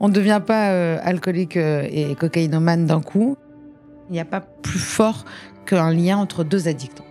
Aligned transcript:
On 0.00 0.08
ne 0.08 0.12
devient 0.12 0.40
pas 0.44 0.70
euh, 0.70 0.98
alcoolique 1.02 1.56
euh, 1.56 1.86
et 1.90 2.14
cocaïnomane 2.14 2.86
d'un 2.86 3.00
coup. 3.00 3.36
Il 4.08 4.12
n'y 4.12 4.20
a 4.20 4.24
pas 4.24 4.40
plus 4.40 4.78
fort 4.78 5.24
qu'un 5.66 5.92
lien 5.92 6.16
entre 6.18 6.44
deux 6.44 6.68
addicts. 6.68 7.02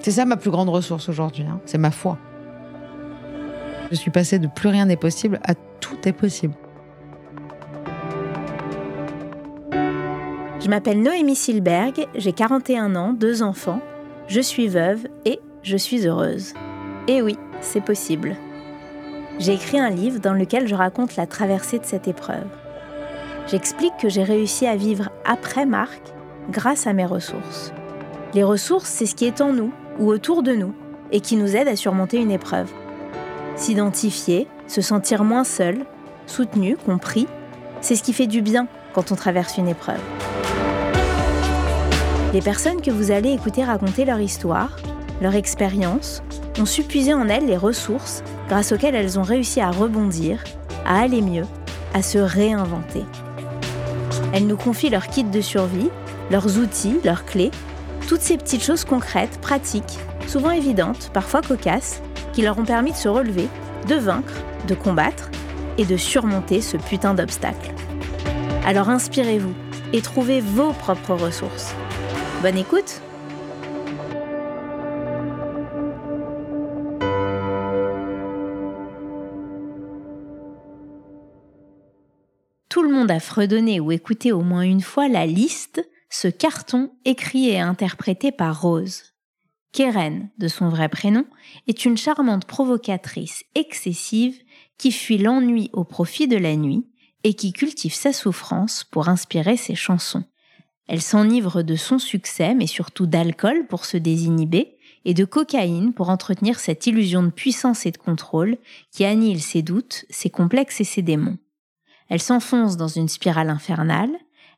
C'est 0.00 0.10
ça 0.12 0.24
ma 0.24 0.36
plus 0.36 0.50
grande 0.50 0.68
ressource 0.68 1.08
aujourd'hui, 1.08 1.44
hein. 1.44 1.60
c'est 1.66 1.78
ma 1.78 1.90
foi. 1.90 2.18
Je 3.90 3.96
suis 3.96 4.10
passée 4.10 4.38
de 4.38 4.46
plus 4.46 4.68
rien 4.68 4.86
n'est 4.86 4.96
possible 4.96 5.40
à 5.44 5.54
tout 5.54 5.96
est 6.06 6.12
possible. 6.12 6.54
Je 10.60 10.68
m'appelle 10.68 11.00
Noémie 11.02 11.36
Silberg, 11.36 12.06
j'ai 12.16 12.32
41 12.32 12.96
ans, 12.96 13.12
deux 13.12 13.42
enfants, 13.42 13.80
je 14.26 14.40
suis 14.40 14.66
veuve 14.66 15.06
et 15.24 15.38
je 15.62 15.76
suis 15.76 16.06
heureuse. 16.06 16.54
Et 17.06 17.22
oui, 17.22 17.36
c'est 17.60 17.84
possible. 17.84 18.36
J'ai 19.38 19.52
écrit 19.52 19.78
un 19.78 19.90
livre 19.90 20.18
dans 20.18 20.32
lequel 20.32 20.66
je 20.66 20.74
raconte 20.74 21.16
la 21.16 21.26
traversée 21.26 21.78
de 21.78 21.84
cette 21.84 22.08
épreuve. 22.08 22.46
J'explique 23.48 23.96
que 24.00 24.08
j'ai 24.08 24.24
réussi 24.24 24.66
à 24.66 24.76
vivre 24.76 25.10
après 25.24 25.66
Marc 25.66 26.00
grâce 26.50 26.86
à 26.86 26.94
mes 26.94 27.04
ressources. 27.04 27.72
Les 28.32 28.42
ressources, 28.42 28.88
c'est 28.88 29.06
ce 29.06 29.14
qui 29.14 29.26
est 29.26 29.40
en 29.42 29.52
nous 29.52 29.72
ou 29.98 30.08
autour 30.08 30.42
de 30.42 30.52
nous 30.52 30.74
et 31.12 31.20
qui 31.20 31.36
nous 31.36 31.54
aide 31.54 31.68
à 31.68 31.76
surmonter 31.76 32.16
une 32.16 32.30
épreuve. 32.30 32.70
S'identifier, 33.56 34.48
se 34.66 34.80
sentir 34.80 35.22
moins 35.22 35.44
seul, 35.44 35.84
soutenu, 36.26 36.76
compris, 36.76 37.28
c'est 37.82 37.94
ce 37.94 38.02
qui 38.02 38.14
fait 38.14 38.26
du 38.26 38.40
bien 38.40 38.66
quand 38.94 39.12
on 39.12 39.16
traverse 39.16 39.58
une 39.58 39.68
épreuve. 39.68 40.00
Les 42.32 42.40
personnes 42.40 42.80
que 42.80 42.90
vous 42.90 43.10
allez 43.10 43.32
écouter 43.32 43.64
raconter 43.64 44.04
leur 44.04 44.20
histoire, 44.20 44.76
leur 45.20 45.34
expérience, 45.34 46.22
ont 46.58 46.66
su 46.66 46.82
en 47.12 47.28
elles 47.28 47.46
les 47.46 47.56
ressources 47.56 48.22
grâce 48.48 48.72
auxquelles 48.72 48.94
elles 48.94 49.18
ont 49.18 49.22
réussi 49.22 49.60
à 49.60 49.70
rebondir, 49.70 50.42
à 50.84 51.00
aller 51.00 51.22
mieux, 51.22 51.46
à 51.94 52.02
se 52.02 52.18
réinventer. 52.18 53.04
Elles 54.32 54.46
nous 54.46 54.56
confient 54.56 54.90
leur 54.90 55.08
kit 55.08 55.24
de 55.24 55.40
survie, 55.40 55.90
leurs 56.30 56.58
outils, 56.58 57.00
leurs 57.04 57.24
clés, 57.24 57.50
toutes 58.08 58.20
ces 58.20 58.36
petites 58.36 58.62
choses 58.62 58.84
concrètes, 58.84 59.40
pratiques, 59.40 59.98
souvent 60.26 60.50
évidentes, 60.50 61.10
parfois 61.12 61.42
cocasses, 61.42 62.00
qui 62.32 62.42
leur 62.42 62.58
ont 62.58 62.64
permis 62.64 62.92
de 62.92 62.96
se 62.96 63.08
relever, 63.08 63.48
de 63.88 63.94
vaincre, 63.94 64.34
de 64.68 64.74
combattre 64.74 65.30
et 65.78 65.84
de 65.84 65.96
surmonter 65.96 66.60
ce 66.60 66.76
putain 66.76 67.14
d'obstacle. 67.14 67.72
Alors 68.66 68.90
inspirez-vous 68.90 69.54
et 69.92 70.02
trouvez 70.02 70.40
vos 70.40 70.72
propres 70.72 71.14
ressources. 71.14 71.74
Bonne 72.42 72.58
écoute 72.58 73.00
monde 83.06 83.16
a 83.16 83.20
fredonné 83.20 83.78
ou 83.78 83.92
écouté 83.92 84.32
au 84.32 84.40
moins 84.40 84.62
une 84.62 84.80
fois 84.80 85.06
la 85.06 85.26
liste, 85.26 85.88
ce 86.10 86.26
carton 86.26 86.90
écrit 87.04 87.50
et 87.50 87.60
interprété 87.60 88.32
par 88.32 88.60
Rose. 88.60 89.14
Keren, 89.70 90.28
de 90.38 90.48
son 90.48 90.70
vrai 90.70 90.88
prénom, 90.88 91.24
est 91.68 91.84
une 91.84 91.96
charmante 91.96 92.46
provocatrice 92.46 93.44
excessive 93.54 94.36
qui 94.76 94.90
fuit 94.90 95.18
l'ennui 95.18 95.70
au 95.72 95.84
profit 95.84 96.26
de 96.26 96.36
la 96.36 96.56
nuit 96.56 96.84
et 97.22 97.34
qui 97.34 97.52
cultive 97.52 97.94
sa 97.94 98.12
souffrance 98.12 98.82
pour 98.82 99.08
inspirer 99.08 99.56
ses 99.56 99.76
chansons. 99.76 100.24
Elle 100.88 101.02
s'enivre 101.02 101.62
de 101.62 101.76
son 101.76 102.00
succès, 102.00 102.56
mais 102.56 102.66
surtout 102.66 103.06
d'alcool 103.06 103.68
pour 103.68 103.84
se 103.84 103.98
désinhiber, 103.98 104.78
et 105.04 105.14
de 105.14 105.24
cocaïne 105.24 105.92
pour 105.94 106.10
entretenir 106.10 106.58
cette 106.58 106.88
illusion 106.88 107.22
de 107.22 107.30
puissance 107.30 107.86
et 107.86 107.92
de 107.92 107.98
contrôle 107.98 108.56
qui 108.90 109.04
annihile 109.04 109.42
ses 109.42 109.62
doutes, 109.62 110.06
ses 110.10 110.30
complexes 110.30 110.80
et 110.80 110.84
ses 110.84 111.02
démons. 111.02 111.38
Elle 112.08 112.22
s'enfonce 112.22 112.76
dans 112.76 112.88
une 112.88 113.08
spirale 113.08 113.50
infernale, 113.50 114.16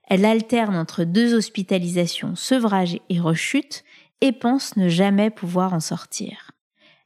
elle 0.08 0.24
alterne 0.24 0.76
entre 0.76 1.04
deux 1.04 1.34
hospitalisations, 1.34 2.34
sevrage 2.34 2.98
et 3.08 3.20
rechute, 3.20 3.84
et 4.20 4.32
pense 4.32 4.76
ne 4.76 4.88
jamais 4.88 5.30
pouvoir 5.30 5.74
en 5.74 5.80
sortir. 5.80 6.50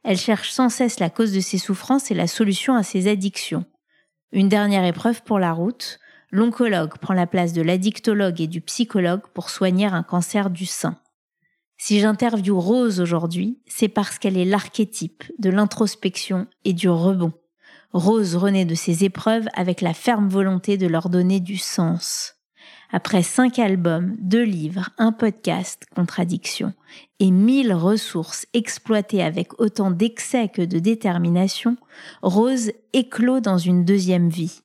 Elle 0.03 0.17
cherche 0.17 0.51
sans 0.51 0.69
cesse 0.69 0.99
la 0.99 1.09
cause 1.09 1.33
de 1.33 1.39
ses 1.39 1.57
souffrances 1.57 2.11
et 2.11 2.15
la 2.15 2.27
solution 2.27 2.75
à 2.75 2.83
ses 2.83 3.07
addictions. 3.07 3.65
Une 4.31 4.49
dernière 4.49 4.85
épreuve 4.85 5.21
pour 5.23 5.39
la 5.39 5.53
route, 5.53 5.99
l'oncologue 6.31 6.97
prend 6.97 7.13
la 7.13 7.27
place 7.27 7.53
de 7.53 7.61
l'addictologue 7.61 8.41
et 8.41 8.47
du 8.47 8.61
psychologue 8.61 9.27
pour 9.33 9.49
soigner 9.49 9.85
un 9.85 10.03
cancer 10.03 10.49
du 10.49 10.65
sein. 10.65 10.97
Si 11.77 11.99
j'interviewe 11.99 12.59
Rose 12.59 12.99
aujourd'hui, 12.99 13.59
c'est 13.67 13.89
parce 13.89 14.17
qu'elle 14.17 14.37
est 14.37 14.45
l'archétype 14.45 15.23
de 15.37 15.49
l'introspection 15.49 16.47
et 16.65 16.73
du 16.73 16.89
rebond. 16.89 17.33
Rose 17.93 18.35
renaît 18.35 18.65
de 18.65 18.75
ses 18.75 19.03
épreuves 19.03 19.47
avec 19.53 19.81
la 19.81 19.93
ferme 19.93 20.27
volonté 20.27 20.77
de 20.77 20.87
leur 20.87 21.09
donner 21.09 21.39
du 21.39 21.57
sens. 21.57 22.33
Après 22.91 23.23
cinq 23.23 23.59
albums, 23.59 24.15
deux 24.19 24.43
livres, 24.43 24.89
un 24.97 25.11
podcast, 25.11 25.85
Contradiction, 25.95 26.73
et 27.19 27.31
mille 27.31 27.73
ressources 27.73 28.47
exploitées 28.53 29.23
avec 29.23 29.59
autant 29.59 29.91
d'excès 29.91 30.47
que 30.47 30.61
de 30.61 30.79
détermination, 30.79 31.77
Rose 32.21 32.71
éclot 32.93 33.39
dans 33.39 33.57
une 33.57 33.85
deuxième 33.85 34.29
vie. 34.29 34.61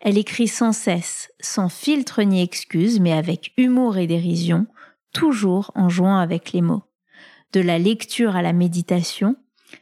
Elle 0.00 0.18
écrit 0.18 0.48
sans 0.48 0.72
cesse, 0.72 1.30
sans 1.40 1.68
filtre 1.68 2.22
ni 2.22 2.42
excuse, 2.42 3.00
mais 3.00 3.12
avec 3.12 3.52
humour 3.56 3.96
et 3.96 4.06
dérision, 4.06 4.66
toujours 5.12 5.70
en 5.74 5.88
jouant 5.88 6.18
avec 6.18 6.52
les 6.52 6.62
mots. 6.62 6.84
De 7.52 7.60
la 7.60 7.78
lecture 7.78 8.36
à 8.36 8.42
la 8.42 8.52
méditation, 8.52 9.36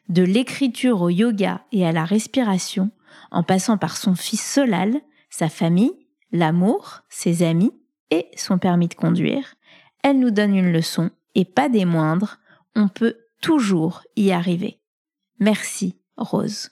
de 0.08 0.22
l'écriture 0.22 1.02
au 1.02 1.08
yoga 1.08 1.62
et 1.72 1.86
à 1.86 1.92
la 1.92 2.04
respiration, 2.04 2.90
en 3.30 3.42
passant 3.42 3.78
par 3.78 3.96
son 3.96 4.14
fils 4.14 4.42
Solal, 4.42 5.00
sa 5.30 5.48
famille, 5.48 6.06
l'amour, 6.32 7.02
ses 7.08 7.42
amis 7.42 7.72
et 8.10 8.28
son 8.36 8.58
permis 8.58 8.88
de 8.88 8.94
conduire, 8.94 9.54
elle 10.02 10.18
nous 10.18 10.30
donne 10.30 10.56
une 10.56 10.72
leçon, 10.72 11.10
et 11.34 11.44
pas 11.44 11.68
des 11.68 11.84
moindres, 11.84 12.38
on 12.74 12.88
peut 12.88 13.16
toujours 13.40 14.02
y 14.16 14.30
arriver. 14.30 14.80
Merci, 15.38 15.96
Rose. 16.16 16.70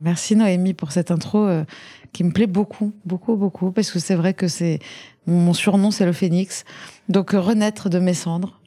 Merci 0.00 0.34
Noémie 0.34 0.74
pour 0.74 0.92
cette 0.92 1.10
intro 1.10 1.46
euh, 1.46 1.64
qui 2.12 2.24
me 2.24 2.32
plaît 2.32 2.46
beaucoup, 2.46 2.92
beaucoup, 3.04 3.36
beaucoup, 3.36 3.70
parce 3.70 3.90
que 3.90 3.98
c'est 3.98 4.14
vrai 4.14 4.32
que 4.32 4.48
c'est 4.48 4.78
mon 5.26 5.52
surnom, 5.52 5.90
c'est 5.90 6.06
le 6.06 6.12
phénix. 6.12 6.64
Donc 7.08 7.34
euh, 7.34 7.40
renaître 7.40 7.90
de 7.90 7.98
mes 7.98 8.14
cendres, 8.14 8.58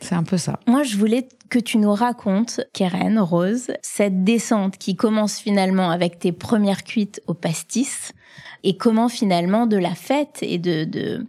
c'est 0.00 0.16
un 0.16 0.24
peu 0.24 0.36
ça. 0.36 0.58
Moi, 0.66 0.82
je 0.82 0.96
voulais 0.96 1.28
que 1.48 1.60
tu 1.60 1.78
nous 1.78 1.92
racontes, 1.92 2.60
Keren, 2.72 3.20
Rose, 3.20 3.72
cette 3.82 4.24
descente 4.24 4.76
qui 4.76 4.96
commence 4.96 5.38
finalement 5.38 5.90
avec 5.90 6.18
tes 6.18 6.32
premières 6.32 6.82
cuites 6.82 7.20
au 7.26 7.34
pastis 7.34 8.12
et 8.64 8.76
comment 8.76 9.08
finalement 9.08 9.66
de 9.66 9.76
la 9.76 9.94
fête 9.94 10.38
et 10.42 10.58
de, 10.58 10.84
de, 10.84 11.26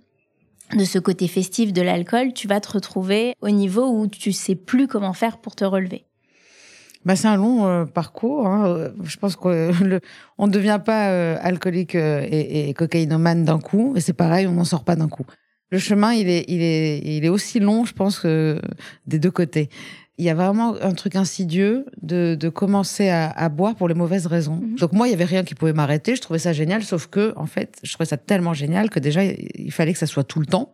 de 0.75 0.85
ce 0.85 0.97
côté 0.97 1.28
festif 1.28 1.74
de 1.74 1.81
l'alcool, 1.81 2.34
tu 2.34 2.47
vas 2.47 2.59
te 2.59 2.72
retrouver 2.72 3.35
au 3.41 3.50
niveau 3.50 3.88
où 3.88 4.08
tu 4.08 4.31
sais 4.31 4.56
plus 4.56 4.88
comment 4.88 5.14
faire 5.14 5.38
pour 5.38 5.56
te 5.56 5.66
relever. 5.66 6.06
Bah, 7.06 7.16
c'est 7.16 7.28
un 7.28 7.36
long 7.36 7.66
euh, 7.66 7.86
parcours. 7.86 8.47
Hein. 8.47 8.91
Je 9.03 9.18
pense 9.18 9.36
qu'on 9.36 9.50
ne 10.40 10.47
devient 10.47 10.80
pas 10.84 11.09
euh, 11.09 11.38
alcoolique 11.41 11.96
euh, 11.96 12.25
et, 12.30 12.69
et, 12.69 12.74
cocaïnomane 12.74 13.44
d'un 13.44 13.59
coup. 13.59 13.94
Et 13.96 14.02
c'est 14.02 14.14
pareil, 14.14 14.47
on 14.47 14.53
n'en 14.53 14.64
sort 14.64 14.84
pas 14.84 14.96
d'un 14.96 15.09
coup. 15.09 15.25
Le 15.72 15.80
chemin, 15.80 16.14
il 16.14 16.30
est, 16.30 16.46
il, 16.47 16.62
est, 16.62 17.00
il 17.00 17.25
est 17.25 17.30
aussi 17.30 17.59
long, 17.59 17.84
je 17.84 17.94
pense, 17.94 18.25
des 18.25 19.19
deux 19.19 19.31
côtés 19.31 19.69
il 20.19 20.25
y 20.25 20.29
a 20.29 20.35
vraiment 20.35 20.75
un 20.79 20.94
truc 20.94 21.16
insidieux 21.16 21.85
de, 22.03 22.38
de 22.40 22.50
commencer 22.50 23.09
à, 23.09 23.31
à, 23.31 23.50
boire 23.50 23.74
pour 23.74 23.88
les 23.88 23.96
mauvaises 23.96 24.28
raisons. 24.28 24.57
Mhm. 24.57 24.75
Donc 24.75 24.94
moi, 24.94 25.07
il 25.07 25.12
y 25.12 25.13
avait 25.16 25.25
rien 25.25 25.44
qui 25.44 25.56
pouvait 25.56 25.74
m'arrêter. 25.74 26.16
Je 26.16 26.22
trouvais 26.22 26.38
ça 26.38 26.53
génial, 26.53 26.84
sauf 26.84 27.07
que 27.07 27.34
en 27.35 27.47
fait, 27.47 27.79
je 27.81 27.91
trouvais 27.94 28.06
ça 28.06 28.18
tellement 28.18 28.53
génial 28.53 28.91
que 28.91 29.00
déjà, 29.00 29.23
il 29.23 29.72
fallait 29.72 29.91
que 29.91 29.97
ça 29.97 30.06
soit 30.06 30.23
tout 30.23 30.40
le 30.40 30.46
temps. 30.46 30.72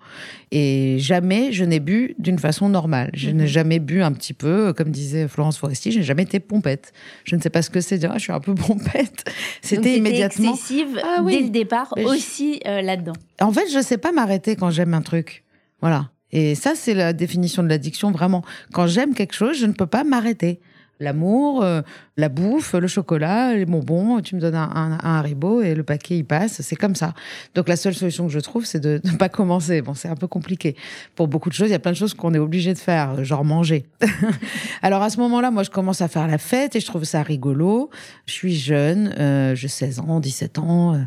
Et 0.52 0.98
jamais 1.00 1.54
je 1.54 1.64
n'ai 1.64 1.80
bu 1.80 2.16
d'une 2.20 2.38
façon 2.38 2.68
normale. 2.68 3.12
Je 3.14 3.30
n'ai 3.30 3.44
mhm. 3.44 3.50
jamais 3.50 3.80
bu 3.80 4.02
un 4.02 4.12
petit 4.12 4.34
peu, 4.34 4.74
comme 4.74 4.90
disait 4.90 5.30
Florence 5.30 5.58
Foresti, 5.58 5.94
je 5.94 6.00
n'ai 6.00 6.06
jamais 6.06 6.24
été 6.24 6.42
pompette. 6.42 6.92
Je 7.24 7.38
ne 7.38 7.42
sais 7.42 7.50
pas 7.50 7.62
ce 7.62 7.69
que 7.69 7.80
c'est. 7.80 7.98
Dire, 7.98 8.12
ah, 8.13 8.18
je 8.18 8.24
suis 8.24 8.34
un 8.34 8.42
peu 8.42 8.56
pompette. 8.56 9.24
C'était 9.62 9.96
immédiatement 9.96 10.52
excessive 10.52 11.00
ah, 11.02 11.22
oui. 11.24 11.38
dès 11.38 11.44
le 11.44 11.50
départ 11.50 11.94
aussi 12.04 12.60
euh, 12.68 12.81
là-dedans. 12.81 13.13
En 13.40 13.54
fait, 13.54 13.72
je 13.72 13.81
sais 13.81 13.98
pas 13.98 14.12
m'arrêter 14.12 14.58
quand 14.58 14.69
j'aime 14.69 14.94
un 14.94 15.02
truc. 15.02 15.46
Voilà. 15.80 16.10
Et 16.31 16.56
ça, 16.56 16.74
c'est 16.76 16.94
la 16.94 17.14
définition 17.14 17.64
de 17.64 17.70
l'addiction, 17.70 18.12
vraiment. 18.12 18.44
Quand 18.74 18.88
j'aime 18.88 19.14
quelque 19.14 19.34
chose, 19.34 19.58
je 19.58 19.66
ne 19.66 19.74
peux 19.74 19.88
pas 19.88 20.04
m'arrêter. 20.04 20.60
L'amour, 21.01 21.63
euh, 21.63 21.81
la 22.18 22.28
bouffe, 22.28 22.74
le 22.74 22.88
chocolat, 22.88 23.54
les 23.54 23.66
bonbons, 23.66 24.19
tu 24.19 24.36
me 24.36 24.42
donnes 24.42 24.56
un, 24.56 24.69
un, 24.75 24.92
un 25.01 25.19
haribo 25.19 25.62
et 25.62 25.74
le 25.74 25.84
paquet, 25.84 26.18
il 26.18 26.25
passe. 26.25 26.62
C'est 26.62 26.75
comme 26.75 26.96
ça. 26.96 27.13
Donc 27.56 27.69
la 27.69 27.78
seule 27.78 27.94
solution 27.94 28.28
que 28.28 28.34
je 28.34 28.40
trouve, 28.40 28.66
c'est 28.66 28.81
de 28.81 29.00
ne 29.10 29.16
pas 29.16 29.30
commencer. 29.30 29.81
Bon, 29.81 29.94
c'est 29.94 30.10
un 30.10 30.16
peu 30.16 30.28
compliqué. 30.28 30.75
Pour 31.16 31.30
beaucoup 31.30 31.50
de 31.50 31.54
choses, 31.54 31.69
il 31.69 31.72
y 31.72 31.75
a 31.75 31.80
plein 31.80 31.92
de 31.92 31.98
choses 31.98 32.13
qu'on 32.13 32.34
est 32.34 32.40
obligé 32.40 32.74
de 32.74 32.78
faire, 32.78 33.24
genre 33.24 33.46
manger. 33.46 33.86
Alors 34.81 35.01
à 35.01 35.10
ce 35.10 35.18
moment-là, 35.22 35.51
moi, 35.51 35.63
je 35.63 35.69
commence 35.69 36.01
à 36.01 36.10
faire 36.10 36.28
la 36.28 36.38
fête 36.38 36.75
et 36.75 36.81
je 36.81 36.86
trouve 36.86 37.06
ça 37.06 37.24
rigolo. 37.24 37.90
Je 38.25 38.34
suis 38.34 38.56
jeune, 38.56 39.13
euh, 39.18 39.56
j'ai 39.56 39.69
16 39.69 40.00
ans, 40.00 40.19
17 40.19 40.60
ans. 40.60 40.96
Euh, 40.96 40.98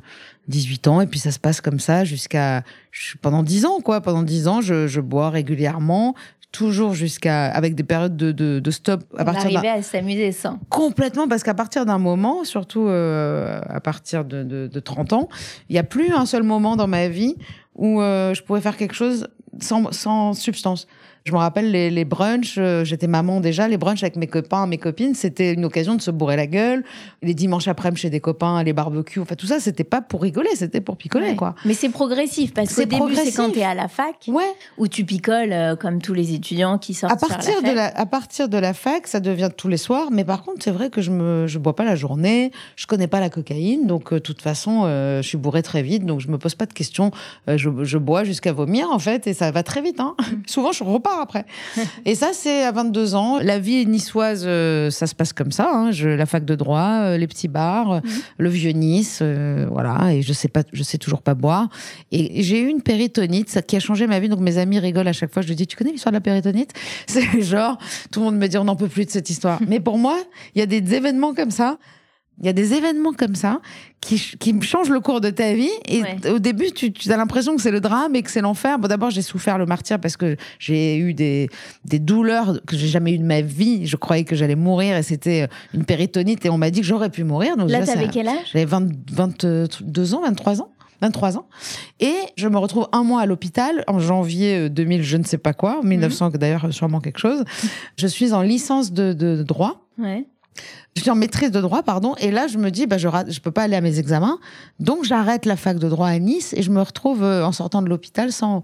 18 0.49 0.89
ans 0.89 1.01
et 1.01 1.07
puis 1.07 1.21
ça 1.21 1.31
se 1.31 1.39
passe 1.39 1.61
comme 1.61 1.79
ça 1.79 2.05
jusqu'à 2.05 2.65
pendant 3.21 3.45
10 3.45 3.65
ans 3.65 3.81
quoi 3.81 4.01
pendant 4.01 4.25
10 4.25 4.49
ans 4.49 4.61
je, 4.61 4.89
je 4.89 5.01
bois 5.01 5.31
régulièrement 5.31 6.17
toujours 6.53 6.95
jusqu'à 6.95 7.47
avec 7.47 7.75
des 7.75 7.83
périodes 7.83 8.17
de, 8.17 8.31
de, 8.31 8.61
de 8.61 8.71
stop 8.71 9.03
à 9.17 9.25
partir 9.25 9.47
arrivait 9.47 9.69
à 9.69 9.83
s'amuser 9.83 10.33
sans. 10.33 10.59
Complètement 10.69 11.27
parce 11.27 11.43
qu'à 11.43 11.55
partir 11.55 11.87
d'un 11.87 11.99
moment 11.99 12.45
surtout 12.45 12.87
euh, 12.87 13.61
à 13.69 13.81
partir 13.81 14.25
de, 14.25 14.43
de, 14.43 14.67
de 14.67 14.81
30 14.81 15.15
ans 15.15 15.29
il 15.71 15.73
n'y 15.73 15.79
a 15.79 15.85
plus 15.85 16.13
un 16.13 16.27
seul 16.27 16.43
moment 16.43 16.77
dans 16.77 16.87
ma 16.87 17.09
vie 17.09 17.37
où 17.75 18.01
euh, 18.01 18.35
je 18.35 18.43
pouvais 18.43 18.61
faire 18.61 18.77
quelque 18.77 18.95
chose 18.95 19.29
sans, 19.61 19.93
sans 19.93 20.35
substance 20.35 20.87
je 21.25 21.33
me 21.33 21.39
rappelle 21.39 21.71
les, 21.71 21.91
les 21.91 22.05
brunchs, 22.05 22.57
euh, 22.59 22.85
j'étais 22.85 23.07
maman 23.07 23.41
déjà, 23.41 23.69
les 23.69 23.77
brunchs 23.77 24.03
avec 24.03 24.17
mes 24.17 24.27
copains, 24.27 24.67
mes 24.67 24.79
copines, 24.79 25.15
c'était 25.15 25.53
une 25.53 25.65
occasion 25.65 25.95
de 25.95 26.03
se 26.03 26.11
bourrer 26.11 26.37
la 26.37 26.47
gueule. 26.47 26.85
Les 27.23 27.35
dimanches 27.35 27.69
après-midi 27.69 27.93
chez 28.01 28.11
des 28.11 28.21
copains, 28.21 28.63
les 28.63 28.73
barbecues, 28.73 29.21
enfin 29.21 29.37
tout 29.37 29.47
ça, 29.47 29.61
c'était 29.61 29.85
pas 29.85 30.01
pour 30.01 30.23
rigoler, 30.23 30.49
c'était 30.55 30.81
pour 30.81 30.97
picoler 30.97 31.37
quoi. 31.37 31.55
Mais 31.65 31.75
c'est 31.75 31.91
progressif 31.91 32.53
parce 32.55 32.75
qu'au 32.75 32.85
début 32.85 33.15
c'est 33.15 33.33
quand 33.33 33.51
t'es 33.51 33.63
à 33.63 33.75
la 33.75 33.87
fac, 33.87 34.17
ouais. 34.27 34.43
où 34.79 34.89
tu 34.89 35.05
picoles 35.05 35.53
euh, 35.53 35.77
comme 35.77 36.01
tous 36.01 36.15
les 36.15 36.35
étudiants 36.35 36.79
qui 36.79 36.95
sortent. 36.95 37.13
À 37.13 37.17
partir 37.17 37.63
de 37.63 37.71
la, 37.71 37.87
à 37.87 38.07
partir 38.07 38.49
de 38.49 38.59
la 38.59 38.75
fac, 38.75 39.07
ça 39.07 39.21
devient 39.21 39.51
tous 39.57 39.69
les 39.69 39.77
soirs. 39.77 40.09
Mais 40.11 40.25
par 40.25 40.43
contre, 40.43 40.65
c'est 40.65 40.71
vrai 40.71 40.91
que 40.91 41.03
je 41.03 41.11
me, 41.11 41.47
je 41.47 41.59
bois 41.59 41.77
pas 41.77 41.85
la 41.85 41.95
journée, 41.95 42.51
je 42.77 42.87
connais 42.87 43.09
pas 43.09 43.21
la 43.21 43.31
cocaïne, 43.31 43.87
donc 43.87 44.13
euh, 44.13 44.17
de 44.17 44.21
toute 44.21 44.43
façon, 44.43 44.83
je 44.83 45.23
suis 45.23 45.39
bourrée 45.39 45.63
très 45.63 45.83
vite, 45.83 46.05
donc 46.05 46.21
je 46.21 46.29
me 46.29 46.39
pose 46.39 46.55
pas 46.55 46.67
de 46.67 46.73
questions. 46.73 47.11
je, 47.47 47.71
je, 47.85 47.99
bois 47.99 48.25
jusqu'à 48.25 48.53
vomir 48.53 48.91
en 48.91 48.99
fait, 48.99 49.27
et 49.27 49.35
ça 49.35 49.51
va 49.53 49.63
très 49.63 49.83
vite. 49.83 50.01
Hein. 50.01 50.17
Mm. 50.19 50.35
Souvent, 50.47 50.73
je 50.73 50.83
repars 50.83 51.12
après. 51.21 51.45
et 52.05 52.15
ça, 52.15 52.31
c'est 52.33 52.63
à 52.65 52.73
22 52.73 53.15
ans. 53.15 53.39
La 53.39 53.59
vie 53.59 53.87
niçoise, 53.87 54.45
euh, 54.47 54.91
ça 54.91 55.07
se 55.07 55.15
passe 55.15 55.33
comme 55.33 55.53
ça. 55.53 55.71
Hein. 55.73 55.91
Je, 55.91 56.09
la 56.09 56.27
fac 56.27 56.45
de 56.45 56.55
droit, 56.55 57.01
euh, 57.03 57.17
les 57.17 57.27
petits 57.27 57.49
bars, 57.49 57.95
mhm. 57.95 58.03
le 58.39 58.49
vieux 58.49 58.73
Nice, 58.73 59.21
euh, 59.23 59.67
voilà. 59.71 60.15
Et 60.15 60.23
je 60.23 60.33
sais 60.33 60.49
pas, 60.49 60.63
je 60.73 60.83
sais 60.83 60.99
toujours 60.99 61.23
pas 61.23 61.35
boire. 61.35 61.69
Et 62.11 62.43
j'ai 62.43 62.61
eu 62.61 62.69
une 62.69 62.83
péritonite, 62.83 63.51
ça, 63.51 63.63
qui 63.63 63.77
a 63.77 63.81
changé 63.81 64.07
ma 64.07 64.21
vie. 64.21 64.29
Donc 64.29 64.41
mes 64.41 64.59
amis 64.59 64.79
rigolent 64.79 65.09
à 65.09 65.13
chaque 65.13 65.33
fois. 65.33 65.43
Je 65.43 65.49
leur 65.49 65.57
dis, 65.57 65.67
tu 65.67 65.77
connais 65.77 65.93
l'histoire 65.93 66.13
de 66.13 66.17
la 66.17 66.21
péritonite? 66.21 66.73
C'est 67.07 67.43
genre, 67.43 67.79
tout 68.11 68.21
le 68.21 68.27
monde 68.27 68.37
me 68.37 68.47
dit, 68.47 68.59
on 68.59 68.65
n'en 68.65 68.77
peut 68.77 68.89
plus 68.89 69.05
de 69.05 69.11
cette 69.11 69.31
histoire. 69.31 69.61
Mais 69.69 69.81
pour 69.81 69.99
moi, 69.99 70.19
il 70.55 70.61
y 70.61 70.63
a 70.63 70.67
des 70.67 70.95
événements 70.95 71.35
comme 71.35 71.51
ça 71.51 71.79
il 72.43 72.47
y 72.47 72.49
a 72.49 72.53
des 72.53 72.75
événements 72.75 73.13
comme 73.13 73.37
ça 73.37 73.61
qui, 74.01 74.19
qui 74.39 74.61
changent 74.63 74.91
le 74.91 74.99
cours 74.99 75.21
de 75.21 75.31
ta 75.31 75.55
vie. 75.55 75.71
Et 75.87 76.03
au 76.29 76.41
début, 76.41 76.73
tu, 76.73 76.93
tu 76.93 77.11
as 77.13 77.17
l'impression 77.17 77.55
que 77.55 77.63
c'est 77.63 77.71
le 77.71 77.81
drame 77.81 78.17
et 78.17 78.23
que 78.23 78.31
c'est 78.31 78.41
l'enfer. 78.41 78.81
Bon, 78.81 78.89
d'abord, 78.89 79.11
j'ai 79.11 79.23
souffert 79.23 79.59
le 79.59 79.67
martyr 79.67 80.01
parce 80.01 80.17
que 80.17 80.37
j'ai 80.59 80.99
eu 80.99 81.15
des, 81.15 81.49
des 81.85 82.01
douleurs 82.01 82.61
que 82.67 82.77
j'ai 82.77 82.89
jamais 82.89 83.13
eu 83.13 83.19
de 83.19 83.25
ma 83.25 83.43
vie. 83.43 83.87
Je 83.87 83.97
croyais 83.97 84.25
que 84.25 84.35
j'allais 84.35 84.57
mourir 84.57 84.97
et 84.97 85.05
c'était 85.05 85.49
une 85.73 85.85
péritonite 85.85 86.45
et 86.45 86.51
on 86.51 86.59
m'a 86.59 86.71
dit 86.71 86.81
que 86.81 86.87
j'aurais 86.87 87.11
pu 87.11 87.23
mourir. 87.23 87.57
Donc, 87.57 87.71
Là, 87.71 87.87
t'avais 87.87 88.09
quel 88.09 88.27
âge? 88.27 88.51
J'avais 88.53 88.65
22 88.65 90.15
ans, 90.15 90.23
23 90.23 90.63
ans. 90.63 90.69
23 91.01 91.37
ans. 91.37 91.47
Et 92.01 92.15
je 92.37 92.49
me 92.49 92.59
retrouve 92.59 92.89
un 92.93 93.03
mois 93.03 93.21
à 93.23 93.27
l'hôpital 93.27 93.85
en 93.89 93.99
janvier 93.99 94.71
2000, 94.71 95.01
euh, 95.01 95.03
je 95.03 95.17
ne 95.17 95.25
sais 95.25 95.39
pas 95.39 95.53
quoi, 95.53 95.81
1900 95.83 96.27
mhm. 96.27 96.37
d'ailleurs, 96.37 96.73
sûrement 96.73 97.01
quelque 97.01 97.19
chose. 97.19 97.45
Je 97.97 98.07
suis 98.07 98.33
en 98.33 98.43
licence 98.43 98.93
de, 98.93 99.13
de 99.13 99.43
droit. 99.43 99.85
Ouais. 99.99 100.27
Je 100.95 101.01
suis 101.01 101.11
en 101.11 101.15
maîtrise 101.15 101.51
de 101.51 101.61
droit, 101.61 101.83
pardon, 101.83 102.15
et 102.21 102.31
là 102.31 102.47
je 102.47 102.59
me 102.59 102.71
dis, 102.71 102.87
bah, 102.87 102.99
je 102.99 103.09
ne 103.09 103.41
peux 103.41 103.51
pas 103.51 103.63
aller 103.63 103.77
à 103.77 103.81
mes 103.81 103.99
examens, 103.99 104.39
donc 104.79 105.05
j'arrête 105.05 105.47
la 105.47 105.57
fac 105.57 105.79
de 105.79 105.89
droit 105.89 106.09
à 106.09 106.19
Nice 106.19 106.53
et 106.57 106.63
je 106.63 106.71
me 106.71 106.83
retrouve 106.83 107.23
euh, 107.23 107.47
en 107.47 107.53
sortant 107.53 107.81
de 107.81 107.89
l'hôpital 107.89 108.31
sans, 108.31 108.63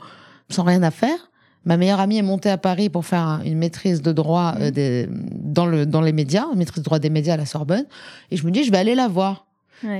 sans 0.51 0.63
rien 0.63 0.83
à 0.83 0.91
faire. 0.91 1.31
Ma 1.65 1.77
meilleure 1.77 2.01
amie 2.01 2.19
est 2.19 2.23
montée 2.23 2.51
à 2.51 2.59
Paris 2.59 2.91
pour 2.91 3.05
faire 3.05 3.41
une 3.45 3.59
maîtrise 3.59 4.03
de 4.03 4.13
droit 4.13 4.55
euh, 4.61 4.71
mmh. 4.71 5.09
dans, 5.33 5.67
le, 5.67 5.87
dans 5.87 6.03
les 6.03 6.13
médias, 6.13 6.45
une 6.53 6.59
maîtrise 6.59 6.83
de 6.83 6.85
droit 6.85 6.99
des 6.99 7.11
médias 7.11 7.35
à 7.35 7.37
la 7.39 7.47
Sorbonne, 7.47 7.87
et 8.31 8.37
je 8.37 8.45
me 8.45 8.51
dis, 8.51 8.63
je 8.65 8.71
vais 8.71 8.79
aller 8.79 8.95
la 8.95 9.09
voir. 9.09 9.47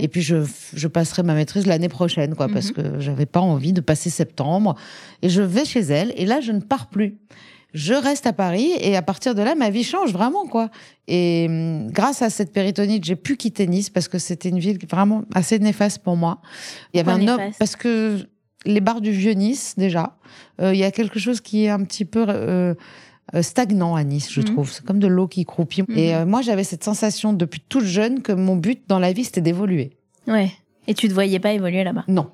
Et 0.01 0.09
puis 0.09 0.23
je, 0.23 0.39
je 0.75 0.89
passerai 0.89 1.23
ma 1.23 1.35
maîtrise 1.35 1.65
l'année 1.65 1.89
prochaine, 1.89 2.35
quoi, 2.35 2.49
parce 2.49 2.71
mmh. 2.71 2.73
que 2.73 2.99
j'avais 2.99 3.27
pas 3.27 3.41
envie 3.41 3.73
de 3.73 3.81
passer 3.81 4.11
septembre. 4.11 4.75
Et 5.23 5.29
je 5.29 5.41
vais 5.41 5.65
chez 5.65 5.81
elle, 5.81 6.13
et 6.17 6.27
là 6.27 6.41
je 6.41 6.51
ne 6.51 6.59
pars 6.59 6.89
plus 6.89 7.17
je 7.75 7.95
reste 7.95 8.27
à 8.27 8.33
Paris 8.33 8.71
et 8.81 8.97
à 8.97 9.03
partir 9.03 9.35
de 9.35 9.43
là, 9.43 9.55
ma 9.55 9.71
vie 9.71 9.85
change 9.85 10.13
vraiment, 10.13 10.47
quoi. 10.47 10.71
Et 11.07 11.47
hum, 11.49 11.91
grâce 11.91 12.23
à 12.23 12.31
cette 12.31 12.53
péritonite, 12.53 13.05
j'ai 13.05 13.17
pu 13.17 13.37
quitter 13.37 13.67
Nice 13.67 13.91
parce 13.91 14.09
que 14.09 14.19
c'était 14.19 14.49
une 14.49 14.59
ville 14.59 14.79
vraiment 14.89 15.25
assez 15.35 15.59
néfaste 15.59 16.03
pour 16.03 16.17
moi. 16.17 16.41
Il 16.93 16.97
y 16.97 17.01
avait 17.01 17.13
un 17.13 17.29
homme 17.29 17.51
parce 17.59 17.77
que 17.77 18.27
les 18.65 18.81
bars 18.81 19.01
du 19.01 19.11
vieux 19.11 19.33
Nice 19.33 19.75
déjà, 19.77 20.17
euh, 20.61 20.75
il 20.75 20.79
y 20.79 20.85
a 20.85 20.91
quelque 20.91 21.19
chose 21.19 21.41
qui 21.41 21.65
est 21.65 21.69
un 21.69 21.85
petit 21.85 22.05
peu 22.05 22.25
euh, 22.29 22.75
euh, 23.35 23.43
stagnant 23.43 23.95
à 23.95 24.05
Nice, 24.05 24.33
je 24.33 24.41
mhm. 24.41 24.47
trouve. 24.47 24.71
C'est 24.71 24.85
comme 24.85 24.99
de 24.99 25.07
l'eau 25.07 25.29
qui 25.29 25.45
croupit. 25.45 25.83
Mhm. 25.83 25.99
Et 25.99 26.25
moi, 26.25 26.41
j'avais 26.41 26.65
cette 26.65 26.85
sensation 26.85 27.35
depuis 27.35 27.61
toute 27.69 27.85
jeune 27.85 28.23
que 28.23 28.33
mon 28.33 28.57
but 28.57 28.83
dans 28.89 28.99
la 28.99 29.13
vie, 29.13 29.25
c'était 29.25 29.43
d'évoluer. 29.43 29.91
Ouais. 30.27 30.51
Et 30.87 30.95
tu 30.95 31.09
te 31.09 31.13
voyais 31.13 31.39
pas 31.39 31.53
évoluer 31.53 31.85
là-bas? 31.85 32.05
Non. 32.09 32.31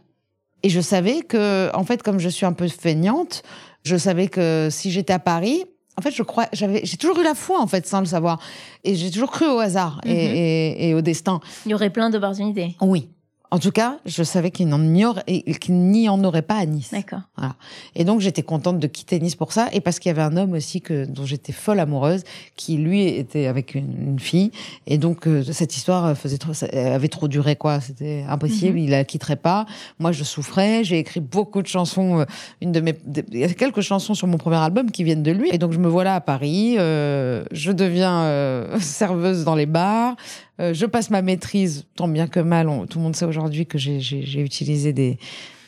Et 0.62 0.70
je 0.70 0.80
savais 0.80 1.22
que, 1.22 1.74
en 1.74 1.84
fait, 1.84 2.02
comme 2.02 2.18
je 2.18 2.28
suis 2.28 2.46
un 2.46 2.52
peu 2.52 2.68
feignante, 2.68 3.42
je 3.84 3.96
savais 3.96 4.28
que 4.28 4.68
si 4.70 4.90
j'étais 4.90 5.12
à 5.12 5.18
Paris, 5.18 5.64
en 5.96 6.02
fait, 6.02 6.10
je 6.10 6.22
crois, 6.22 6.46
j'avais, 6.52 6.80
j'ai 6.84 6.96
toujours 6.96 7.20
eu 7.20 7.22
la 7.22 7.34
foi, 7.34 7.60
en 7.60 7.66
fait, 7.66 7.86
sans 7.86 8.00
le 8.00 8.06
savoir. 8.06 8.40
Et 8.82 8.96
j'ai 8.96 9.10
toujours 9.10 9.30
cru 9.30 9.46
au 9.46 9.58
hasard 9.58 10.00
et, 10.04 10.08
mhm. 10.08 10.34
et, 10.34 10.88
et, 10.88 10.94
au 10.94 11.02
destin. 11.02 11.40
Il 11.66 11.70
y 11.70 11.74
aurait 11.74 11.90
plein 11.90 12.10
d'opportunités. 12.10 12.76
Oui. 12.80 13.08
En 13.54 13.60
tout 13.60 13.70
cas, 13.70 13.98
je 14.04 14.24
savais 14.24 14.50
qu'il 14.50 14.66
n'y 14.66 16.08
en 16.08 16.24
aurait 16.24 16.42
pas 16.42 16.56
à 16.56 16.66
Nice. 16.66 16.90
D'accord. 16.90 17.20
Voilà. 17.36 17.54
Et 17.94 18.02
donc, 18.02 18.20
j'étais 18.20 18.42
contente 18.42 18.80
de 18.80 18.86
quitter 18.88 19.20
Nice 19.20 19.36
pour 19.36 19.52
ça. 19.52 19.68
Et 19.72 19.80
parce 19.80 20.00
qu'il 20.00 20.08
y 20.08 20.10
avait 20.10 20.22
un 20.22 20.36
homme 20.36 20.54
aussi 20.54 20.80
que, 20.80 21.04
dont 21.04 21.24
j'étais 21.24 21.52
folle 21.52 21.78
amoureuse, 21.78 22.24
qui 22.56 22.78
lui 22.78 23.06
était 23.06 23.46
avec 23.46 23.76
une, 23.76 24.18
fille. 24.18 24.50
Et 24.88 24.98
donc, 24.98 25.28
euh, 25.28 25.44
cette 25.44 25.76
histoire 25.76 26.18
faisait 26.18 26.38
trop, 26.38 26.50
avait 26.72 27.06
trop 27.06 27.28
duré, 27.28 27.54
quoi. 27.54 27.80
C'était 27.80 28.24
impossible. 28.28 28.76
Mhm. 28.76 28.84
Il 28.86 28.90
la 28.90 29.04
quitterait 29.04 29.36
pas. 29.36 29.66
Moi, 30.00 30.10
je 30.10 30.24
souffrais. 30.24 30.82
J'ai 30.82 30.98
écrit 30.98 31.20
beaucoup 31.20 31.62
de 31.62 31.68
chansons. 31.68 32.22
Euh, 32.22 32.24
une 32.60 32.72
de 32.72 32.80
mes, 32.80 32.98
il 33.30 33.38
y 33.38 33.44
a 33.44 33.48
quelques 33.50 33.82
chansons 33.82 34.14
sur 34.14 34.26
mon 34.26 34.36
premier 34.36 34.56
album 34.56 34.90
qui 34.90 35.04
viennent 35.04 35.22
de 35.22 35.30
lui. 35.30 35.50
Et 35.52 35.58
donc, 35.58 35.70
je 35.70 35.78
me 35.78 35.86
voilà 35.86 36.16
à 36.16 36.20
Paris. 36.20 36.74
Euh, 36.78 37.44
je 37.52 37.70
deviens 37.70 38.22
euh, 38.22 38.78
serveuse 38.80 39.44
dans 39.44 39.54
les 39.54 39.66
bars. 39.66 40.16
Euh, 40.60 40.72
je 40.72 40.86
passe 40.86 41.10
ma 41.10 41.22
maîtrise, 41.22 41.86
tant 41.96 42.08
bien 42.08 42.26
que 42.26 42.40
mal. 42.40 42.68
tout 42.88 42.98
le 42.98 43.04
monde 43.04 43.16
sait 43.16 43.24
aujourd'hui 43.24 43.66
que 43.66 43.78
j'ai 43.78 44.40
utilisé 44.40 44.92
des, 44.92 45.18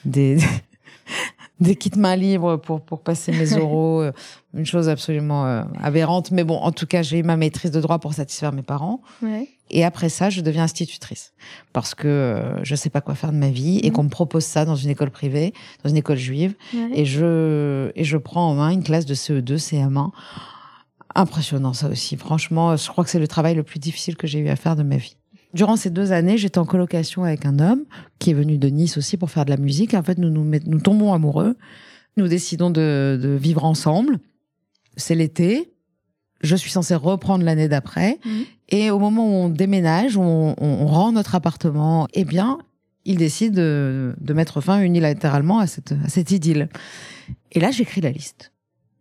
des, 0.05 0.39
des 1.61 1.75
kits 1.75 1.91
mains 1.97 2.17
libres 2.17 2.57
pour, 2.57 2.81
pour 2.81 3.01
passer 3.01 3.33
mes 3.33 3.57
oraux. 3.59 4.03
Euh, 4.03 4.13
une 4.55 4.67
chose 4.67 4.89
absolument 4.89 5.47
euh, 5.47 5.63
aberrante. 5.83 6.31
Mais 6.31 6.45
bon, 6.45 6.57
en 6.57 6.73
tout 6.73 6.87
cas, 6.87 7.03
j'ai 7.03 7.19
eu 7.19 7.23
ma 7.23 7.37
maîtrise 7.37 7.71
de 7.71 7.81
droit 7.81 7.99
pour 7.99 8.15
satisfaire 8.15 8.53
mes 8.53 8.63
parents. 8.63 9.03
Ouais. 9.23 9.49
Et 9.69 9.85
après 9.85 10.09
ça, 10.09 10.31
je 10.31 10.41
deviens 10.41 10.63
institutrice. 10.63 11.33
Parce 11.73 11.97
que 11.97 12.41
je 12.63 12.75
sais 12.77 12.89
pas 12.89 13.01
quoi 13.01 13.17
faire 13.17 13.33
de 13.33 13.37
ma 13.37 13.51
vie 13.51 13.81
et 13.83 13.91
mmh. 13.91 13.93
qu'on 13.93 14.05
me 14.05 14.09
propose 14.09 14.45
ça 14.45 14.65
dans 14.65 14.77
une 14.77 14.91
école 14.91 15.11
privée, 15.11 15.53
dans 15.83 15.91
une 15.91 15.97
école 15.97 16.19
juive. 16.19 16.55
Et, 16.95 17.05
je, 17.05 17.91
et 17.97 18.05
je 18.05 18.17
prends 18.17 18.49
en 18.49 18.55
main 18.55 18.71
une 18.71 18.85
classe 18.85 19.07
de 19.07 19.15
CE2, 19.15 19.59
CM1 19.59 20.13
Impressionnant 21.19 21.73
ça 21.73 21.89
aussi. 21.89 22.17
Franchement, 22.19 22.77
je 22.77 22.87
crois 22.89 23.03
que 23.03 23.09
c'est 23.09 23.19
le 23.19 23.27
travail 23.27 23.55
le 23.55 23.63
plus 23.63 23.79
difficile 23.79 24.17
que 24.17 24.27
j'ai 24.27 24.39
eu 24.39 24.49
à 24.49 24.57
faire 24.57 24.77
de 24.77 24.83
ma 24.83 24.99
vie. 24.99 25.17
Durant 25.55 25.77
ces 25.77 25.89
deux 25.89 26.13
années, 26.13 26.37
j'étais 26.37 26.59
en 26.59 26.67
colocation 26.67 27.25
avec 27.25 27.47
un 27.47 27.59
homme 27.59 27.85
qui 28.19 28.31
est 28.31 28.35
venu 28.35 28.59
de 28.59 28.69
Nice 28.69 28.99
aussi 28.99 29.17
pour 29.17 29.31
faire 29.31 29.47
de 29.47 29.51
la 29.51 29.57
musique. 29.57 29.95
En 29.95 30.03
fait, 30.03 30.19
nous 30.19 30.29
nous, 30.29 30.45
nous 30.45 30.81
tombons 30.81 31.15
amoureux. 31.15 31.57
Nous 32.19 32.29
décidons 32.29 32.69
de, 32.69 33.19
de 33.21 33.31
vivre 33.31 33.65
ensemble. 33.65 34.19
C'est 34.99 35.15
l'été. 35.15 35.73
Je 36.43 36.55
suis 36.55 36.71
censée 36.71 36.95
reprendre 36.95 37.45
l'année 37.45 37.69
d'après. 37.69 38.19
Mmh. 38.23 38.31
Et 38.69 38.91
au 38.91 38.99
moment 38.99 39.27
où 39.27 39.45
on 39.45 39.49
déménage, 39.49 40.19
on, 40.19 40.55
on, 40.59 40.87
rend 40.87 41.13
notre 41.13 41.35
appartement, 41.35 42.09
eh 42.13 42.27
bien, 42.27 42.59
il 43.07 43.17
décide 43.17 43.55
de, 43.55 44.15
de 44.21 44.35
mettre 44.35 44.61
fin 44.61 44.83
unilatéralement 44.83 45.61
à 45.61 45.67
cette, 45.67 45.93
à 45.93 46.09
cette 46.09 46.31
idylle. 46.31 46.69
Et 47.53 47.61
là, 47.61 47.71
j'écris 47.71 48.03
la 48.03 48.11
liste. 48.11 48.53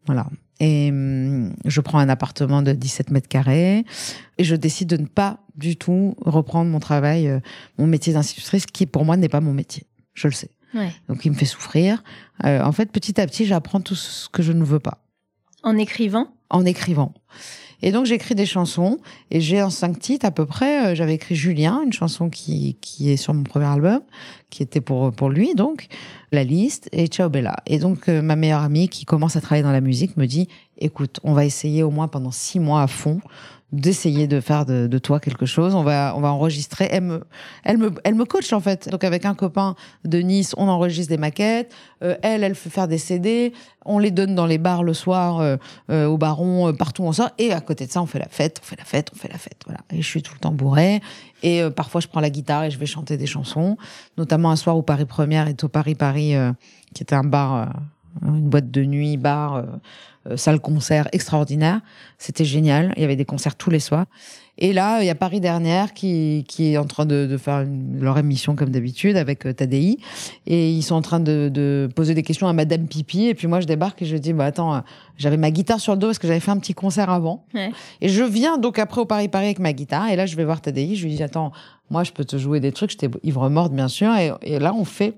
Voilà. 0.06 0.28
Et 0.60 0.90
hum, 0.90 1.54
je 1.66 1.82
prends 1.82 2.00
un 2.00 2.10
appartement 2.10 2.62
de 2.62 2.72
17 2.72 3.12
mètres 3.12 3.28
carrés 3.28 3.86
et 4.38 4.44
je 4.44 4.56
décide 4.56 4.90
de 4.90 4.98
ne 4.98 5.08
pas 5.08 5.40
du 5.56 5.76
tout 5.76 6.16
reprendre 6.22 6.70
mon 6.70 6.80
travail, 6.80 7.28
euh, 7.28 7.40
mon 7.78 7.88
métier 7.88 8.14
d'institutrice, 8.14 8.66
qui 8.66 8.86
pour 8.86 9.06
moi 9.06 9.18
n'est 9.18 9.30
pas 9.30 9.42
mon 9.42 9.54
métier. 9.54 9.84
Je 10.14 10.28
le 10.28 10.34
sais. 10.34 10.50
Donc 11.08 11.26
il 11.26 11.32
me 11.32 11.36
fait 11.36 11.46
souffrir. 11.46 12.04
Euh, 12.44 12.62
en 12.62 12.72
fait, 12.72 12.92
petit 12.92 13.20
à 13.22 13.26
petit, 13.28 13.46
j'apprends 13.46 13.80
tout 13.80 13.96
ce 13.96 14.28
que 14.30 14.44
je 14.44 14.52
ne 14.52 14.64
veux 14.64 14.80
pas. 14.80 15.06
En 15.64 15.78
écrivant? 15.78 16.28
En 16.50 16.66
écrivant. 16.66 17.14
Et 17.86 17.92
donc 17.92 18.08
j'écris 18.08 18.34
des 18.34 18.48
chansons 18.48 18.98
et 19.30 19.40
j'ai 19.40 19.62
en 19.62 19.70
cinq 19.70 20.00
titres 20.00 20.26
à 20.26 20.32
peu 20.32 20.48
près. 20.48 20.88
Euh, 20.88 20.96
j'avais 20.96 21.14
écrit 21.14 21.36
Julien, 21.36 21.84
une 21.86 21.94
chanson 21.94 22.32
qui 22.32 22.78
qui 22.82 23.12
est 23.12 23.16
sur 23.16 23.32
mon 23.36 23.44
premier 23.44 23.68
album, 23.68 24.02
qui 24.50 24.64
était 24.64 24.82
pour 24.82 25.12
pour 25.12 25.30
lui 25.30 25.54
donc 25.54 25.86
la 26.32 26.44
liste 26.44 26.90
et 26.92 27.06
Ciao 27.06 27.30
Bella. 27.30 27.58
Et 27.68 27.78
donc 27.78 28.10
euh, 28.10 28.24
ma 28.24 28.36
meilleure 28.36 28.64
amie 28.64 28.90
qui 28.90 29.06
commence 29.06 29.36
à 29.36 29.42
travailler 29.42 29.62
dans 29.62 29.72
la 29.72 29.82
musique 29.82 30.18
me 30.18 30.26
dit 30.26 30.48
écoute, 30.80 31.20
on 31.24 31.34
va 31.34 31.46
essayer 31.46 31.84
au 31.84 31.92
moins 31.92 32.08
pendant 32.08 32.32
six 32.32 32.60
mois 32.60 32.82
à 32.82 32.88
fond 32.88 33.22
d'essayer 33.76 34.28
de 34.28 34.40
faire 34.40 34.66
de, 34.66 34.98
toi 34.98 35.20
quelque 35.20 35.46
chose. 35.46 35.76
On 35.76 35.84
va, 35.84 36.14
on 36.16 36.22
va 36.22 36.32
enregistrer. 36.32 36.88
Elle 36.92 37.04
me, 37.04 37.24
elle 37.64 37.78
me, 37.78 37.92
elle 38.04 38.16
me 38.16 38.26
coach 38.26 38.52
en 38.54 38.60
fait. 38.60 38.90
Donc 38.90 39.04
avec 39.04 39.26
un 39.26 39.36
copain 39.36 39.76
de 40.04 40.20
Nice, 40.20 40.54
on 40.58 40.68
enregistre 40.68 41.10
des 41.10 41.18
maquettes. 41.18 41.74
Euh, 42.02 42.16
elle, 42.22 42.44
elle 42.44 42.56
fait 42.56 42.70
faire 42.70 42.88
des 42.88 42.98
CD. 42.98 43.54
On 43.86 44.00
les 44.00 44.12
donne 44.12 44.34
dans 44.34 44.46
les 44.46 44.58
bars 44.58 44.84
le 44.84 44.94
soir, 44.94 45.40
euh, 45.40 45.58
euh 45.90 46.06
au 46.06 46.18
Baron, 46.18 46.74
partout 46.74 47.04
on 47.04 47.12
sort. 47.12 47.30
Et 47.38 47.52
à 47.52 47.62
côté 47.62 47.86
de 47.86 47.92
ça, 47.92 48.02
on 48.02 48.06
fait 48.06 48.20
la 48.20 48.30
fête, 48.30 48.60
on 48.64 48.66
fait 48.66 48.78
la 48.78 48.86
fête, 48.86 49.12
on 49.14 49.18
fait 49.18 49.32
la 49.32 49.38
fête. 49.38 49.62
Voilà. 49.66 49.82
Et 49.92 50.02
je 50.02 50.08
suis 50.08 50.24
tout 50.24 50.34
le 50.34 50.40
temps 50.40 50.52
bourré. 50.52 51.02
Et 51.44 51.62
parfois, 51.76 52.02
je 52.02 52.08
prends 52.08 52.22
la 52.22 52.32
guitare 52.32 52.64
et 52.64 52.72
je 52.72 52.80
vais 52.80 52.88
chanter 52.88 53.18
des 53.18 53.28
chansons. 53.28 53.78
Notamment 54.18 54.50
un 54.50 54.56
soir 54.56 54.78
où 54.78 54.82
Paris 54.82 55.06
Première 55.06 55.48
est 55.48 55.64
au 55.64 55.68
Paris 55.68 55.94
Paris, 55.94 56.34
qui 56.96 57.04
était 57.04 57.14
un 57.14 57.24
bar, 57.24 57.72
une 58.24 58.50
boîte 58.50 58.72
de 58.72 58.84
nuit, 58.84 59.18
bar 59.18 59.64
salle 60.36 60.60
concert 60.60 61.08
extraordinaire. 61.12 61.82
C'était 62.18 62.46
génial. 62.46 62.94
Il 62.98 63.02
y 63.02 63.06
avait 63.06 63.16
des 63.16 63.26
concerts 63.26 63.56
tous 63.56 63.70
les 63.70 63.80
soirs. 63.80 64.06
Et 64.58 64.72
là, 64.72 65.02
il 65.02 65.06
y 65.06 65.10
a 65.10 65.16
Paris 65.16 65.42
dernière 65.42 65.94
qui, 65.94 66.46
qui 66.48 66.72
est 66.72 66.78
en 66.78 66.86
train 66.86 67.06
de, 67.06 67.26
de 67.30 67.36
faire 67.38 67.60
une- 67.62 68.00
leur 68.00 68.18
émission 68.18 68.56
comme 68.56 68.70
d'habitude 68.70 69.18
avec 69.18 69.46
euh, 69.46 69.52
Tadei. 69.52 69.98
Et 70.48 70.72
ils 70.72 70.82
sont 70.82 70.96
en 70.96 71.02
train 71.02 71.20
de, 71.20 71.50
de 71.54 71.90
poser 71.94 72.14
des 72.14 72.24
questions 72.24 72.48
à 72.48 72.54
Madame 72.54 72.88
Pipi. 72.88 73.26
Et 73.26 73.34
puis 73.36 73.48
moi, 73.48 73.60
je 73.60 73.66
débarque 73.68 74.02
et 74.02 74.06
je 74.06 74.16
dis, 74.16 74.32
bah 74.32 74.46
attends, 74.46 74.74
euh, 74.76 74.80
j'avais 75.18 75.36
ma 75.36 75.52
guitare 75.52 75.82
sur 75.82 75.92
le 75.92 76.00
dos 76.00 76.08
parce 76.08 76.20
que 76.20 76.28
j'avais 76.28 76.40
fait 76.40 76.52
un 76.52 76.58
petit 76.60 76.74
concert 76.74 77.10
avant. 77.10 77.44
Ouais. 77.54 77.72
Et 78.00 78.08
je 78.08 78.24
viens 78.24 78.58
donc 78.58 78.80
après 78.80 79.02
au 79.02 79.06
Paris 79.06 79.28
Paris 79.28 79.46
avec 79.48 79.60
ma 79.60 79.74
guitare. 79.74 80.08
Et 80.10 80.16
là, 80.16 80.26
je 80.26 80.38
vais 80.38 80.46
voir 80.46 80.62
Tadei. 80.62 80.96
Je 80.96 81.06
lui 81.06 81.14
dis, 81.16 81.22
attends, 81.22 81.52
moi, 81.90 82.06
je 82.06 82.14
peux 82.14 82.24
te 82.24 82.38
jouer 82.38 82.62
des 82.62 82.72
trucs. 82.72 82.92
J'étais 82.92 83.10
ivre 83.24 83.50
morte, 83.50 83.74
bien 83.74 83.90
sûr. 83.90 84.16
Et, 84.16 84.32
et 84.42 84.60
là, 84.60 84.74
on 84.74 84.86
fait. 84.86 85.16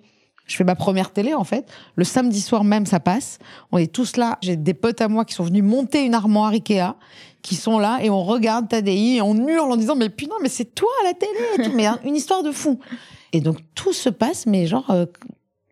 Je 0.47 0.55
fais 0.55 0.63
ma 0.63 0.75
première 0.75 1.11
télé 1.11 1.33
en 1.33 1.43
fait. 1.43 1.65
Le 1.95 2.03
samedi 2.03 2.39
soir 2.41 2.63
même, 2.63 2.85
ça 2.85 2.99
passe. 2.99 3.37
On 3.71 3.77
est 3.77 3.91
tous 3.91 4.15
là. 4.17 4.37
J'ai 4.41 4.55
des 4.55 4.73
potes 4.73 5.01
à 5.01 5.07
moi 5.09 5.25
qui 5.25 5.33
sont 5.33 5.43
venus 5.43 5.63
monter 5.63 6.05
une 6.05 6.13
armoire 6.13 6.51
Ikea, 6.51 6.95
qui 7.41 7.55
sont 7.55 7.79
là 7.79 7.99
et 8.01 8.09
on 8.09 8.23
regarde 8.23 8.67
Tadei 8.69 9.15
et 9.17 9.21
on 9.21 9.35
hurle 9.47 9.71
en 9.71 9.75
disant 9.77 9.95
mais 9.95 10.09
putain 10.09 10.35
mais 10.41 10.49
c'est 10.49 10.73
toi 10.73 10.89
à 11.01 11.07
la 11.07 11.13
télé 11.13 11.31
et 11.59 11.63
tout. 11.63 11.71
mais 11.75 11.85
hein, 11.85 11.99
une 12.05 12.15
histoire 12.15 12.43
de 12.43 12.51
fou. 12.51 12.79
Et 13.33 13.41
donc 13.41 13.57
tout 13.75 13.93
se 13.93 14.09
passe 14.09 14.45
mais 14.45 14.65
genre 14.67 14.89
euh, 14.89 15.05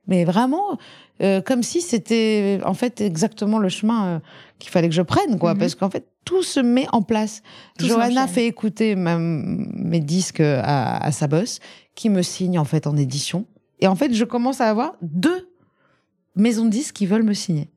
mais 0.08 0.25
vraiment 0.25 0.77
euh, 1.22 1.41
comme 1.41 1.63
si 1.63 1.79
c'était 1.82 2.60
en 2.65 2.74
fait 2.74 3.00
exactement 3.00 3.58
le 3.60 3.70
chemin 3.70 4.05
euh, 4.05 4.20
qu'il 4.60 4.70
fallait 4.72 4.89
que 4.89 4.94
je 4.96 5.01
prenne 5.01 5.39
quoi 5.39 5.53
Mhm. 5.53 5.60
parce 5.60 5.75
qu'en 5.75 5.89
fait 5.89 6.05
tout 6.25 6.44
se 6.44 6.60
met 6.60 6.88
en 6.91 7.01
place. 7.01 7.44
Tout 7.79 7.88
Johanna 7.88 8.27
fait 8.27 8.46
écouter 8.48 8.96
ma- 8.96 9.17
mes 9.20 10.00
disques 10.01 10.41
à, 10.41 10.98
à 10.98 11.12
sa 11.13 11.27
boss 11.27 11.60
qui 11.96 12.10
me 12.10 12.22
signe 12.24 12.60
en 12.60 12.65
fait 12.65 12.88
en 12.88 12.98
édition 12.98 13.46
et 13.86 13.88
en 13.88 13.96
fait 13.96 14.13
je 14.13 14.24
commence 14.25 14.60
à 14.62 14.70
avoir 14.70 14.94
deux 15.01 15.50
maisons 16.36 16.65
de 16.65 16.70
disques 16.70 16.96
qui 16.96 17.06
veulent 17.06 17.24
me 17.24 17.34
signer. 17.34 17.70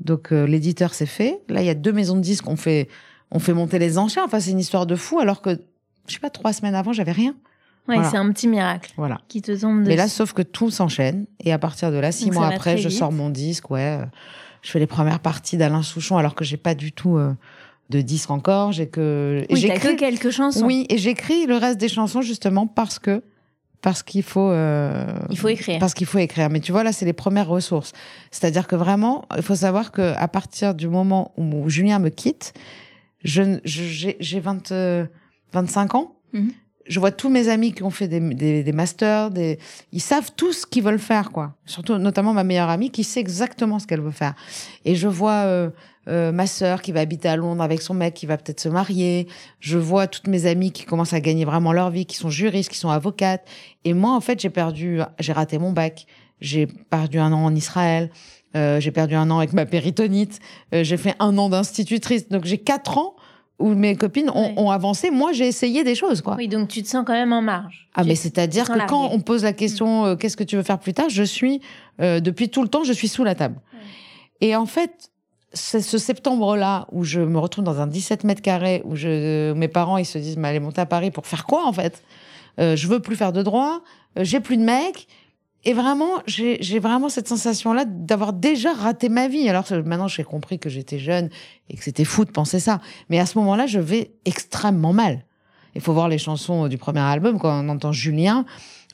Donc 0.00 0.32
euh, 0.32 0.46
l'éditeur 0.46 0.94
c'est 0.94 1.06
fait. 1.06 1.40
Là 1.48 1.60
il 1.62 1.66
y 1.66 1.70
a 1.70 1.74
deux 1.74 1.92
maisons 1.92 2.16
de 2.16 2.20
disques 2.22 2.48
on 2.48 2.56
fait 2.56 2.88
on 3.30 3.38
fait 3.38 3.52
monter 3.54 3.78
les 3.78 3.98
enchères. 3.98 4.24
Enfin 4.24 4.40
c'est 4.40 4.50
une 4.50 4.58
histoire 4.60 4.86
de 4.86 4.96
fou 4.96 5.18
alors 5.20 5.42
que 5.42 5.50
je 6.08 6.14
sais 6.14 6.20
pas 6.20 6.30
trois 6.30 6.52
semaines 6.52 6.74
avant 6.74 6.92
j'avais 6.92 7.12
rien. 7.12 7.34
Ouais, 7.88 7.96
Voilà. 7.96 8.10
c'est 8.10 8.16
un 8.16 8.30
petit 8.32 8.46
miracle 8.48 8.92
Voilà. 8.96 9.20
qui 9.28 9.42
te 9.42 9.50
tombe 9.52 9.80
dessus. 9.80 9.88
Mais 9.88 9.96
là, 9.96 10.06
sauf 10.06 10.32
que 10.32 10.42
tout 10.42 10.70
s'enchaîne. 10.70 11.26
Et 11.40 11.52
à 11.52 11.58
partir 11.58 11.90
de 11.90 11.96
là, 11.96 12.12
six 12.12 12.26
Donc 12.26 12.34
mois 12.34 12.46
après, 12.46 12.76
je 12.78 12.88
vite. 12.88 12.96
sors 12.96 13.10
mon 13.10 13.28
disque. 13.28 13.70
Ouais, 13.72 13.98
euh, 14.00 14.04
je 14.62 14.70
fais 14.70 14.78
les 14.78 14.86
premières 14.86 15.18
parties 15.18 15.56
d'Alain 15.56 15.82
Souchon 15.82 16.16
alors 16.16 16.36
que 16.36 16.44
j'ai 16.44 16.56
pas 16.56 16.76
du 16.76 16.92
tout 16.92 17.16
euh, 17.16 17.34
de 17.90 18.00
disque 18.00 18.30
encore. 18.30 18.70
J'ai 18.70 18.86
que 18.86 19.44
oui, 19.50 19.56
j'écris. 19.58 19.96
que 19.96 19.98
quelques 19.98 20.30
chansons. 20.30 20.64
Oui, 20.64 20.86
et 20.90 20.96
j'écris 20.98 21.46
le 21.46 21.56
reste 21.56 21.78
des 21.80 21.88
chansons 21.88 22.22
justement 22.22 22.68
parce 22.68 23.00
que 23.00 23.20
parce 23.82 24.02
qu'il 24.02 24.22
faut 24.22 24.50
euh, 24.50 25.04
Il 25.30 25.38
faut 25.38 25.48
écrire. 25.48 25.78
parce 25.78 25.92
qu'il 25.92 26.06
faut 26.06 26.18
écrire. 26.18 26.48
Mais 26.50 26.60
tu 26.60 26.72
vois 26.72 26.84
là, 26.84 26.92
c'est 26.92 27.04
les 27.04 27.12
premières 27.12 27.48
ressources. 27.48 27.92
C'est-à-dire 28.30 28.66
que 28.66 28.76
vraiment, 28.76 29.24
il 29.36 29.42
faut 29.42 29.56
savoir 29.56 29.90
que 29.92 30.14
à 30.16 30.28
partir 30.28 30.74
du 30.74 30.88
moment 30.88 31.32
où 31.36 31.68
Julien 31.68 31.98
me 31.98 32.08
quitte, 32.08 32.54
je 33.24 33.58
j'ai 33.64 34.16
j'ai 34.20 34.40
20, 34.40 34.72
euh, 34.72 35.04
25 35.52 35.94
ans. 35.96 36.14
Mhm. 36.32 36.52
Je 36.86 36.98
vois 37.00 37.10
tous 37.12 37.28
mes 37.28 37.48
amis 37.48 37.72
qui 37.72 37.82
ont 37.82 37.90
fait 37.90 38.08
des, 38.08 38.20
des, 38.20 38.62
des 38.62 38.72
masters, 38.72 39.30
des... 39.30 39.58
ils 39.92 40.00
savent 40.00 40.30
tous 40.36 40.52
ce 40.52 40.66
qu'ils 40.66 40.82
veulent 40.82 40.98
faire, 40.98 41.30
quoi. 41.30 41.54
Surtout, 41.64 41.96
notamment 41.96 42.32
ma 42.32 42.44
meilleure 42.44 42.70
amie 42.70 42.90
qui 42.90 43.04
sait 43.04 43.20
exactement 43.20 43.78
ce 43.78 43.86
qu'elle 43.86 44.00
veut 44.00 44.10
faire. 44.10 44.34
Et 44.84 44.94
je 44.94 45.08
vois 45.08 45.44
euh, 45.44 45.70
euh, 46.08 46.32
ma 46.32 46.46
sœur 46.46 46.82
qui 46.82 46.90
va 46.92 47.00
habiter 47.00 47.28
à 47.28 47.36
Londres 47.36 47.62
avec 47.62 47.80
son 47.82 47.94
mec, 47.94 48.14
qui 48.14 48.26
va 48.26 48.36
peut-être 48.36 48.60
se 48.60 48.68
marier. 48.68 49.28
Je 49.60 49.78
vois 49.78 50.06
toutes 50.06 50.26
mes 50.26 50.46
amies 50.46 50.72
qui 50.72 50.84
commencent 50.84 51.12
à 51.12 51.20
gagner 51.20 51.44
vraiment 51.44 51.72
leur 51.72 51.90
vie, 51.90 52.06
qui 52.06 52.16
sont 52.16 52.30
juristes, 52.30 52.70
qui 52.70 52.78
sont 52.78 52.90
avocates. 52.90 53.46
Et 53.84 53.94
moi, 53.94 54.14
en 54.14 54.20
fait, 54.20 54.40
j'ai 54.40 54.50
perdu, 54.50 55.00
j'ai 55.20 55.32
raté 55.32 55.58
mon 55.58 55.72
bac. 55.72 56.06
J'ai 56.40 56.66
perdu 56.66 57.20
un 57.20 57.32
an 57.32 57.44
en 57.44 57.54
Israël. 57.54 58.10
Euh, 58.56 58.80
j'ai 58.80 58.90
perdu 58.90 59.14
un 59.14 59.30
an 59.30 59.38
avec 59.38 59.52
ma 59.52 59.64
péritonite. 59.64 60.40
Euh, 60.74 60.82
j'ai 60.82 60.96
fait 60.96 61.14
un 61.20 61.38
an 61.38 61.48
d'institutrice. 61.48 62.28
Donc 62.28 62.44
j'ai 62.44 62.58
quatre 62.58 62.98
ans 62.98 63.14
où 63.58 63.74
mes 63.74 63.94
copines 63.96 64.30
ont, 64.30 64.48
Ouais. 64.48 64.54
ont 64.56 64.70
avancé. 64.70 65.10
Moi, 65.10 65.32
j'ai 65.32 65.46
essayé 65.46 65.84
des 65.84 65.94
choses, 65.94 66.20
quoi. 66.20 66.34
Oui, 66.36 66.48
donc 66.48 66.68
tu 66.68 66.82
te 66.82 66.88
sens 66.88 67.04
quand 67.06 67.12
même 67.12 67.32
en 67.32 67.42
marge. 67.42 67.88
Ah, 67.94 68.02
Tu- 68.02 68.08
mais 68.08 68.14
c'est-à-dire 68.14 68.68
que 68.68 68.86
quand 68.86 69.10
on 69.12 69.20
pose 69.20 69.44
la 69.44 69.52
question 69.52 70.04
euh, 70.06 70.16
qu'est-ce 70.16 70.36
que 70.36 70.44
tu 70.44 70.56
veux 70.56 70.62
faire 70.62 70.78
plus 70.78 70.94
tard, 70.94 71.08
je 71.08 71.22
suis 71.22 71.60
euh, 72.00 72.20
depuis 72.20 72.48
tout 72.48 72.62
le 72.62 72.68
temps, 72.68 72.82
je 72.84 72.92
suis 72.92 73.08
sous 73.08 73.22
la 73.24 73.34
table. 73.34 73.60
Ouais. 73.72 73.80
Et 74.48 74.56
en 74.56 74.66
fait, 74.66 75.10
c'est 75.52 75.80
ce 75.82 75.98
septembre-là 75.98 76.86
où 76.92 77.04
je 77.04 77.20
me 77.20 77.38
retrouve 77.38 77.62
dans 77.64 77.80
un 77.80 77.86
17 77.86 78.24
mètres 78.24 78.40
carrés 78.42 78.80
où 78.84 78.96
je, 78.96 79.52
mes 79.52 79.68
parents 79.68 79.98
ils 79.98 80.06
se 80.06 80.16
disent 80.18 80.38
mais 80.38 80.48
allez 80.48 80.60
monter 80.60 80.80
à 80.80 80.86
Paris 80.86 81.10
pour 81.10 81.26
faire 81.26 81.44
quoi 81.46 81.66
en 81.66 81.72
fait? 81.72 82.02
Euh, 82.58 82.74
Je 82.74 82.88
veux 82.88 83.00
plus 83.00 83.16
faire 83.16 83.32
de 83.32 83.42
droit, 83.42 83.82
j'ai 84.16 84.40
plus 84.40 84.56
de 84.56 84.62
mec. 84.64 85.06
Et 85.64 85.74
vraiment, 85.74 86.22
j'ai 86.26 86.78
vraiment 86.80 87.08
cette 87.08 87.28
sensation-là 87.28 87.84
d'avoir 87.86 88.32
déjà 88.32 88.72
raté 88.72 89.08
ma 89.08 89.28
vie. 89.28 89.48
Alors 89.48 89.64
maintenant, 89.84 90.08
j'ai 90.08 90.24
compris 90.24 90.58
que 90.58 90.68
j'étais 90.68 90.98
jeune 90.98 91.30
et 91.70 91.76
que 91.76 91.84
c'était 91.84 92.04
fou 92.04 92.24
de 92.24 92.30
penser 92.30 92.58
ça. 92.58 92.80
Mais 93.10 93.20
à 93.20 93.26
ce 93.26 93.38
moment-là, 93.38 93.66
je 93.66 93.78
vais 93.78 94.10
extrêmement 94.24 94.92
mal. 94.92 95.24
Il 95.74 95.80
faut 95.80 95.92
voir 95.92 96.08
les 96.08 96.18
chansons 96.18 96.68
du 96.68 96.78
premier 96.78 97.00
album. 97.00 97.38
Quand 97.38 97.64
on 97.64 97.68
entend 97.68 97.92
Julien, 97.92 98.44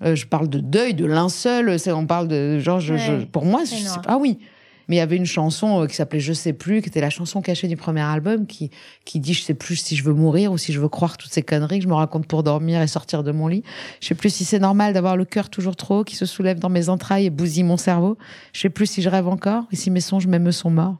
euh, 0.02 0.14
je 0.14 0.26
parle 0.26 0.48
de 0.48 0.60
deuil, 0.60 0.94
de 0.94 1.06
linceul. 1.06 1.74
On 1.88 2.06
parle 2.06 2.28
de 2.28 2.58
genre, 2.58 2.80
je, 2.80 3.24
pour 3.24 3.44
moi, 3.44 3.64
je 3.64 3.74
sais. 3.74 3.98
Ah 4.06 4.18
oui. 4.18 4.38
Mais 4.88 4.96
il 4.96 4.98
y 4.98 5.02
avait 5.02 5.16
une 5.16 5.26
chanson 5.26 5.82
euh, 5.82 5.86
qui 5.86 5.94
s'appelait 5.94 6.18
Je 6.20 6.32
sais 6.32 6.52
plus, 6.54 6.80
qui 6.82 6.88
était 6.88 7.00
la 7.02 7.10
chanson 7.10 7.42
cachée 7.42 7.68
du 7.68 7.76
premier 7.76 8.00
album, 8.00 8.46
qui, 8.46 8.70
qui 9.04 9.20
dit 9.20 9.34
Je 9.34 9.42
sais 9.42 9.54
plus 9.54 9.76
si 9.76 9.96
je 9.96 10.02
veux 10.04 10.14
mourir 10.14 10.50
ou 10.52 10.56
si 10.58 10.72
je 10.72 10.80
veux 10.80 10.88
croire 10.88 11.18
toutes 11.18 11.30
ces 11.32 11.42
conneries 11.42 11.78
que 11.78 11.84
je 11.84 11.88
me 11.88 11.94
raconte 11.94 12.26
pour 12.26 12.42
dormir 12.42 12.80
et 12.80 12.86
sortir 12.86 13.22
de 13.22 13.30
mon 13.30 13.48
lit. 13.48 13.62
Je 14.00 14.06
sais 14.08 14.14
plus 14.14 14.30
si 14.30 14.44
c'est 14.46 14.58
normal 14.58 14.94
d'avoir 14.94 15.16
le 15.16 15.24
cœur 15.26 15.50
toujours 15.50 15.76
trop 15.76 16.00
haut 16.00 16.04
qui 16.04 16.16
se 16.16 16.24
soulève 16.26 16.58
dans 16.58 16.70
mes 16.70 16.88
entrailles 16.88 17.26
et 17.26 17.30
bousille 17.30 17.64
mon 17.64 17.76
cerveau. 17.76 18.16
Je 18.54 18.60
sais 18.60 18.70
plus 18.70 18.86
si 18.86 19.02
je 19.02 19.08
rêve 19.08 19.28
encore 19.28 19.64
et 19.70 19.76
si 19.76 19.90
mes 19.90 20.00
songes 20.00 20.26
même 20.26 20.42
me 20.44 20.52
sont 20.52 20.70
morts. 20.70 20.96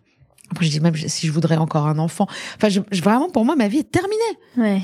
Après, 0.50 0.64
je 0.64 0.70
dis 0.70 0.80
même 0.80 0.94
si 0.96 1.26
je 1.26 1.32
voudrais 1.32 1.56
encore 1.56 1.86
un 1.86 1.98
enfant. 1.98 2.26
Enfin, 2.56 2.68
je- 2.68 2.80
je- 2.90 3.02
vraiment, 3.02 3.28
pour 3.30 3.44
moi, 3.44 3.54
ma 3.56 3.68
vie 3.68 3.78
est 3.78 3.90
terminée. 3.90 4.16
Ouais. 4.56 4.82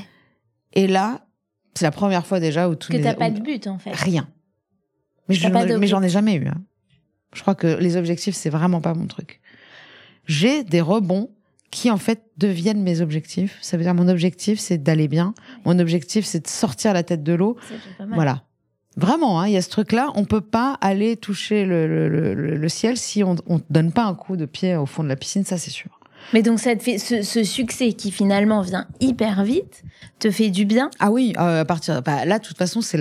Et 0.73 0.87
là, 0.87 1.25
c'est 1.73 1.85
la 1.85 1.91
première 1.91 2.25
fois 2.25 2.39
déjà 2.39 2.69
où 2.69 2.75
tout 2.75 2.91
Que 2.91 2.97
t'as 2.97 3.13
pas 3.15 3.29
de 3.31 3.39
but, 3.39 3.65
en 3.67 3.77
fait. 3.79 3.91
Rien. 3.93 4.27
Mais 5.27 5.35
T'as 5.37 5.49
je- 5.67 5.85
j'en 5.87 6.03
ai 6.03 6.09
jamais 6.09 6.35
eu. 6.35 6.47
hein. 6.47 6.61
Je 7.35 7.41
crois 7.41 7.53
que 7.53 7.67
les 7.67 7.95
objectifs, 7.97 8.33
c'est 8.35 8.49
vraiment 8.49 8.81
pas 8.81 8.93
mon 8.95 9.05
truc. 9.05 9.39
J'ai 10.25 10.63
des 10.63 10.81
rebonds 10.81 11.29
qui, 11.69 11.91
en 11.91 11.97
fait, 11.97 12.23
deviennent 12.37 12.81
mes 12.81 13.01
objectifs. 13.01 13.57
Ça 13.61 13.77
veut 13.77 13.83
dire, 13.83 13.93
mon 13.93 14.07
objectif, 14.07 14.59
c'est 14.59 14.77
d'aller 14.77 15.07
bien. 15.07 15.33
Mon 15.65 15.77
objectif, 15.77 16.25
c'est 16.25 16.39
de 16.43 16.47
sortir 16.47 16.93
la 16.93 17.03
tête 17.03 17.21
de 17.23 17.33
l'eau. 17.33 17.57
Voilà. 18.15 18.43
Vraiment, 18.97 19.41
hein, 19.41 19.47
il 19.47 19.53
y 19.53 19.57
a 19.57 19.61
ce 19.61 19.69
truc-là. 19.69 20.11
On 20.15 20.23
peut 20.23 20.39
pas 20.41 20.77
aller 20.79 21.17
toucher 21.17 21.65
le, 21.65 21.85
le- 21.87 22.07
le- 22.07 22.33
le- 22.33 22.55
le 22.55 22.69
ciel 22.69 22.95
si 22.97 23.23
on 23.23 23.33
ne 23.35 23.59
donne 23.69 23.91
pas 23.91 24.05
un 24.05 24.15
coup 24.15 24.37
de 24.37 24.45
pied 24.45 24.75
au 24.77 24.85
fond 24.85 25.03
de 25.03 25.09
la 25.09 25.17
piscine, 25.17 25.43
ça, 25.43 25.57
c'est 25.57 25.69
sûr. 25.71 25.94
Mais 26.33 26.41
donc, 26.41 26.59
ça 26.59 26.75
te 26.75 26.83
fait, 26.83 26.97
ce, 26.97 27.21
ce 27.21 27.43
succès 27.43 27.93
qui 27.93 28.11
finalement 28.11 28.61
vient 28.61 28.87
hyper 28.99 29.43
vite 29.43 29.83
te 30.19 30.31
fait 30.31 30.49
du 30.49 30.65
bien? 30.65 30.89
Ah 30.99 31.11
oui, 31.11 31.33
euh, 31.37 31.61
à 31.61 31.65
partir 31.65 32.01
bah, 32.01 32.25
là, 32.25 32.39
de 32.39 32.43
toute 32.43 32.57
façon, 32.57 32.81
c'est 32.81 32.99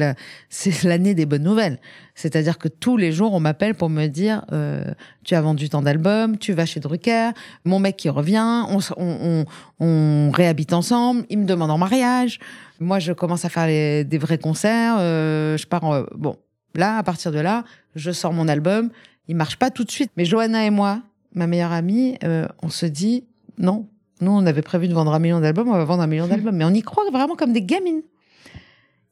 c'est 0.49 0.83
l'année 0.85 1.15
des 1.15 1.27
bonnes 1.27 1.43
nouvelles. 1.43 1.79
C'est-à-dire 2.15 2.59
que 2.59 2.69
tous 2.69 2.97
les 2.97 3.13
jours, 3.13 3.33
on 3.33 3.41
m'appelle 3.41 3.75
pour 3.75 3.89
me 3.89 4.07
dire, 4.07 4.45
euh, 4.53 4.85
tu 5.25 5.35
as 5.35 5.41
vendu 5.41 5.69
tant 5.69 5.83
d'albums, 5.83 6.39
tu 6.39 6.53
vas 6.53 6.67
chez 6.67 6.81
Drucker, 6.81 7.31
mon 7.65 7.79
mec 7.81 7.97
qui 7.97 8.09
revient, 8.09 8.65
on, 8.69 8.79
on, 8.99 9.45
on 9.81 10.31
réhabite 10.31 10.73
ensemble, 10.73 11.25
il 11.31 11.39
me 11.39 11.45
demande 11.47 11.71
en 11.71 11.79
mariage. 11.79 12.39
Moi, 12.79 12.99
je 12.99 13.13
commence 13.13 13.45
à 13.45 13.49
faire 13.49 13.67
les- 13.67 14.05
des 14.05 14.19
vrais 14.19 14.39
concerts. 14.39 14.97
euh, 14.99 15.57
je 15.57 15.67
pars. 15.67 15.85
en- 15.85 16.05
bon, 16.17 16.37
là, 16.75 16.99
à 16.99 17.03
partir 17.03 17.33
de 17.33 17.41
là, 17.41 17.65
je 17.97 18.11
sors 18.11 18.33
mon 18.33 18.49
album. 18.49 18.91
Il 19.29 19.37
marche 19.37 19.57
pas 19.57 19.71
tout 19.71 19.85
de 19.85 19.91
suite, 19.91 20.11
mais 20.17 20.25
Johanna 20.25 20.67
et 20.67 20.71
moi, 20.71 21.01
ma 21.35 21.47
meilleure 21.47 21.73
amie, 21.73 22.17
euh, 22.25 22.47
on 22.63 22.69
se 22.69 22.87
dit 22.87 23.25
non. 23.59 23.87
Nous, 24.21 24.31
on 24.31 24.47
avait 24.47 24.63
prévu 24.63 24.89
de 24.89 24.95
vendre 24.95 25.13
un 25.13 25.19
million 25.19 25.41
d'albums, 25.41 25.69
on 25.69 25.73
va 25.73 25.85
vendre 25.85 26.03
un 26.03 26.07
million 26.07 26.27
d'albums, 26.29 26.57
mais 26.57 26.65
on 26.65 26.71
y 26.75 26.83
croit 26.83 27.05
vraiment 27.13 27.37
comme 27.37 27.53
des 27.53 27.63
gamines. 27.63 28.03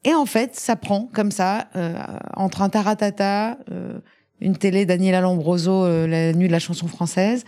Et 0.05 0.15
en 0.15 0.27
fait, 0.27 0.57
ça 0.57 0.75
prend 0.77 1.09
comme 1.13 1.31
ça, 1.31 1.69
euh, 1.77 1.95
entre 2.35 2.63
un 2.63 2.69
taratata, 2.69 3.59
euh, 3.71 3.99
une 4.41 4.57
télé 4.57 4.85
Daniela 4.85 5.21
Lombroso, 5.21 5.85
euh, 5.85 6.09
la 6.09 6.33
nuit 6.33 6.49
de 6.49 6.53
la 6.53 6.59
chanson 6.59 6.89
française, 6.89 7.45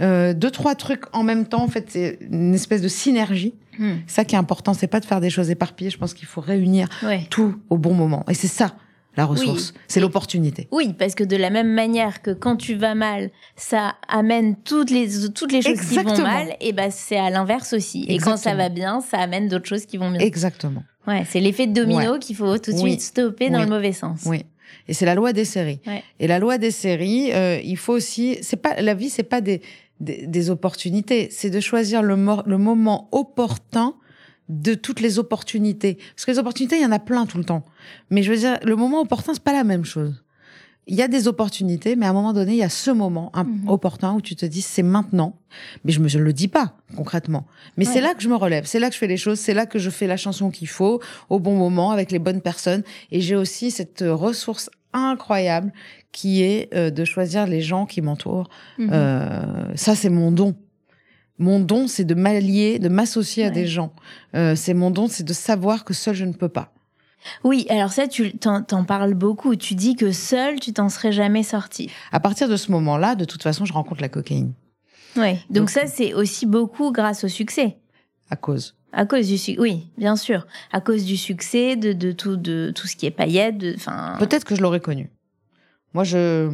euh, 0.00 0.32
deux 0.34 0.52
trois 0.52 0.76
trucs 0.76 1.04
en 1.12 1.24
même 1.24 1.46
temps. 1.46 1.62
En 1.64 1.68
fait, 1.68 1.86
c'est 1.88 2.18
une 2.30 2.54
espèce 2.54 2.82
de 2.82 2.88
synergie. 2.88 3.54
Hmm. 3.80 3.94
Ça 4.06 4.24
qui 4.24 4.36
est 4.36 4.38
important, 4.38 4.74
c'est 4.74 4.86
pas 4.86 5.00
de 5.00 5.04
faire 5.04 5.20
des 5.20 5.30
choses 5.30 5.50
éparpillées. 5.50 5.90
Je 5.90 5.98
pense 5.98 6.14
qu'il 6.14 6.26
faut 6.26 6.40
réunir 6.40 6.88
Ouais. 7.02 7.26
tout 7.30 7.56
au 7.70 7.78
bon 7.78 7.94
moment. 7.94 8.24
Et 8.28 8.34
c'est 8.34 8.46
ça 8.48 8.74
la 9.18 9.26
ressource, 9.26 9.74
c'est 9.88 10.00
l'opportunité. 10.00 10.68
Oui, 10.70 10.94
parce 10.98 11.14
que 11.14 11.24
de 11.24 11.36
la 11.36 11.50
même 11.50 11.72
manière 11.74 12.22
que 12.22 12.30
quand 12.30 12.56
tu 12.56 12.76
vas 12.76 12.94
mal, 12.94 13.30
ça 13.56 13.96
amène 14.08 14.56
toutes 14.56 14.90
les, 14.90 15.08
toutes 15.34 15.52
les 15.52 15.60
choses 15.60 15.80
qui 15.80 15.96
vont 15.96 16.16
mal, 16.22 16.56
et 16.60 16.72
ben 16.72 16.90
c'est 16.90 17.18
à 17.18 17.28
l'inverse 17.28 17.72
aussi. 17.74 18.06
Et 18.08 18.18
quand 18.18 18.36
ça 18.36 18.54
va 18.54 18.68
bien, 18.68 19.00
ça 19.00 19.18
amène 19.18 19.48
d'autres 19.48 19.66
choses 19.66 19.84
qui 19.86 19.96
vont 19.98 20.10
bien. 20.10 20.20
Exactement. 20.20 20.82
Ouais, 21.06 21.24
c'est 21.28 21.40
l'effet 21.40 21.66
de 21.66 21.72
domino 21.72 22.18
qu'il 22.18 22.36
faut 22.36 22.56
tout 22.58 22.70
de 22.72 22.76
Oui. 22.76 22.90
suite 22.92 23.00
stopper 23.02 23.50
dans 23.50 23.60
le 23.60 23.66
mauvais 23.66 23.92
sens. 23.92 24.22
Oui. 24.24 24.44
Et 24.86 24.94
c'est 24.94 25.06
la 25.06 25.14
loi 25.14 25.32
des 25.32 25.44
séries. 25.44 25.80
Ouais. 25.86 26.02
Et 26.20 26.26
la 26.26 26.38
loi 26.38 26.56
des 26.58 26.70
séries, 26.70 27.32
euh, 27.32 27.58
il 27.64 27.76
faut 27.76 27.94
aussi. 27.94 28.38
C'est 28.42 28.56
pas 28.58 28.80
la 28.80 28.94
vie, 28.94 29.08
c'est 29.10 29.22
pas 29.22 29.40
des, 29.40 29.62
des, 30.00 30.26
des 30.26 30.50
opportunités. 30.50 31.28
C'est 31.30 31.50
de 31.50 31.60
choisir 31.60 32.02
le 32.02 32.16
moment 32.16 33.08
opportun 33.12 33.94
de 34.48 34.74
toutes 34.74 35.00
les 35.00 35.18
opportunités. 35.18 35.98
Parce 36.14 36.24
que 36.24 36.30
les 36.30 36.38
opportunités, 36.38 36.76
il 36.76 36.82
y 36.82 36.86
en 36.86 36.92
a 36.92 36.98
plein 36.98 37.26
tout 37.26 37.38
le 37.38 37.44
temps. 37.44 37.64
Mais 38.10 38.22
je 38.22 38.30
veux 38.30 38.38
dire, 38.38 38.58
le 38.64 38.76
moment 38.76 39.00
opportun, 39.00 39.34
c'est 39.34 39.42
pas 39.42 39.52
la 39.52 39.64
même 39.64 39.84
chose. 39.84 40.22
il 40.90 40.96
y 40.96 41.02
a 41.02 41.08
des 41.08 41.28
opportunités, 41.28 41.96
mais 41.96 42.06
à 42.06 42.08
un 42.08 42.12
moment 42.14 42.32
donné, 42.32 42.52
il 42.52 42.56
y 42.58 42.62
a 42.62 42.70
ce 42.70 42.90
moment 42.90 43.30
Mhm. 43.36 43.68
opportun 43.68 44.14
où 44.14 44.22
tu 44.22 44.34
te 44.36 44.46
dis 44.46 44.62
c'est 44.62 44.82
maintenant. 44.82 45.36
Mais 45.84 45.92
je 45.92 46.00
me 46.00 46.08
je 46.08 46.18
le 46.18 46.32
dis 46.32 46.48
pas 46.48 46.76
concrètement. 46.96 47.46
Mais 47.76 47.86
Ouais. 47.86 47.92
c'est 47.92 48.00
là 48.00 48.14
que 48.14 48.22
je 48.22 48.28
me 48.30 48.34
relève, 48.36 48.64
c'est 48.64 48.78
là 48.80 48.88
que 48.88 48.94
je 48.94 48.98
fais 48.98 49.06
les 49.06 49.18
choses, 49.18 49.38
c'est 49.38 49.52
là 49.52 49.66
que 49.66 49.78
je 49.78 49.90
fais 49.90 50.06
la 50.06 50.16
chanson 50.16 50.50
qu'il 50.50 50.66
faut 50.68 51.02
au 51.28 51.40
bon 51.40 51.56
moment 51.58 51.90
avec 51.90 52.10
les 52.10 52.18
bonnes 52.18 52.40
personnes. 52.40 52.84
Et 53.12 53.20
j'ai 53.20 53.36
aussi 53.36 53.70
cette 53.70 54.00
euh, 54.00 54.14
ressource 54.14 54.70
incroyable 54.94 55.74
qui 56.10 56.42
est 56.42 56.72
euh, 56.74 56.88
de 56.88 57.04
choisir 57.04 57.46
les 57.46 57.60
gens 57.60 57.84
qui 57.84 58.00
m'entourent. 58.00 58.48
Mhm. 58.78 58.88
Euh, 58.90 59.76
ça, 59.76 59.94
c'est 59.94 60.08
mon 60.08 60.32
don. 60.32 60.54
Mon 61.38 61.60
don, 61.60 61.86
c'est 61.86 62.04
de 62.04 62.14
m'allier, 62.14 62.78
de 62.78 62.88
m'associer 62.88 63.44
à 63.44 63.50
des 63.50 63.66
gens. 63.66 63.92
Euh, 64.34 64.56
c'est 64.56 64.74
mon 64.74 64.90
don, 64.90 65.06
c'est 65.08 65.22
de 65.22 65.32
savoir 65.32 65.84
que 65.84 65.94
seul 65.94 66.14
je 66.14 66.24
ne 66.24 66.32
peux 66.32 66.48
pas. 66.48 66.72
Oui, 67.44 67.66
alors 67.68 67.92
ça, 67.92 68.06
tu 68.08 68.36
t'en, 68.38 68.62
parles 68.84 69.14
beaucoup. 69.14 69.54
Tu 69.56 69.74
dis 69.74 69.96
que 69.96 70.12
seul, 70.12 70.60
tu 70.60 70.72
t'en 70.72 70.88
serais 70.88 71.12
jamais 71.12 71.42
sorti. 71.42 71.90
À 72.12 72.20
partir 72.20 72.48
de 72.48 72.56
ce 72.56 72.70
moment-là, 72.72 73.14
de 73.14 73.24
toute 73.24 73.42
façon, 73.42 73.64
je 73.64 73.72
rencontre 73.72 74.00
la 74.00 74.08
cocaïne 74.08 74.52
Ouais. 75.16 75.34
Donc, 75.50 75.54
Donc- 75.56 75.70
ça, 75.70 75.86
c'est 75.86 76.14
aussi 76.14 76.46
beaucoup 76.46 76.92
grâce 76.92 77.24
au 77.24 77.28
succès. 77.28 77.76
à 78.30 78.36
cause. 78.36 78.74
À 78.92 79.04
cause 79.04 79.26
du 79.26 79.36
succès, 79.36 79.60
oui, 79.60 79.86
bien 79.98 80.16
sûr. 80.16 80.46
À 80.72 80.80
cause 80.80 81.04
du 81.04 81.16
succès, 81.16 81.76
de, 81.76 81.92
de 81.92 82.12
tout, 82.12 82.36
de 82.36 82.72
tout 82.74 82.86
ce 82.86 82.96
qui 82.96 83.06
est 83.06 83.10
paillettes, 83.10 83.62
enfin. 83.76 84.16
Peut-être 84.18 84.44
que 84.44 84.54
je 84.54 84.62
l'aurais 84.62 84.80
connu. 84.80 85.10
Moi, 85.94 86.04
je, 86.04 86.50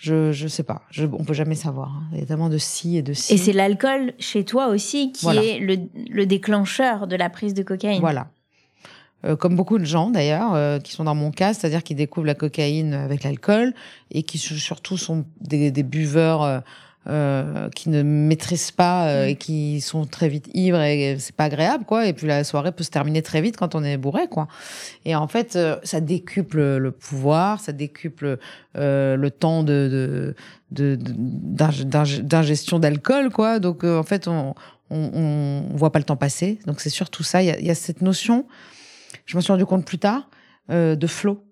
je, 0.00 0.32
je 0.32 0.48
sais 0.48 0.62
pas. 0.62 0.82
Je, 0.90 1.04
on 1.04 1.24
peut 1.24 1.34
jamais 1.34 1.54
savoir. 1.54 1.88
hein. 1.90 2.02
Il 2.12 2.20
y 2.20 2.22
a 2.22 2.26
tellement 2.26 2.48
de 2.48 2.56
si 2.58 2.96
et 2.96 3.02
de 3.02 3.12
si. 3.12 3.34
Et 3.34 3.36
c'est 3.36 3.52
l'alcool 3.52 4.14
chez 4.18 4.44
toi 4.46 4.68
aussi 4.68 5.12
qui 5.12 5.24
Voilà. 5.26 5.42
est 5.44 5.58
le, 5.58 5.76
le 6.08 6.24
déclencheur 6.26 7.06
de 7.06 7.16
la 7.16 7.28
prise 7.28 7.52
de 7.52 7.62
cocaïne. 7.62 8.00
Voilà. 8.00 8.28
Euh, 9.26 9.36
comme 9.36 9.54
beaucoup 9.54 9.78
de 9.78 9.84
gens 9.84 10.08
d'ailleurs, 10.08 10.54
euh, 10.54 10.78
qui 10.78 10.92
sont 10.92 11.04
dans 11.04 11.14
mon 11.14 11.30
cas, 11.30 11.52
c'est-à-dire 11.52 11.82
qui 11.82 11.94
découvrent 11.94 12.26
la 12.26 12.34
cocaïne 12.34 12.94
avec 12.94 13.22
l'alcool 13.22 13.74
et 14.10 14.22
qui 14.22 14.38
su- 14.38 14.58
surtout 14.58 14.96
sont 14.96 15.26
des, 15.42 15.70
des 15.70 15.82
buveurs 15.82 16.42
euh, 16.42 16.60
euh, 17.06 17.68
qui 17.70 17.88
ne 17.88 18.02
maîtrisent 18.02 18.70
pas 18.72 19.08
euh, 19.08 19.26
Mm. 19.26 19.28
et 19.30 19.36
qui 19.36 19.80
sont 19.80 20.04
très 20.04 20.28
vite 20.28 20.48
ivres 20.54 20.80
et 20.82 21.16
c'est 21.18 21.34
pas 21.34 21.44
agréable 21.44 21.84
quoi. 21.84 22.06
Et 22.06 22.12
puis 22.12 22.26
la 22.26 22.44
soirée 22.44 22.72
peut 22.72 22.84
se 22.84 22.90
terminer 22.90 23.22
très 23.22 23.40
vite 23.40 23.56
quand 23.56 23.74
on 23.74 23.82
est 23.82 23.96
bourré 23.96 24.28
quoi. 24.28 24.48
Et 25.06 25.14
en 25.16 25.26
fait, 25.26 25.56
euh, 25.56 25.76
ça 25.82 26.00
décuple 26.00 26.76
le 26.76 26.90
pouvoir, 26.90 27.60
ça 27.60 27.72
décuple 27.72 28.38
euh, 28.76 29.16
le 29.16 29.30
temps 29.30 29.62
de 29.62 30.34
de- 30.70 30.96
de- 30.96 30.96
de- 30.96 32.20
d'ingestion 32.22 32.78
d'alcool 32.78 33.30
quoi. 33.30 33.58
Donc 33.60 33.82
euh, 33.82 33.98
en 33.98 34.02
fait, 34.04 34.28
on, 34.28 34.54
on, 34.90 35.10
on, 35.72 35.76
voit 35.76 35.92
pas 35.92 35.98
le 36.00 36.04
temps 36.04 36.16
passer. 36.16 36.58
Donc 36.66 36.80
c'est 36.80 36.90
surtout 36.90 37.22
ça. 37.22 37.42
Il 37.42 37.46
y 37.46 37.50
a, 37.50 37.58
y 37.60 37.70
a 37.70 37.74
cette 37.74 38.02
notion 38.02 38.46
je 39.26 39.36
m'en 39.36 39.40
suis 39.40 39.52
rendu 39.52 39.64
compte 39.66 39.84
plus 39.84 39.98
tard, 39.98 40.28
euh, 40.70 40.96
de 40.96 41.06
flow. 41.06 41.42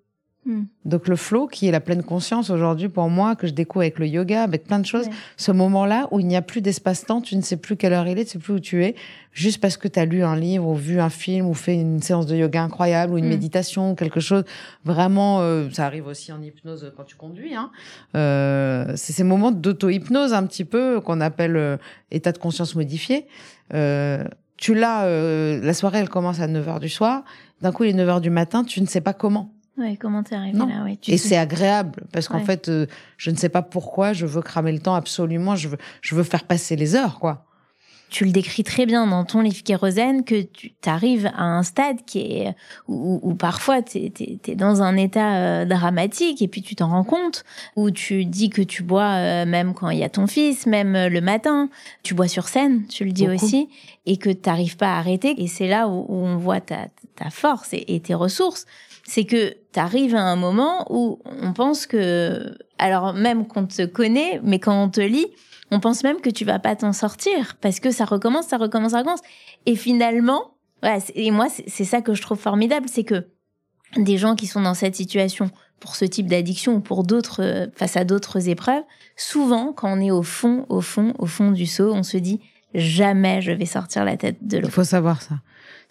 Hmm. 0.45 0.63
Donc 0.85 1.09
le 1.09 1.17
flow, 1.17 1.47
qui 1.47 1.67
est 1.67 1.71
la 1.71 1.81
pleine 1.81 2.01
conscience 2.01 2.49
aujourd'hui 2.49 2.87
pour 2.87 3.09
moi, 3.09 3.35
que 3.35 3.45
je 3.45 3.51
découvre 3.53 3.81
avec 3.83 3.99
le 3.99 4.07
yoga, 4.07 4.41
avec 4.41 4.63
plein 4.63 4.79
de 4.79 4.85
choses, 4.85 5.07
Ouais. 5.07 5.13
ce 5.35 5.51
moment-là 5.51 6.07
où 6.11 6.19
il 6.21 6.27
n'y 6.27 6.37
a 6.37 6.41
plus 6.41 6.61
d'espace-temps, 6.61 7.19
tu 7.19 7.35
ne 7.35 7.41
sais 7.41 7.57
plus 7.57 7.75
quelle 7.75 7.91
heure 7.91 8.07
il 8.07 8.17
est, 8.17 8.23
tu 8.23 8.37
ne 8.37 8.41
sais 8.41 8.45
plus 8.45 8.53
où 8.53 8.59
tu 8.61 8.85
es, 8.85 8.95
juste 9.33 9.59
parce 9.59 9.75
que 9.75 9.89
tu 9.89 9.99
as 9.99 10.05
lu 10.05 10.23
un 10.23 10.37
livre 10.37 10.65
ou 10.65 10.75
vu 10.75 11.01
un 11.01 11.09
film 11.09 11.45
ou 11.45 11.53
fait 11.53 11.75
une 11.75 12.01
séance 12.01 12.25
de 12.25 12.37
yoga 12.37 12.63
incroyable 12.63 13.13
ou 13.13 13.17
une 13.17 13.25
Hmm. 13.25 13.29
méditation 13.29 13.91
ou 13.91 13.95
quelque 13.95 14.21
chose. 14.21 14.45
Vraiment, 14.85 15.41
euh, 15.41 15.67
ça 15.73 15.85
arrive 15.85 16.07
aussi 16.07 16.31
en 16.31 16.41
hypnose 16.41 16.93
quand 16.95 17.03
tu 17.03 17.15
conduis. 17.17 17.53
Hein. 17.53 17.69
Euh, 18.15 18.93
c'est 18.95 19.11
ces 19.13 19.25
moments 19.25 19.51
d'auto-hypnose 19.51 20.33
un 20.33 20.45
petit 20.45 20.63
peu 20.65 21.01
qu'on 21.01 21.19
appelle 21.19 21.57
euh, 21.57 21.77
état 22.11 22.31
de 22.31 22.37
conscience 22.37 22.75
modifié. 22.75 23.27
Euh, 23.73 24.23
tu 24.55 24.73
l'as, 24.73 25.03
euh, 25.05 25.59
la 25.61 25.73
soirée, 25.73 25.99
elle 25.99 26.09
commence 26.09 26.39
à 26.39 26.47
9h 26.47 26.79
du 26.79 26.89
soir. 26.89 27.23
D'un 27.61 27.71
coup, 27.73 27.83
il 27.83 27.89
est 27.89 28.03
9h 28.05 28.21
du 28.21 28.29
matin, 28.29 28.63
tu 28.63 28.79
ne 28.81 28.85
sais 28.87 29.01
pas 29.01 29.13
comment. 29.13 29.51
Ouais, 29.79 29.97
comment 29.97 30.23
t'es 30.23 30.35
arrivé 30.35 30.57
Non. 30.57 30.67
là 30.67 30.83
ouais, 30.83 30.97
tu 31.01 31.11
Et 31.11 31.17
c'est 31.17 31.37
agréable 31.37 32.03
parce 32.11 32.27
qu'en 32.27 32.39
Ouais. 32.39 32.45
fait, 32.45 32.67
euh, 32.69 32.85
je 33.17 33.31
ne 33.31 33.35
sais 33.37 33.49
pas 33.49 33.61
pourquoi, 33.61 34.13
je 34.13 34.25
veux 34.25 34.41
cramer 34.41 34.71
le 34.73 34.79
temps 34.79 34.95
absolument, 34.95 35.55
je 35.55 35.69
veux, 35.69 35.77
je 36.01 36.15
veux 36.15 36.23
faire 36.23 36.43
passer 36.43 36.75
les 36.75 36.95
heures, 36.95 37.19
quoi. 37.19 37.45
tu 38.11 38.25
le 38.25 38.31
décris 38.31 38.63
très 38.63 38.87
bien 38.87 39.05
dans 39.05 39.23
ton 39.23 39.41
livre 39.41 39.61
Kérosène 39.63 40.23
que 40.23 40.41
tu 40.41 40.73
arrives 40.87 41.27
à 41.37 41.43
un 41.43 41.61
stade 41.61 41.97
qui 42.07 42.19
est 42.21 42.55
où, 42.87 43.19
où 43.21 43.35
parfois 43.35 43.83
tu 43.83 43.99
es, 43.99 44.55
dans 44.55 44.81
un 44.81 44.97
état 44.97 45.35
euh, 45.35 45.65
dramatique 45.65 46.41
et 46.41 46.47
puis 46.47 46.63
tu 46.63 46.75
t'en 46.75 46.87
rends 46.89 47.03
compte 47.03 47.43
où 47.75 47.91
tu 47.91 48.25
dis 48.25 48.49
que 48.49 48.63
tu 48.63 48.81
bois 48.81 49.11
euh, 49.11 49.45
même 49.45 49.75
quand 49.75 49.91
il 49.91 49.99
y 49.99 50.03
a 50.03 50.09
ton 50.09 50.25
fils 50.25 50.65
même 50.65 50.93
le 50.93 51.21
matin 51.21 51.69
tu 52.01 52.15
bois 52.15 52.27
sur 52.27 52.47
scène 52.47 52.87
tu 52.87 53.05
le 53.05 53.11
dis 53.11 53.27
Beaucoup. 53.27 53.45
aussi 53.45 53.69
et 54.07 54.17
que 54.17 54.31
tu 54.31 54.49
n'arrives 54.49 54.75
pas 54.77 54.95
à 54.95 54.97
arrêter 54.97 55.39
et 55.39 55.45
c'est 55.47 55.67
là 55.67 55.87
où, 55.87 56.05
où 56.09 56.15
on 56.25 56.37
voit 56.37 56.61
ta, 56.61 56.87
ta 57.15 57.29
force 57.29 57.73
et, 57.73 57.85
et 57.93 57.99
tes 57.99 58.15
ressources 58.15 58.65
c'est 59.05 59.25
que 59.25 59.53
tu 59.73 59.79
arrives 59.79 60.15
à 60.15 60.21
un 60.21 60.35
moment 60.35 60.85
où 60.89 61.19
on 61.25 61.53
pense 61.53 61.85
que 61.85 62.55
alors 62.77 63.13
même 63.13 63.47
qu'on 63.47 63.65
te 63.65 63.85
connaît 63.85 64.39
mais 64.43 64.59
quand 64.59 64.83
on 64.83 64.89
te 64.89 65.01
lit 65.01 65.27
on 65.71 65.79
pense 65.79 66.03
même 66.03 66.21
que 66.21 66.29
tu 66.29 66.45
vas 66.45 66.59
pas 66.59 66.75
t'en 66.75 66.93
sortir 66.93 67.57
parce 67.61 67.79
que 67.79 67.91
ça 67.91 68.05
recommence, 68.05 68.47
ça 68.47 68.57
recommence, 68.57 68.91
ça 68.91 68.99
recommence. 68.99 69.21
Et 69.65 69.75
finalement, 69.75 70.55
et 71.15 71.31
moi, 71.31 71.47
c'est 71.49 71.69
c'est 71.69 71.85
ça 71.85 72.01
que 72.01 72.13
je 72.13 72.21
trouve 72.21 72.39
formidable, 72.39 72.87
c'est 72.89 73.03
que 73.03 73.27
des 73.95 74.17
gens 74.17 74.35
qui 74.35 74.47
sont 74.47 74.61
dans 74.61 74.73
cette 74.73 74.95
situation 74.95 75.51
pour 75.79 75.95
ce 75.95 76.05
type 76.05 76.27
d'addiction 76.27 76.75
ou 76.75 76.79
pour 76.79 77.03
d'autres, 77.03 77.41
euh, 77.41 77.67
face 77.73 77.97
à 77.97 78.03
d'autres 78.03 78.49
épreuves, 78.49 78.83
souvent, 79.15 79.73
quand 79.73 79.97
on 79.97 80.01
est 80.01 80.11
au 80.11 80.23
fond, 80.23 80.65
au 80.69 80.81
fond, 80.81 81.13
au 81.17 81.25
fond 81.25 81.51
du 81.51 81.65
seau, 81.65 81.93
on 81.93 82.03
se 82.03 82.17
dit 82.17 82.41
jamais 82.73 83.41
je 83.41 83.51
vais 83.51 83.65
sortir 83.65 84.05
la 84.05 84.17
tête 84.17 84.45
de 84.45 84.57
l'eau. 84.57 84.67
Il 84.67 84.71
faut 84.71 84.83
savoir 84.83 85.21
ça. 85.21 85.35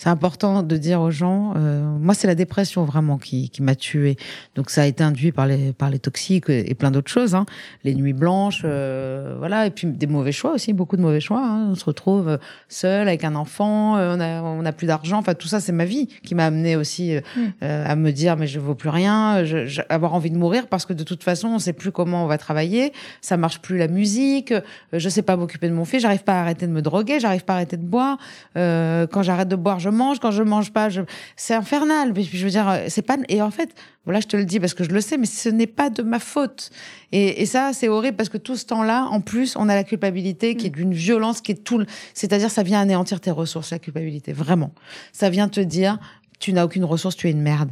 C'est 0.00 0.10
important 0.10 0.62
de 0.62 0.76
dire 0.76 1.00
aux 1.00 1.10
gens. 1.10 1.54
euh, 1.56 1.82
moi, 1.98 2.14
c'est 2.14 2.28
la 2.28 2.36
dépression 2.36 2.84
vraiment 2.84 3.18
qui, 3.18 3.50
qui 3.50 3.64
m'a 3.64 3.74
tuée. 3.74 4.16
Donc, 4.54 4.70
ça 4.70 4.82
a 4.82 4.86
été 4.86 5.02
induit 5.02 5.32
par 5.32 5.46
les 5.46 5.72
par 5.72 5.90
les 5.90 5.98
toxiques 5.98 6.48
et, 6.48 6.72
plein 6.76 6.92
d'autres 6.92 7.10
choses. 7.10 7.34
Hein. 7.34 7.46
Les 7.82 7.96
nuits 7.96 8.12
blanches, 8.12 8.62
euh, 8.64 9.34
voilà, 9.38 9.66
et 9.66 9.70
puis 9.70 9.88
des 9.88 10.06
mauvais 10.06 10.30
choix 10.30 10.52
aussi, 10.52 10.72
beaucoup 10.72 10.96
de 10.96 11.02
mauvais 11.02 11.18
choix. 11.18 11.44
Hein. 11.44 11.66
On 11.70 11.74
se 11.74 11.84
retrouve 11.84 12.28
euh, 12.28 12.36
seul 12.68 13.08
avec 13.08 13.24
un 13.24 13.34
enfant, 13.34 13.96
euh, 13.96 14.14
on 14.16 14.20
a 14.20 14.40
on 14.40 14.64
a 14.64 14.70
plus 14.72 14.86
d'argent. 14.86 15.18
Enfin, 15.18 15.34
tout 15.34 15.48
ça, 15.48 15.58
c'est 15.58 15.72
ma 15.72 15.84
vie 15.84 16.06
qui 16.22 16.36
m'a 16.36 16.46
amené 16.46 16.76
aussi 16.76 17.16
euh, 17.16 17.20
Mm. 17.36 17.40
euh, 17.64 17.84
à 17.84 17.96
me 17.96 18.12
dire 18.12 18.36
mais 18.36 18.46
je 18.46 18.60
vaux 18.60 18.76
plus 18.76 18.88
rien, 18.90 19.44
je, 19.44 19.66
je- 19.66 19.82
avoir 19.88 20.14
envie 20.14 20.30
de 20.30 20.38
mourir 20.38 20.68
parce 20.68 20.86
que 20.86 20.92
de 20.92 21.02
toute 21.02 21.24
façon, 21.24 21.48
on 21.48 21.58
sait 21.58 21.72
plus 21.72 21.90
comment 21.90 22.22
on 22.22 22.26
va 22.28 22.38
travailler, 22.38 22.92
ça 23.20 23.36
marche 23.36 23.58
plus 23.60 23.76
la 23.78 23.88
musique, 23.88 24.54
je 24.92 25.08
sais 25.08 25.22
pas 25.22 25.36
m'occuper 25.36 25.68
de 25.68 25.74
mon 25.74 25.84
fils, 25.84 26.02
j'arrive 26.02 26.22
pas 26.22 26.34
à 26.38 26.42
arrêter 26.42 26.68
de 26.68 26.72
me 26.72 26.82
droguer, 26.82 27.18
j'arrive 27.18 27.44
pas 27.44 27.54
à 27.54 27.56
arrêter 27.56 27.76
de 27.76 27.82
boire. 27.84 28.16
Euh, 28.56 29.08
quand 29.08 29.22
j'arrête 29.24 29.48
de 29.48 29.56
boire, 29.56 29.80
je 29.80 29.87
mange. 29.90 30.18
Quand 30.20 30.30
je 30.30 30.42
mange 30.42 30.72
pas, 30.72 30.88
je... 30.88 31.02
c'est 31.36 31.54
infernal. 31.54 32.12
Mais 32.14 32.22
je 32.22 32.44
veux 32.44 32.50
dire, 32.50 32.68
euh, 32.68 32.84
c'est 32.88 33.02
pas. 33.02 33.16
Et 33.28 33.42
en 33.42 33.50
fait, 33.50 33.70
voilà, 34.04 34.20
je 34.20 34.26
te 34.26 34.36
le 34.36 34.44
dis 34.44 34.60
parce 34.60 34.74
que 34.74 34.84
je 34.84 34.90
le 34.90 35.00
sais, 35.00 35.18
mais 35.18 35.26
ce 35.26 35.48
n'est 35.48 35.66
pas 35.66 35.90
de 35.90 36.02
ma 36.02 36.18
faute. 36.18 36.70
Et, 37.12 37.42
et 37.42 37.46
ça, 37.46 37.72
c'est 37.72 37.88
horrible 37.88 38.16
parce 38.16 38.28
que 38.28 38.38
tout 38.38 38.56
ce 38.56 38.64
temps-là, 38.66 39.06
en 39.10 39.20
plus, 39.20 39.56
on 39.56 39.68
a 39.68 39.74
la 39.74 39.84
culpabilité 39.84 40.54
qui 40.56 40.66
est 40.66 40.70
d'une 40.70 40.94
violence 40.94 41.40
qui 41.40 41.52
est 41.52 41.64
tout. 41.64 41.78
le- 41.78 41.86
C'est-à-dire, 42.14 42.50
ça 42.50 42.62
vient 42.62 42.80
anéantir 42.80 43.20
tes 43.20 43.30
ressources, 43.30 43.70
la 43.70 43.78
culpabilité. 43.78 44.32
Vraiment, 44.32 44.72
ça 45.12 45.30
vient 45.30 45.48
te 45.48 45.60
dire, 45.60 45.98
tu 46.40 46.52
n'as 46.52 46.64
aucune 46.64 46.84
ressource, 46.84 47.16
tu 47.16 47.28
es 47.28 47.30
une 47.30 47.42
merde. 47.42 47.70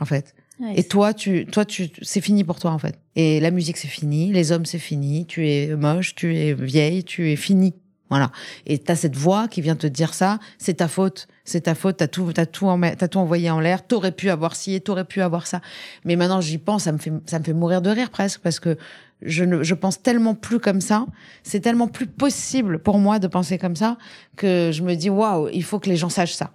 En 0.00 0.04
fait. 0.04 0.34
Et 0.76 0.84
toi, 0.84 1.12
tu, 1.12 1.44
toi, 1.46 1.64
tu, 1.64 1.88
c'est 2.02 2.20
fini 2.20 2.44
pour 2.44 2.58
toi 2.60 2.70
en 2.70 2.78
fait. 2.78 2.96
Et 3.16 3.40
la 3.40 3.50
musique, 3.50 3.76
c'est 3.76 3.88
fini. 3.88 4.32
Les 4.32 4.52
hommes, 4.52 4.64
c'est 4.64 4.78
fini. 4.78 5.26
Tu 5.26 5.48
es 5.48 5.74
moche, 5.74 6.14
tu 6.14 6.36
es 6.36 6.54
vieille, 6.54 7.02
tu 7.04 7.30
es 7.30 7.36
fini. 7.36 7.74
Voilà. 8.12 8.30
Et 8.66 8.76
t'as 8.78 8.94
cette 8.94 9.16
voix 9.16 9.48
qui 9.48 9.62
vient 9.62 9.74
te 9.74 9.86
dire 9.86 10.12
ça. 10.12 10.38
C'est 10.58 10.74
ta 10.74 10.86
faute. 10.88 11.28
C'est 11.44 11.62
ta 11.62 11.74
faute. 11.74 11.96
T'as 11.96 12.08
tout, 12.08 12.30
t'as 12.34 12.44
tout, 12.44 12.66
en- 12.66 12.78
t'as 12.80 13.08
tout 13.08 13.18
envoyé 13.18 13.50
en 13.50 13.58
l'air. 13.58 13.86
T'aurais 13.86 14.12
pu 14.12 14.28
avoir 14.28 14.54
ci 14.54 14.74
et 14.74 14.80
t'aurais 14.80 15.06
pu 15.06 15.22
avoir 15.22 15.46
ça. 15.46 15.62
Mais 16.04 16.14
maintenant, 16.16 16.42
j'y 16.42 16.58
pense. 16.58 16.82
Ça 16.84 16.92
me 16.92 16.98
fait, 16.98 17.10
ça 17.24 17.38
me 17.38 17.44
fait 17.44 17.54
mourir 17.54 17.80
de 17.80 17.88
rire 17.88 18.10
presque 18.10 18.40
parce 18.42 18.60
que 18.60 18.76
je 19.22 19.44
ne, 19.44 19.62
je 19.62 19.72
pense 19.74 20.02
tellement 20.02 20.34
plus 20.34 20.60
comme 20.60 20.82
ça. 20.82 21.06
C'est 21.42 21.60
tellement 21.60 21.88
plus 21.88 22.06
possible 22.06 22.78
pour 22.80 22.98
moi 22.98 23.18
de 23.18 23.28
penser 23.28 23.56
comme 23.56 23.76
ça 23.76 23.96
que 24.36 24.70
je 24.74 24.82
me 24.82 24.94
dis 24.94 25.08
waouh, 25.08 25.48
il 25.52 25.64
faut 25.64 25.78
que 25.78 25.88
les 25.88 25.96
gens 25.96 26.10
sachent 26.10 26.34
ça. 26.34 26.50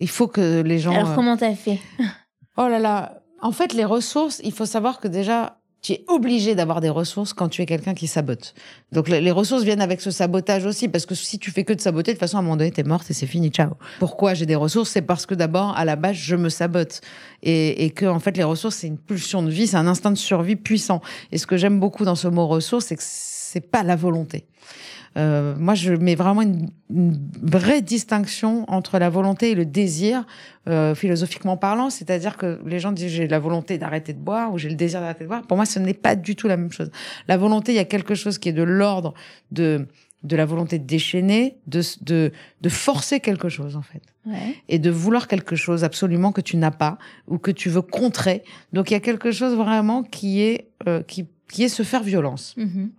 Il 0.00 0.08
faut 0.08 0.28
que 0.28 0.62
les 0.62 0.78
gens. 0.78 0.94
Alors 0.94 1.10
euh, 1.10 1.14
comment 1.14 1.36
t'as 1.36 1.54
fait? 1.54 1.78
Oh 2.56 2.68
là 2.68 2.78
là. 2.78 3.20
En 3.42 3.52
fait, 3.52 3.74
les 3.74 3.84
ressources, 3.84 4.40
il 4.44 4.52
faut 4.52 4.64
savoir 4.66 4.98
que 4.98 5.08
déjà, 5.08 5.58
tu 5.86 5.92
es 5.92 6.04
obligé 6.08 6.56
d'avoir 6.56 6.80
des 6.80 6.88
ressources 6.88 7.32
quand 7.32 7.48
tu 7.48 7.62
es 7.62 7.66
quelqu'un 7.66 7.94
qui 7.94 8.08
sabote. 8.08 8.54
Donc 8.90 9.08
les 9.08 9.30
ressources 9.30 9.62
viennent 9.62 9.80
avec 9.80 10.00
ce 10.00 10.10
sabotage 10.10 10.66
aussi, 10.66 10.88
parce 10.88 11.06
que 11.06 11.14
si 11.14 11.38
tu 11.38 11.52
fais 11.52 11.62
que 11.62 11.72
de 11.72 11.80
saboter, 11.80 12.10
de 12.10 12.16
toute 12.16 12.20
façon, 12.20 12.38
à 12.38 12.40
un 12.40 12.42
moment 12.42 12.56
donné, 12.56 12.72
t'es 12.72 12.82
morte 12.82 13.08
et 13.08 13.14
c'est 13.14 13.26
fini, 13.26 13.50
ciao. 13.50 13.74
Pourquoi 14.00 14.34
j'ai 14.34 14.46
des 14.46 14.56
ressources? 14.56 14.90
C'est 14.90 15.02
parce 15.02 15.26
que 15.26 15.34
d'abord, 15.34 15.76
à 15.76 15.84
la 15.84 15.94
base, 15.94 16.16
je 16.16 16.34
me 16.34 16.48
sabote. 16.48 17.02
Et, 17.44 17.84
et 17.84 17.90
que, 17.90 18.04
en 18.04 18.18
fait, 18.18 18.36
les 18.36 18.42
ressources, 18.42 18.74
c'est 18.76 18.88
une 18.88 18.98
pulsion 18.98 19.44
de 19.44 19.50
vie, 19.50 19.68
c'est 19.68 19.76
un 19.76 19.86
instinct 19.86 20.10
de 20.10 20.16
survie 20.16 20.56
puissant. 20.56 21.02
Et 21.30 21.38
ce 21.38 21.46
que 21.46 21.56
j'aime 21.56 21.78
beaucoup 21.78 22.04
dans 22.04 22.16
ce 22.16 22.26
mot 22.26 22.48
ressources, 22.48 22.86
c'est 22.86 22.96
que 22.96 23.02
c'est 23.04 23.60
pas 23.60 23.84
la 23.84 23.94
volonté. 23.94 24.44
Euh, 25.16 25.54
moi, 25.58 25.74
je 25.74 25.92
mets 25.92 26.14
vraiment 26.14 26.42
une, 26.42 26.68
une 26.90 27.18
vraie 27.42 27.82
distinction 27.82 28.64
entre 28.68 28.98
la 28.98 29.08
volonté 29.08 29.52
et 29.52 29.54
le 29.54 29.64
désir, 29.64 30.26
euh, 30.68 30.94
philosophiquement 30.94 31.56
parlant. 31.56 31.90
C'est-à-dire 31.90 32.36
que 32.36 32.60
les 32.66 32.78
gens 32.78 32.92
disent 32.92 33.12
j'ai 33.12 33.28
la 33.28 33.38
volonté 33.38 33.78
d'arrêter 33.78 34.12
de 34.12 34.18
boire 34.18 34.52
ou 34.52 34.58
j'ai 34.58 34.68
le 34.68 34.74
désir 34.74 35.00
d'arrêter 35.00 35.24
de 35.24 35.28
boire. 35.28 35.42
Pour 35.42 35.56
moi, 35.56 35.66
ce 35.66 35.78
n'est 35.78 35.94
pas 35.94 36.16
du 36.16 36.36
tout 36.36 36.48
la 36.48 36.56
même 36.56 36.72
chose. 36.72 36.90
La 37.28 37.36
volonté, 37.36 37.72
il 37.72 37.76
y 37.76 37.80
a 37.80 37.84
quelque 37.84 38.14
chose 38.14 38.38
qui 38.38 38.48
est 38.50 38.52
de 38.52 38.62
l'ordre 38.62 39.14
de 39.50 39.86
de 40.22 40.34
la 40.34 40.44
volonté 40.44 40.78
de 40.78 40.84
déchaîner, 40.84 41.58
de, 41.66 41.82
de, 42.00 42.32
de 42.60 42.68
forcer 42.68 43.20
quelque 43.20 43.48
chose, 43.48 43.76
en 43.76 43.82
fait. 43.82 44.02
Ouais. 44.26 44.56
Et 44.68 44.78
de 44.78 44.90
vouloir 44.90 45.28
quelque 45.28 45.54
chose 45.54 45.84
absolument 45.84 46.32
que 46.32 46.40
tu 46.40 46.56
n'as 46.56 46.72
pas 46.72 46.98
ou 47.28 47.38
que 47.38 47.52
tu 47.52 47.68
veux 47.68 47.82
contrer. 47.82 48.42
Donc, 48.72 48.90
il 48.90 48.94
y 48.94 48.96
a 48.96 49.00
quelque 49.00 49.30
chose 49.30 49.54
vraiment 49.54 50.02
qui 50.02 50.42
est, 50.42 50.68
euh, 50.88 51.02
qui, 51.02 51.26
qui 51.48 51.62
est 51.62 51.68
se 51.68 51.84
faire 51.84 52.02
violence. 52.02 52.54
Mhm. 52.56 52.90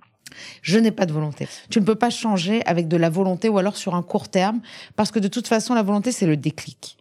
Je 0.62 0.78
n'ai 0.80 0.92
pas 0.92 1.06
de 1.06 1.14
volonté. 1.14 1.48
Tu 1.70 1.80
ne 1.80 1.86
peux 1.86 1.96
pas 1.96 2.10
changer 2.10 2.64
avec 2.66 2.88
de 2.88 2.98
la 2.98 3.10
volonté 3.10 3.50
ou 3.50 3.58
alors 3.58 3.78
sur 3.78 3.96
un 3.96 4.04
court 4.04 4.30
terme, 4.30 4.62
parce 4.96 5.12
que 5.12 5.20
de 5.20 5.28
toute 5.28 5.48
façon, 5.48 5.74
la 5.74 5.84
volonté, 5.84 6.12
c'est 6.12 6.26
le 6.28 6.38
déclic. 6.38 6.98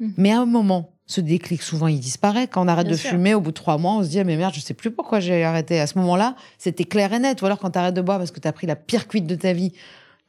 Mhm. 0.00 0.14
Mais 0.16 0.32
à 0.32 0.40
un 0.40 0.46
moment, 0.46 0.92
ce 1.06 1.20
déclic, 1.20 1.60
souvent, 1.62 1.88
il 1.88 2.00
disparaît. 2.00 2.46
Quand 2.46 2.64
on 2.64 2.68
arrête 2.68 2.86
Bien 2.86 2.94
de 2.96 3.00
sûr. 3.00 3.10
fumer, 3.10 3.34
au 3.34 3.40
bout 3.40 3.50
de 3.50 3.54
trois 3.56 3.78
mois, 3.78 3.92
on 3.94 4.02
se 4.04 4.08
dit, 4.08 4.20
ah, 4.20 4.24
mais 4.24 4.36
merde, 4.36 4.54
je 4.54 4.60
sais 4.60 4.74
plus 4.74 4.90
pourquoi 4.90 5.20
j'ai 5.20 5.42
arrêté. 5.44 5.80
À 5.80 5.86
ce 5.86 5.98
moment-là, 5.98 6.36
c'était 6.58 6.84
clair 6.84 7.12
et 7.12 7.18
net. 7.18 7.42
Ou 7.42 7.46
alors, 7.46 7.58
quand 7.58 7.70
tu 7.70 7.78
arrêtes 7.78 7.94
de 7.94 8.00
boire 8.00 8.18
parce 8.18 8.30
que 8.30 8.40
tu 8.40 8.48
as 8.48 8.52
pris 8.52 8.66
la 8.66 8.76
pire 8.76 9.08
cuite 9.08 9.26
de 9.26 9.34
ta 9.34 9.52
vie, 9.52 9.72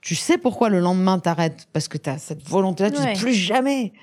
tu 0.01 0.15
sais 0.15 0.37
pourquoi 0.39 0.69
le 0.69 0.79
lendemain 0.79 1.19
t'arrêtes? 1.19 1.67
Parce 1.73 1.87
que 1.87 1.97
tu 1.99 2.09
as 2.09 2.17
cette 2.17 2.41
volonté-là, 2.47 2.89
tu 2.91 2.99
Ouais. 2.99 3.13
dis 3.13 3.19
plus 3.21 3.33
jamais. 3.33 3.93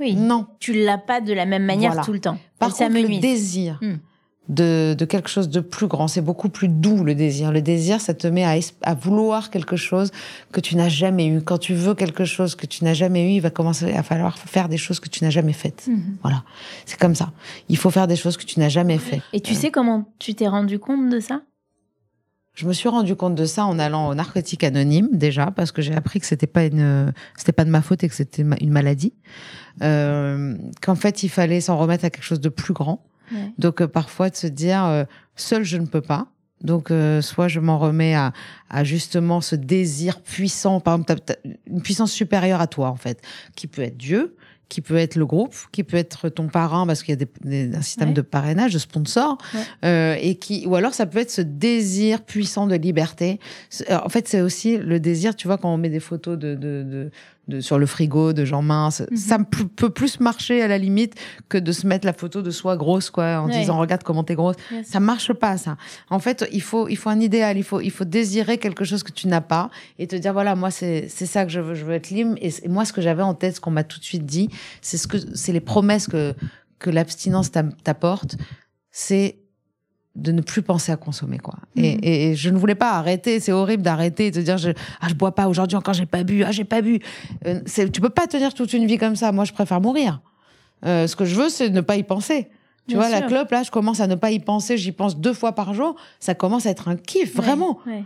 Oui. 0.00 0.14
Non. 0.14 0.46
Tu 0.60 0.72
l'as 0.72 0.96
pas 0.98 1.20
de 1.20 1.32
la 1.32 1.44
même 1.44 1.64
manière 1.64 1.90
Voilà. 1.90 2.04
tout 2.04 2.12
le 2.12 2.20
temps. 2.20 2.38
Par 2.58 2.70
Et 2.70 2.72
ça 2.72 2.84
contre, 2.86 2.96
me 2.96 3.02
le 3.02 3.08
nuit. 3.08 3.20
désir 3.20 3.78
Hmm. 3.82 3.96
De, 4.48 4.94
de 4.98 5.04
quelque 5.04 5.28
chose 5.28 5.48
de 5.48 5.60
plus 5.60 5.86
grand, 5.86 6.08
c'est 6.08 6.22
beaucoup 6.22 6.48
plus 6.48 6.68
doux 6.68 7.04
le 7.04 7.14
désir. 7.14 7.52
Le 7.52 7.60
désir, 7.60 8.00
ça 8.00 8.14
te 8.14 8.26
met 8.26 8.44
à, 8.44 8.54
à 8.82 8.94
vouloir 8.94 9.50
quelque 9.50 9.76
chose 9.76 10.10
que 10.52 10.60
tu 10.60 10.76
n'as 10.76 10.88
jamais 10.88 11.26
eu. 11.26 11.42
Quand 11.42 11.58
tu 11.58 11.74
veux 11.74 11.94
quelque 11.94 12.24
chose 12.24 12.54
que 12.54 12.66
tu 12.66 12.84
n'as 12.84 12.94
jamais 12.94 13.28
eu, 13.28 13.36
il 13.36 13.40
va 13.40 13.50
commencer 13.50 13.92
à 13.92 14.02
falloir 14.02 14.38
faire 14.38 14.68
des 14.68 14.78
choses 14.78 15.00
que 15.00 15.08
tu 15.08 15.22
n'as 15.22 15.30
jamais 15.30 15.52
faites. 15.52 15.86
Mhm. 15.86 16.16
Voilà, 16.22 16.44
c'est 16.86 16.98
comme 16.98 17.14
ça. 17.14 17.32
Il 17.68 17.76
faut 17.76 17.90
faire 17.90 18.06
des 18.06 18.16
choses 18.16 18.36
que 18.36 18.44
tu 18.44 18.58
n'as 18.58 18.70
jamais 18.70 18.98
fait. 18.98 19.20
Et 19.32 19.40
tu 19.40 19.54
sais 19.54 19.70
comment 19.70 20.06
tu 20.18 20.34
t'es 20.34 20.48
rendu 20.48 20.78
compte 20.78 21.10
de 21.10 21.20
ça? 21.20 21.42
Je 22.54 22.66
me 22.66 22.72
suis 22.72 22.88
rendu 22.88 23.14
compte 23.14 23.36
de 23.36 23.44
ça 23.44 23.66
en 23.66 23.78
allant 23.78 24.08
au 24.08 24.14
narcotique 24.16 24.64
anonyme 24.64 25.10
déjà 25.12 25.52
parce 25.52 25.70
que 25.70 25.80
j'ai 25.80 25.94
appris 25.94 26.18
que 26.18 26.26
c'était 26.26 26.48
pas 26.48 26.64
une 26.64 27.12
c'était 27.36 27.52
pas 27.52 27.64
de 27.64 27.70
ma 27.70 27.82
faute 27.82 28.02
et 28.02 28.08
que 28.08 28.14
c'était 28.16 28.42
une 28.42 28.72
maladie. 28.72 29.12
Euh, 29.82 30.56
Qu'en 30.82 30.96
fait 30.96 31.22
il 31.22 31.28
fallait 31.28 31.60
s'en 31.60 31.76
remettre 31.76 32.04
à 32.04 32.10
quelque 32.10 32.24
chose 32.24 32.40
de 32.40 32.48
plus 32.48 32.74
grand. 32.74 33.04
Ouais. 33.32 33.52
Donc 33.58 33.80
euh, 33.80 33.86
parfois 33.88 34.30
de 34.30 34.36
se 34.36 34.46
dire 34.46 34.84
euh, 34.84 35.04
seul 35.36 35.64
je 35.64 35.76
ne 35.76 35.86
peux 35.86 36.00
pas. 36.02 36.28
Donc 36.62 36.90
euh, 36.90 37.22
soit 37.22 37.46
je 37.48 37.60
m'en 37.60 37.78
remets 37.78 38.14
à, 38.14 38.32
à 38.68 38.82
justement 38.82 39.40
ce 39.40 39.54
désir 39.54 40.20
puissant, 40.20 40.80
par 40.80 40.94
exemple 40.94 41.14
une 41.68 41.82
puissance 41.82 42.10
supérieure 42.10 42.60
à 42.60 42.66
toi 42.66 42.88
en 42.88 42.96
fait, 42.96 43.20
qui 43.54 43.68
peut 43.68 43.82
être 43.82 43.96
Dieu, 43.96 44.34
qui 44.68 44.80
peut 44.80 44.96
être 44.96 45.14
le 45.14 45.24
groupe, 45.24 45.54
qui 45.70 45.84
peut 45.84 45.96
être 45.96 46.28
ton 46.28 46.48
parrain 46.48 46.84
parce 46.84 47.02
qu'il 47.04 47.12
y 47.12 47.12
a 47.12 47.24
des, 47.24 47.28
des- 47.68 47.76
un 47.76 47.80
système 47.82 48.08
Ouais. 48.08 48.14
de 48.14 48.20
parrainage, 48.22 48.72
de 48.74 48.78
sponsor, 48.80 49.38
Ouais. 49.54 49.60
euh, 49.84 50.16
et 50.20 50.34
qui 50.34 50.66
ou 50.66 50.74
alors 50.74 50.94
ça 50.94 51.06
peut 51.06 51.20
être 51.20 51.30
ce 51.30 51.42
désir 51.42 52.22
puissant 52.22 52.66
de 52.66 52.74
liberté. 52.74 53.38
Euh, 53.88 53.98
En 54.04 54.08
fait 54.08 54.26
c'est 54.26 54.40
aussi 54.40 54.78
le 54.78 54.98
désir, 54.98 55.36
tu 55.36 55.46
vois 55.46 55.58
quand 55.58 55.72
on 55.72 55.78
met 55.78 55.90
des 55.90 56.00
photos 56.00 56.36
de, 56.36 56.56
de, 56.56 56.82
de, 56.82 57.10
de- 57.48 57.60
sur 57.60 57.78
le 57.78 57.86
frigo 57.86 58.32
de 58.32 58.44
gens 58.44 58.62
minces, 58.62 59.02
Mhm. 59.10 59.16
ça 59.16 59.38
peut 59.76 59.90
plus 59.90 60.20
marcher 60.20 60.62
à 60.62 60.68
la 60.68 60.78
limite 60.78 61.14
que 61.48 61.58
de 61.58 61.72
se 61.72 61.86
mettre 61.86 62.06
la 62.06 62.12
photo 62.12 62.42
de 62.42 62.50
soi 62.50 62.76
grosse 62.76 63.10
quoi 63.10 63.40
en 63.40 63.48
Ouais. 63.48 63.58
disant 63.58 63.78
regarde 63.78 64.02
comment 64.02 64.22
t'es 64.24 64.34
grosse. 64.34 64.56
Yes. 64.70 64.86
Ça 64.86 65.00
marche 65.00 65.32
pas, 65.32 65.56
ça. 65.56 65.76
En 66.10 66.18
fait, 66.18 66.46
il 66.52 66.62
faut, 66.62 66.88
il 66.88 66.96
faut 66.96 67.08
un 67.10 67.20
idéal. 67.20 67.56
Il 67.58 67.64
faut, 67.64 67.80
il 67.80 67.90
faut 67.90 68.04
désirer 68.04 68.58
quelque 68.58 68.84
chose 68.84 69.02
que 69.02 69.12
tu 69.12 69.26
n'as 69.28 69.40
pas 69.40 69.70
et 69.98 70.06
te 70.06 70.14
dire 70.16 70.32
voilà, 70.32 70.54
moi, 70.54 70.70
c'est, 70.70 71.08
c'est 71.08 71.26
ça 71.26 71.44
que 71.44 71.50
je 71.50 71.60
veux. 71.60 71.74
Je 71.74 71.84
veux 71.84 71.94
être 71.94 72.10
libre. 72.10 72.34
Et, 72.40 72.52
moi, 72.68 72.84
ce 72.84 72.92
que 72.92 73.00
j'avais 73.00 73.22
en 73.22 73.34
tête, 73.34 73.56
ce 73.56 73.60
qu'on 73.60 73.70
m'a 73.70 73.84
tout 73.84 73.98
de 73.98 74.04
suite 74.04 74.26
dit, 74.26 74.48
c'est 74.82 74.96
ce 74.98 75.06
que, 75.08 75.16
c'est 75.34 75.52
les 75.52 75.60
promesses 75.60 76.06
que, 76.06 76.34
que 76.78 76.90
l'abstinence 76.90 77.50
t'apporte. 77.50 78.36
C'est 78.90 79.36
de 80.18 80.32
ne 80.32 80.40
plus 80.40 80.62
penser 80.62 80.92
à 80.92 80.96
consommer, 80.96 81.38
quoi. 81.38 81.54
Et, 81.76 81.94
Mhm. 81.94 82.00
et- 82.02 82.30
et 82.30 82.36
je 82.36 82.50
ne 82.50 82.58
voulais 82.58 82.74
pas 82.74 82.92
arrêter. 82.92 83.40
C'est 83.40 83.52
horrible 83.52 83.82
d'arrêter 83.82 84.26
et 84.26 84.30
de 84.30 84.42
dire 84.42 84.58
je, 84.58 84.70
ah, 85.00 85.06
je 85.08 85.14
bois 85.14 85.34
pas 85.34 85.48
aujourd'hui 85.48 85.76
encore, 85.76 85.94
j'ai 85.94 86.06
pas 86.06 86.24
bu, 86.24 86.42
ah, 86.44 86.50
j'ai 86.52 86.64
pas 86.64 86.82
bu. 86.82 86.98
Euh, 87.46 87.60
c'est, 87.66 87.90
tu 87.90 88.00
peux 88.00 88.10
pas 88.10 88.26
tenir 88.26 88.52
toute 88.54 88.72
une 88.72 88.86
vie 88.86 88.98
comme 88.98 89.16
ça. 89.16 89.32
Moi, 89.32 89.44
je 89.44 89.52
préfère 89.52 89.80
mourir. 89.80 90.20
Euh, 90.84 91.06
ce 91.06 91.16
que 91.16 91.24
je 91.24 91.34
veux, 91.34 91.48
c'est 91.48 91.70
ne 91.70 91.80
pas 91.80 91.96
y 91.96 92.02
penser. 92.02 92.48
Tu 92.88 92.94
Bien 92.96 92.98
vois, 93.06 93.10
la 93.10 93.22
clope, 93.26 93.50
là, 93.50 93.62
je 93.62 93.70
commence 93.70 94.00
à 94.00 94.06
ne 94.06 94.14
pas 94.14 94.30
y 94.30 94.38
penser. 94.40 94.76
J'y 94.78 94.92
pense 94.92 95.16
deux 95.18 95.34
fois 95.34 95.52
par 95.52 95.74
jour. 95.74 95.94
Ça 96.20 96.34
commence 96.34 96.66
à 96.66 96.70
être 96.70 96.88
un 96.88 96.96
kiff, 96.96 97.34
vraiment. 97.36 97.78
Ouais. 97.86 98.04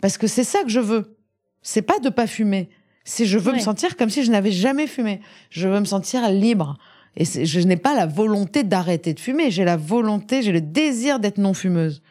Parce 0.00 0.16
que 0.18 0.26
c'est 0.26 0.44
ça 0.44 0.62
que 0.62 0.68
je 0.68 0.80
veux. 0.80 1.16
C'est 1.62 1.82
pas 1.82 1.98
de 1.98 2.08
pas 2.08 2.26
fumer. 2.26 2.68
C'est 3.04 3.24
je 3.26 3.38
veux 3.38 3.52
me 3.52 3.58
sentir 3.58 3.96
comme 3.96 4.10
si 4.10 4.24
je 4.24 4.30
n'avais 4.30 4.52
jamais 4.52 4.86
fumé. 4.86 5.20
Je 5.50 5.68
veux 5.68 5.80
me 5.80 5.84
sentir 5.84 6.28
libre. 6.30 6.76
Et 7.16 7.24
je 7.24 7.60
n'ai 7.60 7.76
pas 7.76 7.94
la 7.94 8.06
volonté 8.06 8.62
d'arrêter 8.62 9.14
de 9.14 9.20
fumer. 9.20 9.50
J'ai 9.50 9.64
la 9.64 9.76
volonté, 9.76 10.42
j'ai 10.42 10.52
le 10.52 10.60
désir 10.60 11.18
d'être 11.18 11.38
non 11.38 11.54
fumeuse. 11.54 12.02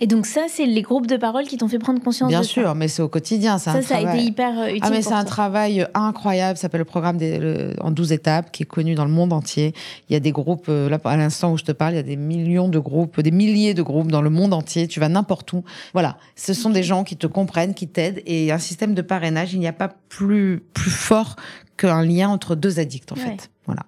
Et 0.00 0.08
donc 0.08 0.26
ça, 0.26 0.46
c'est 0.48 0.66
les 0.66 0.82
groupes 0.82 1.06
de 1.06 1.16
parole 1.16 1.44
qui 1.44 1.56
t'ont 1.56 1.68
fait 1.68 1.78
prendre 1.78 2.02
conscience 2.02 2.28
Bien 2.28 2.40
de 2.40 2.44
sûr, 2.44 2.74
mais 2.74 2.88
c'est 2.88 3.00
au 3.00 3.08
quotidien. 3.08 3.58
ça. 3.58 3.70
un 3.70 3.80
Ça, 3.80 3.98
a 3.98 4.00
été 4.16 4.24
hyper 4.24 4.58
euh, 4.58 4.66
utile 4.66 4.80
Ah 4.82 4.90
mais 4.90 5.02
c'est 5.02 5.12
un 5.12 5.22
travail 5.24 5.86
incroyable, 5.94 6.56
ça 6.56 6.62
s'appelle 6.62 6.80
le 6.80 6.84
programme 6.84 7.16
des, 7.16 7.38
le- 7.38 7.74
en 7.80 7.92
12 7.92 8.10
étapes 8.10 8.50
qui 8.50 8.64
est 8.64 8.66
connu 8.66 8.96
dans 8.96 9.04
le 9.04 9.12
monde 9.12 9.32
entier. 9.32 9.72
Il 10.08 10.12
y 10.12 10.16
a 10.16 10.20
des 10.20 10.32
groupes 10.32 10.66
euh, 10.68 10.88
là 10.88 10.98
à 11.04 11.16
l'instant 11.16 11.52
où 11.52 11.56
je 11.58 11.62
te 11.62 11.70
parle, 11.70 11.92
il 11.92 11.96
y 11.96 12.00
a 12.00 12.02
des 12.02 12.16
millions 12.16 12.68
de 12.68 12.80
groupes, 12.80 13.20
des 13.20 13.30
milliers 13.30 13.72
de 13.72 13.82
groupes 13.82 14.10
dans 14.10 14.20
le 14.22 14.30
monde 14.30 14.52
entier, 14.52 14.88
tu 14.88 14.98
vas 14.98 15.08
n'importe 15.08 15.52
où. 15.52 15.62
Voilà, 15.92 16.18
ce 16.34 16.54
sont 16.54 16.70
des 16.70 16.82
gens 16.82 17.04
qui 17.04 17.16
te 17.16 17.28
comprennent, 17.28 17.72
qui 17.74 17.86
t'aident 17.86 18.20
et 18.26 18.50
un 18.50 18.58
système 18.58 18.94
de 18.94 19.02
parrainage, 19.02 19.54
il 19.54 19.60
n'y 19.60 19.68
a 19.68 19.72
pas 19.72 19.92
plus 20.08 20.64
plus 20.74 20.90
fort 20.90 21.36
qu'un 21.76 22.02
lien 22.04 22.30
entre 22.30 22.56
deux 22.56 22.80
addicts 22.80 23.12
en 23.12 23.14
Ouais. 23.14 23.20
fait. 23.22 23.48
Voilà. 23.66 23.82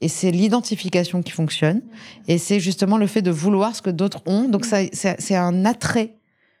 Et 0.00 0.08
c'est 0.08 0.30
l'identification 0.30 1.22
qui 1.22 1.32
fonctionne. 1.32 1.80
Et 2.28 2.38
c'est 2.38 2.60
justement 2.60 2.98
le 2.98 3.06
fait 3.06 3.22
de 3.22 3.30
vouloir 3.30 3.74
ce 3.74 3.82
que 3.82 3.90
d'autres 3.90 4.20
ont. 4.26 4.48
Donc 4.48 4.64
ça, 4.64 4.78
c'est 4.92 5.36
un 5.36 5.64
attrait 5.64 6.14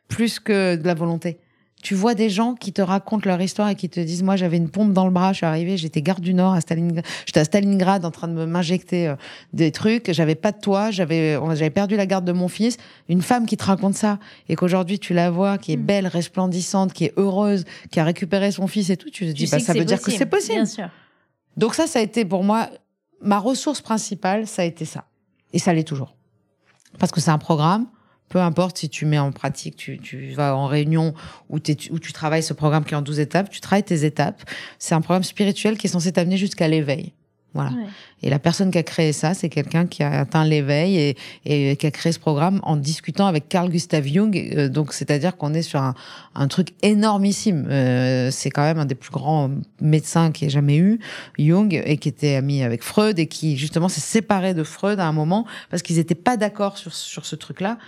plus 0.08 0.38
que 0.40 0.76
de 0.76 0.86
la 0.86 0.94
volonté. 0.94 1.38
Tu 1.82 1.94
vois 1.94 2.14
des 2.14 2.30
gens 2.30 2.54
qui 2.54 2.72
te 2.72 2.80
racontent 2.80 3.28
leur 3.28 3.42
histoire 3.42 3.68
et 3.68 3.74
qui 3.74 3.90
te 3.90 4.00
disent 4.00 4.22
moi 4.22 4.36
j'avais 4.36 4.56
une 4.56 4.70
pompe 4.70 4.94
dans 4.94 5.04
le 5.04 5.10
bras, 5.10 5.32
je 5.34 5.38
suis 5.38 5.46
arrivée, 5.46 5.76
j'étais 5.76 6.00
garde 6.00 6.22
du 6.22 6.32
Nord 6.32 6.54
à 6.54 6.62
Stalingrad, 6.62 7.04
j'étais 7.26 7.40
à 7.40 7.44
Stalingrad 7.44 8.06
en 8.06 8.10
train 8.10 8.26
de 8.26 8.44
m'injecter 8.46 9.08
euh, 9.08 9.16
des 9.52 9.70
trucs, 9.70 10.10
j'avais 10.10 10.34
pas 10.34 10.52
de 10.52 10.58
toit, 10.58 10.90
j'avais 10.90 11.38
j'avais 11.50 11.68
perdu 11.68 11.96
la 11.96 12.06
garde 12.06 12.24
de 12.24 12.32
mon 12.32 12.48
fils. 12.48 12.78
Une 13.10 13.20
femme 13.20 13.44
qui 13.44 13.58
te 13.58 13.64
raconte 13.64 13.96
ça 13.96 14.18
et 14.48 14.56
qu'aujourd'hui 14.56 14.98
tu 14.98 15.12
la 15.12 15.30
vois, 15.30 15.58
qui 15.58 15.72
est 15.72 15.76
Mm. 15.76 15.84
belle, 15.84 16.06
resplendissante, 16.06 16.94
qui 16.94 17.04
est 17.04 17.12
heureuse, 17.18 17.66
qui 17.90 18.00
a 18.00 18.04
récupéré 18.04 18.50
son 18.50 18.66
fils 18.66 18.88
et 18.88 18.96
tout, 18.96 19.10
tu 19.10 19.26
te 19.26 19.30
Tu 19.32 19.34
dis 19.34 19.46
sais 19.46 19.56
bah, 19.58 19.62
ça 19.62 19.74
veut 19.74 19.84
dire 19.84 20.00
que 20.00 20.10
c'est 20.10 20.24
possible. 20.24 20.54
Bien 20.54 20.64
sûr. 20.64 20.88
Donc 21.58 21.74
ça, 21.74 21.86
ça 21.86 21.98
a 21.98 22.02
été 22.02 22.24
pour 22.24 22.44
moi 22.44 22.70
ma 23.24 23.38
ressource 23.38 23.80
principale, 23.80 24.46
ça 24.46 24.62
a 24.62 24.64
été 24.64 24.84
ça. 24.84 25.06
Et 25.52 25.58
ça 25.58 25.72
l'est 25.72 25.84
toujours. 25.84 26.16
Parce 26.98 27.10
que 27.10 27.20
c'est 27.20 27.30
un 27.30 27.38
programme, 27.38 27.86
peu 28.28 28.40
importe 28.40 28.78
si 28.78 28.88
tu 28.88 29.06
mets 29.06 29.18
en 29.18 29.32
pratique, 29.32 29.76
tu, 29.76 30.32
vas 30.34 30.56
en 30.56 30.66
réunion 30.66 31.14
ou, 31.48 31.56
où 31.56 31.98
tu 31.98 32.12
travailles 32.12 32.42
ce 32.42 32.52
programme 32.52 32.84
qui 32.84 32.94
est 32.94 32.96
en 32.96 33.02
12 33.02 33.20
étapes, 33.20 33.50
tu 33.50 33.60
travailles 33.60 33.84
tes 33.84 34.04
étapes. 34.04 34.42
C'est 34.78 34.94
un 34.94 35.00
programme 35.00 35.24
spirituel 35.24 35.78
qui 35.78 35.86
est 35.86 35.90
censé 35.90 36.12
t'amener 36.12 36.36
jusqu'à 36.36 36.68
l'éveil. 36.68 37.12
Voilà. 37.54 37.70
Ouais. 37.70 37.86
Et 38.22 38.30
la 38.30 38.38
personne 38.38 38.70
qui 38.70 38.78
a 38.78 38.82
créé 38.82 39.12
ça, 39.12 39.32
c'est 39.34 39.48
quelqu'un 39.48 39.86
qui 39.86 40.02
a 40.02 40.20
atteint 40.20 40.44
l'éveil 40.44 40.96
et, 40.96 41.16
et 41.44 41.76
qui 41.76 41.86
a 41.86 41.90
créé 41.90 42.12
ce 42.12 42.18
programme 42.18 42.60
en 42.62 42.76
discutant 42.76 43.26
avec 43.26 43.48
Carl 43.48 43.70
Gustav 43.70 44.06
Jung. 44.06 44.36
Euh, 44.56 44.68
donc, 44.68 44.92
c'est-à-dire 44.92 45.36
qu'on 45.36 45.54
est 45.54 45.62
sur 45.62 45.80
un, 45.80 45.94
un 46.34 46.48
truc 46.48 46.68
énormissime. 46.82 47.66
Euh, 47.70 48.30
c'est 48.30 48.50
quand 48.50 48.62
même 48.62 48.78
un 48.78 48.86
des 48.86 48.94
plus 48.94 49.10
grands 49.10 49.50
médecins 49.80 50.32
qui 50.32 50.46
ait 50.46 50.50
jamais 50.50 50.76
eu, 50.76 50.98
Jung, 51.38 51.80
et 51.84 51.96
qui 51.98 52.08
était 52.08 52.34
ami 52.34 52.62
avec 52.62 52.82
Freud 52.82 53.18
et 53.18 53.26
qui 53.26 53.56
justement 53.56 53.88
s'est 53.88 54.00
séparé 54.00 54.54
de 54.54 54.64
Freud 54.64 54.98
à 54.98 55.06
un 55.06 55.12
moment 55.12 55.46
parce 55.70 55.82
qu'ils 55.82 55.96
n'étaient 55.96 56.14
pas 56.14 56.36
d'accord 56.36 56.78
sur, 56.78 56.94
sur 56.94 57.26
ce 57.26 57.36
truc-là 57.36 57.78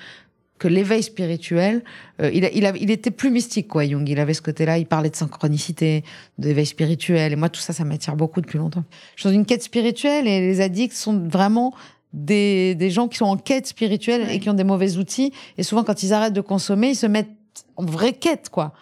que 0.58 0.68
l'éveil 0.68 1.02
spirituel, 1.02 1.82
euh, 2.22 2.30
il, 2.32 2.44
a- 2.44 2.50
il, 2.52 2.64
a- 2.66 2.76
il 2.76 2.90
était 2.90 3.10
plus 3.10 3.30
mystique, 3.30 3.68
quoi, 3.68 3.86
Jung. 3.86 4.08
Il 4.08 4.18
avait 4.18 4.34
ce 4.34 4.42
côté-là, 4.42 4.78
il 4.78 4.86
parlait 4.86 5.10
de 5.10 5.16
synchronicité, 5.16 6.02
d'éveil 6.38 6.66
spirituel. 6.66 7.32
Et 7.32 7.36
moi, 7.36 7.48
tout 7.48 7.60
ça, 7.60 7.72
ça 7.72 7.84
m'attire 7.84 8.16
beaucoup 8.16 8.40
depuis 8.40 8.58
longtemps. 8.58 8.84
Je 9.16 9.20
suis 9.22 9.28
dans 9.28 9.34
une 9.34 9.44
quête 9.46 9.62
spirituelle 9.62 10.26
et 10.26 10.40
les 10.40 10.60
addicts 10.60 10.94
sont 10.94 11.18
vraiment 11.28 11.74
des, 12.12 12.74
des 12.74 12.90
gens 12.90 13.08
qui 13.08 13.18
sont 13.18 13.26
en 13.26 13.36
quête 13.36 13.66
spirituelle 13.66 14.22
Ouais. 14.22 14.36
et 14.36 14.40
qui 14.40 14.48
ont 14.48 14.54
des 14.54 14.64
mauvais 14.64 14.96
outils. 14.96 15.32
Et 15.58 15.62
souvent, 15.62 15.84
quand 15.84 16.02
ils 16.02 16.12
arrêtent 16.14 16.32
de 16.32 16.40
consommer, 16.40 16.88
ils 16.90 16.96
se 16.96 17.06
mettent 17.06 17.28
en 17.76 17.84
vraie 17.84 18.14
quête, 18.14 18.48
quoi. 18.48 18.72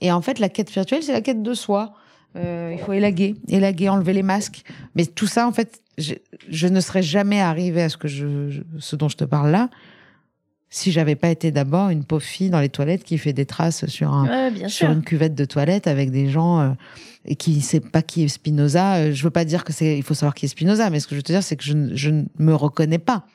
Et 0.00 0.12
en 0.12 0.20
fait, 0.20 0.38
la 0.38 0.48
quête 0.50 0.68
spirituelle, 0.68 1.02
c'est 1.02 1.12
la 1.12 1.20
quête 1.22 1.42
de 1.42 1.54
soi. 1.54 1.94
Euh, 2.36 2.70
il 2.72 2.78
faut 2.82 2.92
élaguer, 2.92 3.36
élaguer, 3.48 3.88
enlever 3.88 4.12
les 4.12 4.22
masques. 4.22 4.62
Mais 4.94 5.06
tout 5.06 5.26
ça, 5.26 5.46
en 5.46 5.52
fait, 5.52 5.80
je, 5.98 6.14
je 6.48 6.66
ne 6.66 6.80
serais 6.80 7.02
jamais 7.02 7.40
arrivé 7.40 7.82
à 7.82 7.88
ce 7.88 7.96
que 7.98 8.08
je, 8.08 8.48
je- 8.50 8.62
ce 8.78 8.96
dont 8.96 9.08
je 9.08 9.16
te 9.16 9.24
parle 9.24 9.50
là, 9.50 9.68
si 10.74 10.90
j'avais 10.90 11.16
pas 11.16 11.28
été 11.28 11.50
d'abord 11.50 11.90
une 11.90 12.02
pauvre 12.02 12.22
fille 12.24 12.48
dans 12.48 12.58
les 12.60 12.70
toilettes 12.70 13.04
qui 13.04 13.18
fait 13.18 13.34
des 13.34 13.44
traces 13.44 13.84
sur 13.86 14.12
un, 14.12 14.26
Ouais, 14.50 14.58
sur 14.60 14.70
sûr. 14.70 14.90
une 14.90 15.02
cuvette 15.02 15.34
de 15.34 15.44
toilette 15.44 15.86
avec 15.86 16.10
des 16.10 16.30
gens 16.30 16.60
euh, 16.60 16.70
et 17.26 17.36
qui 17.36 17.60
sait 17.60 17.80
pas 17.80 18.00
qui 18.00 18.22
est 18.24 18.28
Spinoza. 18.28 18.94
Euh, 18.94 19.12
Je 19.12 19.22
veux 19.22 19.30
pas 19.30 19.44
dire 19.44 19.64
que 19.64 19.72
c'est, 19.74 19.98
il 19.98 20.02
faut 20.02 20.14
savoir 20.14 20.34
qui 20.34 20.46
est 20.46 20.48
Spinoza, 20.48 20.88
mais 20.88 20.98
ce 20.98 21.06
que 21.06 21.14
je 21.14 21.16
veux 21.18 21.22
te 21.22 21.30
dire, 21.30 21.42
c'est 21.42 21.56
que 21.56 21.62
je, 21.64 21.74
ne- 21.74 21.94
je 21.94 22.08
ne 22.08 22.24
me 22.38 22.54
reconnais 22.54 22.98
pas. 22.98 23.26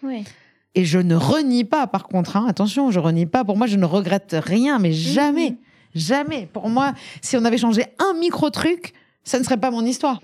Et 0.73 0.83
je 0.83 0.97
ne 0.99 1.13
renie 1.15 1.63
pas, 1.63 1.85
par 1.87 2.03
contre, 2.07 2.37
hein, 2.37 2.45
attention, 2.49 2.89
je 2.91 2.99
renie 2.99 3.25
pas. 3.27 3.43
Pour 3.45 3.55
moi, 3.55 3.67
je 3.67 3.77
ne 3.77 3.85
regrette 3.85 4.35
rien, 4.39 4.79
mais 4.79 4.91
jamais, 4.91 5.51
Mhm. 5.51 5.57
jamais. 5.95 6.49
Pour 6.51 6.69
moi, 6.69 6.93
si 7.21 7.37
on 7.37 7.45
avait 7.45 7.57
changé 7.59 7.85
un 7.99 8.17
micro 8.19 8.49
truc, 8.49 8.93
ça 9.23 9.37
ne 9.39 9.43
serait 9.43 9.57
pas 9.57 9.69
mon 9.71 9.85
histoire. 9.85 10.21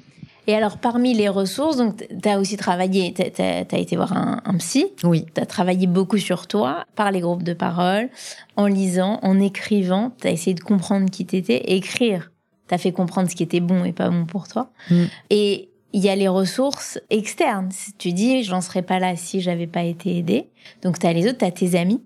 Et 0.48 0.56
alors, 0.56 0.78
parmi 0.78 1.14
les 1.14 1.30
ressources, 1.30 1.78
donc, 1.78 2.06
tu 2.22 2.30
as 2.30 2.40
aussi 2.40 2.58
travaillé, 2.58 3.14
tu 3.14 3.42
as, 3.42 3.78
été 3.78 3.96
voir 3.96 4.14
un, 4.14 4.42
un 4.44 4.58
psy. 4.58 4.88
Oui. 5.04 5.26
Tu 5.34 5.42
as 5.42 5.46
travaillé 5.46 5.88
beaucoup 5.88 6.18
sur 6.18 6.48
toi, 6.48 6.86
par 6.96 7.12
les 7.12 7.22
groupes 7.22 7.44
de 7.44 7.54
parole, 7.54 8.10
en 8.58 8.68
lisant, 8.68 9.20
en 9.22 9.40
écrivant. 9.40 10.12
Tu 10.22 10.28
as 10.28 10.32
essayé 10.32 10.54
de 10.54 10.62
comprendre 10.62 11.10
qui 11.10 11.26
t'étais. 11.26 11.74
Écrire, 11.74 12.32
tu 12.68 12.76
as 12.76 12.78
fait 12.78 12.92
comprendre 12.92 13.30
ce 13.30 13.36
qui 13.36 13.44
était 13.44 13.62
bon 13.62 13.86
et 13.86 13.94
pas 13.94 14.10
bon 14.10 14.26
pour 14.26 14.48
toi. 14.48 14.72
Mm. 14.90 15.04
Et 15.30 15.70
il 15.94 16.02
y 16.02 16.10
a 16.10 16.16
les 16.16 16.28
ressources 16.28 17.00
externes. 17.10 17.70
Si 17.72 17.94
tu 17.94 18.12
dis, 18.12 18.44
j'en 18.44 18.62
serais 18.62 18.82
pas 18.82 19.00
là 19.00 19.16
si 19.16 19.42
j'avais 19.42 19.68
pas 19.68 19.84
été 19.84 20.18
aidée. 20.18 20.50
Donc, 20.82 21.00
tu 21.00 21.08
as 21.08 21.14
les 21.14 21.28
autres, 21.28 21.38
tu 21.38 21.46
as 21.46 21.52
tes 21.52 21.76
amis. 21.76 22.04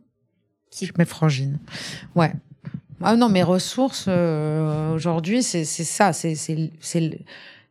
Qui... 0.70 0.90
Mes 0.98 1.06
frangines. 1.06 1.58
Ouais. 2.16 2.34
Ah 3.02 3.16
non, 3.16 3.30
mes 3.30 3.44
ressources, 3.44 4.06
euh, 4.08 4.94
aujourd'hui, 4.94 5.44
c'est 5.44 5.64
ça. 5.64 6.14
C'est 6.14 6.36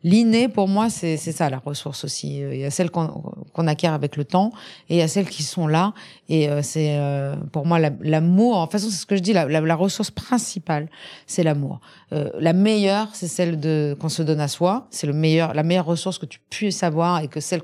L'inné, 0.04 0.48
pour 0.48 0.68
moi, 0.68 0.88
c'est 0.88 1.16
ça 1.16 1.50
la 1.50 1.58
ressource 1.58 2.04
aussi. 2.04 2.38
Il 2.38 2.58
y 2.58 2.64
a 2.64 2.70
celles 2.70 2.90
qu'on 2.90 3.66
acquiert 3.66 3.92
avec 3.92 4.16
le 4.16 4.24
temps 4.24 4.52
et 4.88 4.96
il 4.96 4.98
y 4.98 5.02
a 5.02 5.08
celles 5.08 5.28
qui 5.28 5.42
sont 5.42 5.66
là. 5.66 5.94
Et 6.28 6.48
euh, 6.48 6.60
c'est 6.62 6.96
euh, 6.98 7.34
pour 7.50 7.66
moi 7.66 7.78
l'amour. 8.00 8.58
en 8.58 8.66
façon, 8.68 8.88
c'est 8.88 8.98
ce 8.98 9.06
que 9.06 9.16
je 9.16 9.22
dis. 9.22 9.32
La, 9.32 9.46
la, 9.46 9.74
ressource 9.74 10.10
principale, 10.10 10.88
c'est 11.26 11.42
l'amour. 11.42 11.80
Euh, 12.12 12.30
la 12.38 12.52
meilleure, 12.52 13.08
c'est 13.14 13.26
celle 13.26 13.58
de 13.58 13.96
qu'on 13.98 14.08
se 14.08 14.22
donne 14.22 14.40
à 14.40 14.48
soi. 14.48 14.86
C'est 14.90 15.06
le 15.06 15.12
meilleur, 15.12 15.54
la 15.54 15.62
meilleure 15.62 15.86
ressource 15.86 16.18
que 16.18 16.26
tu 16.26 16.40
puisses 16.50 16.82
avoir 16.82 17.20
et 17.20 17.28
que 17.28 17.40
celle 17.40 17.62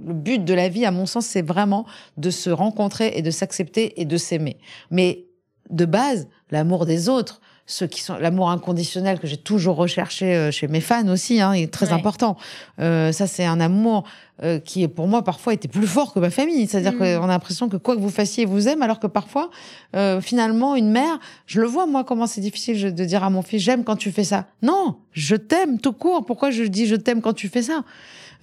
le 0.00 0.14
but 0.14 0.42
de 0.42 0.54
la 0.54 0.68
vie, 0.68 0.86
à 0.86 0.90
mon 0.90 1.06
sens, 1.06 1.26
c'est 1.26 1.42
vraiment 1.42 1.84
de 2.16 2.30
se 2.30 2.48
rencontrer 2.48 3.12
et 3.16 3.22
de 3.22 3.30
s'accepter 3.30 4.00
et 4.00 4.04
de 4.04 4.16
s'aimer. 4.16 4.56
Mais 4.90 5.26
de 5.70 5.84
base, 5.84 6.28
l'amour 6.50 6.86
des 6.86 7.08
autres, 7.08 7.40
ceux 7.66 7.86
qui 7.86 8.00
sont 8.02 8.16
l'amour 8.16 8.50
inconditionnel 8.50 9.18
que 9.18 9.26
j'ai 9.26 9.36
toujours 9.36 9.76
recherché 9.76 10.34
euh, 10.34 10.50
chez 10.50 10.68
mes 10.68 10.80
fans 10.80 11.08
aussi, 11.08 11.40
hein, 11.40 11.52
est 11.52 11.72
très 11.72 11.92
important. 11.92 12.36
Euh, 12.80 13.12
ça, 13.12 13.26
c'est 13.26 13.44
un 13.44 13.60
amour 13.60 14.04
euh, 14.42 14.58
qui, 14.58 14.86
pour 14.88 15.06
moi, 15.06 15.22
parfois 15.22 15.54
était 15.54 15.68
plus 15.68 15.86
fort 15.86 16.12
que 16.12 16.18
ma 16.18 16.30
famille. 16.30 16.66
C'est-à-dire 16.66 16.94
mm. 16.94 16.98
qu'on 16.98 17.24
a 17.24 17.28
l'impression 17.28 17.68
que 17.68 17.76
quoi 17.76 17.94
que 17.94 18.00
vous 18.00 18.10
fassiez, 18.10 18.44
vous 18.44 18.66
aime, 18.68 18.82
alors 18.82 18.98
que 18.98 19.06
parfois, 19.06 19.50
euh, 19.94 20.20
finalement, 20.20 20.74
une 20.74 20.90
mère, 20.90 21.20
je 21.46 21.60
le 21.60 21.66
vois 21.66 21.86
moi 21.86 22.02
comment 22.02 22.26
c'est 22.26 22.40
difficile 22.40 22.94
de 22.94 23.04
dire 23.04 23.22
à 23.22 23.30
mon 23.30 23.42
fils, 23.42 23.62
j'aime 23.62 23.84
quand 23.84 23.96
tu 23.96 24.10
fais 24.10 24.24
ça. 24.24 24.46
Non, 24.62 24.96
je 25.12 25.36
t'aime 25.36 25.78
tout 25.78 25.92
court. 25.92 26.24
Pourquoi 26.26 26.50
je 26.50 26.64
dis 26.64 26.86
je 26.86 26.96
t'aime 26.96 27.20
quand 27.20 27.34
tu 27.34 27.48
fais 27.48 27.62
ça? 27.62 27.84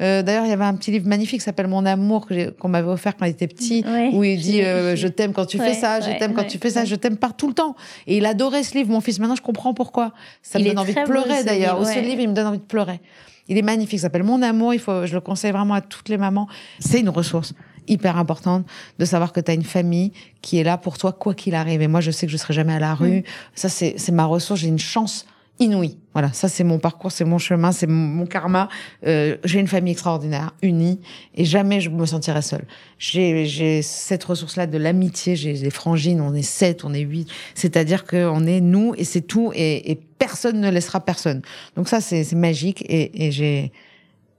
Euh, 0.02 0.22
D'ailleurs, 0.22 0.46
il 0.46 0.50
y 0.50 0.54
avait 0.54 0.66
un 0.66 0.76
petit 0.76 0.92
livre 0.92 1.08
magnifique 1.08 1.40
qui 1.40 1.46
s'appelle 1.46 1.68
Mon 1.68 1.86
amour 1.86 2.28
qu'on 2.60 2.70
m'avait 2.70 2.90
offert 2.90 3.16
quand 3.18 3.26
il 3.26 3.32
était 3.32 3.48
petit, 3.48 3.84
où 4.14 4.24
il 4.24 4.40
dit 4.40 4.62
euh, 4.62 4.96
je 4.96 5.08
t'aime 5.08 5.34
quand 5.34 5.46
tu 5.46 5.58
fais 5.58 5.74
ça, 5.74 6.00
je 6.00 6.18
t'aime 6.18 6.34
quand 6.34 6.46
tu 6.46 6.58
fais 6.58 6.70
ça, 6.70 6.86
je 6.86 6.96
t'aime 6.96 7.18
par 7.18 7.36
tout 7.36 7.48
le 7.48 7.54
temps. 7.54 7.76
Et 8.08 8.18
il 8.18 8.26
adorait 8.26 8.64
ce 8.64 8.76
livre, 8.76 8.90
mon 8.90 9.02
fils. 9.02 9.20
Maintenant, 9.20 9.36
je 9.36 9.42
comprends 9.42 9.74
pourquoi. 9.74 10.14
Ça 10.42 10.60
me 10.60 10.66
donne 10.66 10.80
envie 10.80 10.94
de 10.94 11.04
pleurer 11.04 11.44
d'ailleurs. 11.44 11.86
Ce 11.86 12.00
livre, 12.00 12.22
il 12.22 12.30
me 12.30 12.34
donne 12.34 12.48
envie 12.48 12.58
de 12.58 12.64
pleurer. 12.64 13.00
Il 13.48 13.58
est 13.58 13.64
magnifique, 13.64 14.00
s'appelle 14.00 14.24
Mon 14.24 14.42
amour. 14.42 14.74
Il 14.74 14.80
faut, 14.80 15.06
je 15.06 15.14
le 15.16 15.22
conseille 15.22 15.52
vraiment 15.52 15.74
à 15.74 15.82
toutes 15.82 16.08
les 16.10 16.18
mamans. 16.18 16.48
C'est 16.80 17.00
une 17.00 17.10
ressource 17.10 17.54
hyper 17.88 18.18
importante 18.18 18.66
de 19.00 19.06
savoir 19.06 19.34
que 19.34 19.40
tu 19.40 19.52
as 19.52 19.56
une 19.56 19.64
famille 19.64 20.12
qui 20.42 20.60
est 20.60 20.64
là 20.64 20.78
pour 20.78 20.98
toi 20.98 21.12
quoi 21.12 21.34
qu'il 21.34 21.56
arrive. 21.56 21.82
Et 21.82 21.88
moi, 21.88 22.02
je 22.02 22.12
sais 22.12 22.28
que 22.28 22.32
je 22.32 22.38
serai 22.38 22.54
jamais 22.54 22.74
à 22.74 22.80
la 22.80 22.94
rue. 22.94 23.20
Mm. 23.20 23.24
Ça, 23.56 23.70
c'est 23.70 24.12
ma 24.12 24.26
ressource. 24.26 24.62
J'ai 24.62 24.68
une 24.68 24.80
chance 24.80 25.26
inouïe. 25.60 25.98
Voilà, 26.14 26.34
ça 26.34 26.48
c'est 26.48 26.64
mon 26.64 26.80
parcours, 26.80 27.12
c'est 27.12 27.26
mon 27.26 27.38
chemin, 27.38 27.72
c'est 27.72 27.88
mon, 27.88 28.26
karma. 28.26 28.68
Euh, 29.06 29.38
j'ai 29.44 29.60
une 29.60 29.68
famille 29.68 29.94
extraordinaire, 29.94 30.54
unie, 30.62 31.00
et 31.36 31.46
jamais 31.46 31.82
je 31.82 31.90
me 31.90 32.06
sentirai 32.06 32.42
seule. 32.42 32.66
J'ai 32.98 33.82
cette 33.82 34.24
ressource-là 34.24 34.68
de 34.68 34.78
l'amitié. 34.78 35.36
J'ai 35.36 35.54
des 35.54 35.70
frangines, 35.70 36.22
on 36.22 36.34
est 36.34 36.42
sept, 36.42 36.84
on 36.84 36.94
est 36.94 37.02
huit. 37.02 37.30
C'est-à-dire 37.56 38.06
qu'on 38.06 38.46
est 38.46 38.62
nous 38.62 38.94
et 38.98 39.04
c'est 39.04 39.22
tout, 39.22 39.52
et, 39.56 40.00
personne 40.18 40.60
ne 40.60 40.70
laissera 40.70 41.00
personne. 41.00 41.42
Donc 41.78 41.88
ça 41.88 42.02
c'est 42.02 42.34
magique, 42.34 42.84
et, 42.90 43.28
et 43.28 43.32
j'ai 43.32 43.72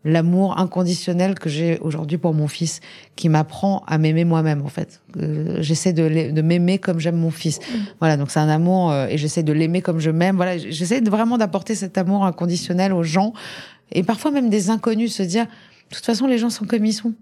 l'amour 0.04 0.58
inconditionnel 0.58 1.38
que 1.38 1.48
j'ai 1.48 1.78
aujourd'hui 1.80 2.16
pour 2.16 2.32
mon 2.32 2.48
fils, 2.48 2.80
qui 3.16 3.28
m'apprend 3.28 3.82
à 3.86 3.98
m'aimer 3.98 4.24
moi-même 4.24 4.62
en 4.64 4.68
fait. 4.68 5.02
Euh, 5.18 5.58
j'essaie 5.60 5.92
de, 5.92 6.40
m'aimer 6.40 6.78
comme 6.78 7.00
j'aime 7.00 7.16
mon 7.16 7.30
fils. 7.30 7.60
Voilà, 7.98 8.16
donc 8.16 8.30
c'est 8.30 8.40
un 8.40 8.48
amour 8.48 8.90
euh, 8.90 9.08
et 9.08 9.18
j'essaie 9.18 9.42
de 9.42 9.52
l'aimer 9.52 9.82
comme 9.82 9.98
je 9.98 10.10
m'aime. 10.10 10.36
Voilà, 10.36 10.56
j'essaie 10.56 11.00
vraiment 11.00 11.36
d'apporter 11.36 11.74
cet 11.74 11.98
amour 11.98 12.24
inconditionnel 12.24 12.92
aux 12.92 13.02
gens 13.02 13.34
et 13.92 14.02
parfois 14.02 14.30
même 14.30 14.48
des 14.48 14.70
inconnus, 14.70 15.14
se 15.14 15.22
dire, 15.22 15.44
de 15.44 15.96
toute 15.96 16.06
façon 16.06 16.26
les 16.26 16.38
gens 16.38 16.50
sont 16.50 16.64
comme 16.64 16.84
ils 16.84 16.94
sont. 16.94 17.12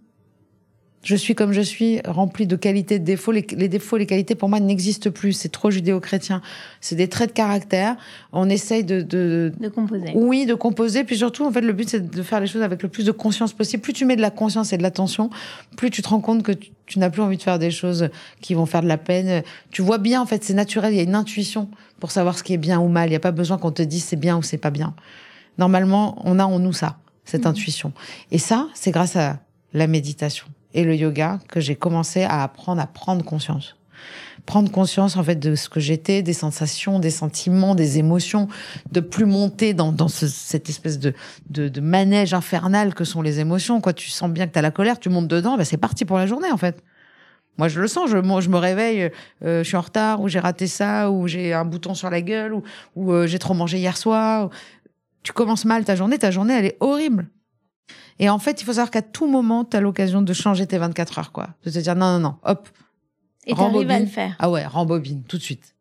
Je 1.03 1.15
suis 1.15 1.35
comme 1.35 1.53
je 1.53 1.61
suis, 1.61 2.01
rempli 2.05 2.47
de 2.47 2.57
qualités, 2.57 2.99
de 2.99 3.05
défauts. 3.05 3.31
Les, 3.31 3.43
défauts, 3.43 3.97
les 3.97 4.07
qualités, 4.07 4.35
pour 4.35 4.49
moi, 4.49 4.59
n'existent 4.59 5.11
plus. 5.11 5.33
C'est 5.33 5.49
trop 5.49 5.71
judéo-chrétien. 5.71 6.43
C'est 6.81 6.97
des 6.97 7.09
traits 7.09 7.31
de 7.31 7.35
caractère. 7.35 7.97
On 8.33 8.49
essaye 8.51 8.83
de, 8.83 9.03
de, 9.03 9.53
de... 9.61 9.69
composer. 9.69 10.13
Oui, 10.15 10.45
de 10.45 10.55
composer. 10.55 11.05
Puis 11.05 11.19
surtout, 11.19 11.47
en 11.47 11.53
fait, 11.53 11.61
le 11.61 11.73
but, 11.73 11.89
c'est 11.89 12.11
de 12.11 12.23
faire 12.23 12.41
les 12.41 12.49
choses 12.49 12.63
avec 12.63 12.83
le 12.83 12.89
plus 12.89 13.05
de 13.05 13.13
conscience 13.13 13.53
possible. 13.53 13.81
Plus 13.81 13.93
tu 13.93 14.05
mets 14.07 14.17
de 14.17 14.21
la 14.21 14.31
conscience 14.31 14.73
et 14.73 14.77
de 14.77 14.83
l'attention, 14.83 15.31
plus 15.77 15.91
tu 15.91 16.03
te 16.03 16.09
rends 16.09 16.21
compte 16.21 16.43
que 16.43 16.53
tu, 16.53 16.99
n'as 16.99 17.11
plus 17.11 17.23
envie 17.23 17.37
de 17.37 17.43
faire 17.43 17.61
des 17.61 17.71
choses 17.71 18.09
qui 18.41 18.55
vont 18.55 18.67
faire 18.67 18.83
de 18.83 18.89
la 18.89 18.99
peine. 18.99 19.45
Tu 19.71 19.83
vois 19.83 19.99
bien, 19.99 20.21
en 20.21 20.27
fait, 20.27 20.43
c'est 20.43 20.55
naturel. 20.55 20.93
Il 20.93 20.97
y 20.97 21.01
a 21.01 21.05
une 21.05 21.15
intuition 21.15 21.69
pour 22.01 22.11
savoir 22.11 22.37
ce 22.37 22.43
qui 22.43 22.55
est 22.55 22.59
bien 22.59 22.81
ou 22.81 22.89
mal. 22.89 23.07
Il 23.09 23.11
n'y 23.11 23.17
a 23.17 23.21
pas 23.21 23.31
besoin 23.31 23.57
qu'on 23.57 23.73
te 23.73 23.83
dise 23.83 24.03
c'est 24.05 24.17
bien 24.17 24.37
ou 24.37 24.43
c'est 24.43 24.59
pas 24.59 24.71
bien. 24.71 24.95
Normalement, 25.59 26.21
on 26.25 26.41
a 26.41 26.45
en 26.45 26.59
nous 26.59 26.73
ça, 26.73 26.99
cette 27.25 27.45
mmh. 27.45 27.49
intuition. 27.49 27.93
Et 28.33 28.39
ça, 28.39 28.69
c'est 28.75 28.91
grâce 28.91 29.17
à 29.17 29.39
la 29.73 29.87
méditation 29.87 30.47
et 30.75 30.85
le 30.85 30.95
yoga 30.95 31.39
que 31.49 31.61
j'ai 31.61 31.77
commencé 31.77 32.23
à 32.23 32.43
apprendre 32.43 32.81
à 32.81 32.87
prendre 32.87 33.25
conscience. 33.25 33.77
Prendre 34.47 34.71
conscience 34.71 35.17
en 35.17 35.25
fait 35.25 35.37
de 35.37 35.55
ce 35.55 35.69
que 35.69 35.81
j'étais, 35.81 36.23
des 36.23 36.33
sensations, 36.33 37.01
des 37.01 37.11
sentiments, 37.11 37.75
des 37.75 37.99
émotions, 37.99 38.49
de 38.93 39.01
plus 39.01 39.27
monter 39.27 39.75
dans, 39.75 39.93
dans 39.93 40.09
ce, 40.09 40.27
cette 40.27 40.69
espèce 40.69 40.99
de, 40.99 41.13
de, 41.51 41.69
de, 41.69 41.81
manège 41.81 42.33
infernal 42.33 42.95
que 42.95 43.05
sont 43.05 43.21
les 43.21 43.41
émotions. 43.41 43.81
Quoi, 43.81 43.93
tu 43.93 44.09
sens 44.09 44.31
bien 44.31 44.47
que 44.47 44.53
tu 44.53 44.59
as 44.59 44.63
la 44.63 44.71
colère, 44.71 44.99
tu 44.99 45.11
montes 45.11 45.29
dedans, 45.29 45.57
ben 45.57 45.65
c'est 45.65 45.77
parti 45.77 46.05
pour 46.05 46.17
la 46.17 46.27
journée 46.27 46.51
en 46.51 46.57
fait. 46.57 46.83
Moi, 47.59 47.67
je 47.67 47.81
le 47.81 47.89
sens. 47.89 48.09
Je, 48.09 48.17
je 48.17 48.49
me 48.49 48.57
réveille, 48.57 49.11
euh, 49.45 49.65
je 49.65 49.69
suis 49.69 49.77
en 49.77 49.81
retard, 49.81 50.21
ou 50.21 50.29
j'ai 50.29 50.39
raté 50.39 50.69
ça, 50.69 51.11
ou 51.11 51.27
j'ai 51.27 51.53
un 51.53 51.65
bouton 51.65 51.93
sur 51.93 52.09
la 52.09 52.23
gueule, 52.23 52.55
ou, 52.55 52.63
ou 52.95 53.13
euh, 53.13 53.27
j'ai 53.27 53.41
trop 53.41 53.53
mangé 53.53 53.79
hier 53.79 53.97
soir. 53.97 54.49
Tu 55.25 55.33
commences 55.33 55.65
mal 55.65 55.85
ta 55.85 55.97
journée, 55.97 56.19
ta 56.19 56.31
journée, 56.31 56.55
elle 56.55 56.67
est 56.67 56.77
horrible. 56.79 57.29
Et 58.19 58.29
en 58.29 58.39
fait, 58.39 58.61
il 58.61 58.65
faut 58.65 58.73
savoir 58.73 58.91
qu'à 58.91 59.03
tout 59.03 59.27
moment, 59.27 59.65
tu 59.65 59.77
as 59.77 59.81
l'occasion 59.81 60.23
de 60.23 60.33
changer 60.33 60.67
tes 60.67 60.79
24 60.79 61.19
heures, 61.19 61.33
quoi. 61.33 61.49
De 61.65 61.71
te 61.71 61.79
dire 61.79 61.95
non, 61.95 62.13
non, 62.13 62.19
non, 62.19 62.35
hop. 62.45 62.69
Et 63.47 63.55
t'arrives 63.55 63.91
à 63.91 64.01
le 64.01 64.07
faire. 64.07 64.37
Ah 64.39 64.51
ouais, 64.51 64.67
rembobine, 64.67 65.23
tout 65.25 65.39
de 65.39 65.43
suite. 65.43 65.75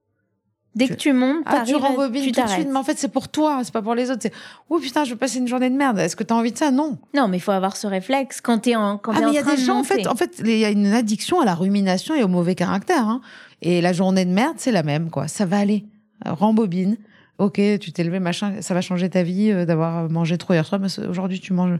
Dès 0.78 0.88
que 0.88 0.94
tu 0.94 1.12
montes, 1.12 1.44
ah, 1.48 1.64
tu 1.66 1.74
rembobines 1.76 2.32
tout 2.32 2.42
de 2.42 2.48
suite. 2.48 2.68
Mais 2.70 2.78
en 2.78 2.84
fait, 2.84 3.00
c'est 3.00 3.08
pour 3.08 3.30
toi, 3.30 3.62
c'est 3.64 3.74
pas 3.74 3.82
pour 3.82 3.96
les 3.96 4.12
autres. 4.12 4.22
C'est 4.22 4.34
oh 4.70 4.78
putain, 4.80 5.06
je 5.06 5.10
veux 5.10 5.16
passer 5.16 5.40
une 5.40 5.48
journée 5.48 5.72
de 5.72 5.76
merde. 5.76 5.98
Est-ce 5.98 6.16
que 6.16 6.24
tu 6.24 6.32
as 6.32 6.38
envie 6.38 6.52
de 6.52 6.58
ça? 6.58 6.70
Non. 6.70 7.00
Non, 7.16 7.28
mais 7.28 7.38
il 7.38 7.40
faut 7.40 7.52
avoir 7.52 7.76
ce 7.76 7.88
réflexe 7.88 8.42
quand 8.42 8.60
tu 8.60 8.70
es 8.70 8.76
en 8.76 9.00
quand 9.00 9.12
ah, 9.16 9.22
mais 9.22 9.30
il 9.30 9.34
y 9.34 9.40
a 9.40 9.44
des 9.44 9.58
gens 9.58 9.80
en 9.80 9.84
fait, 9.84 10.06
en 10.06 10.16
fait, 10.16 10.40
il 10.46 10.56
y 10.56 10.66
a 10.66 10.70
une 10.70 10.94
addiction 10.94 11.42
à 11.42 11.46
la 11.46 11.56
rumination 11.56 12.14
et 12.14 12.24
au 12.24 12.28
mauvais 12.28 12.54
caractère. 12.54 13.08
Hein. 13.08 13.22
Et 13.64 13.82
la 13.82 13.92
journée 13.92 14.24
de 14.24 14.30
merde, 14.30 14.58
c'est 14.58 14.72
la 14.72 14.84
même, 14.84 15.10
quoi. 15.10 15.28
Ça 15.28 15.46
va 15.46 15.58
aller. 15.58 15.84
Rembobine. 16.24 16.98
Ok, 17.40 17.60
tu 17.80 17.92
t'es 17.92 18.04
levé, 18.04 18.20
machin, 18.20 18.62
ça 18.62 18.74
va 18.74 18.82
changer 18.82 19.10
ta 19.10 19.24
vie 19.24 19.52
euh, 19.52 19.66
d'avoir 19.66 20.10
mangé 20.10 20.38
trop 20.38 20.54
hier 20.54 20.66
soir. 20.66 20.82
Mais 20.82 20.88
aujourd'hui, 21.08 21.40
tu 21.40 21.54
manges 21.54 21.80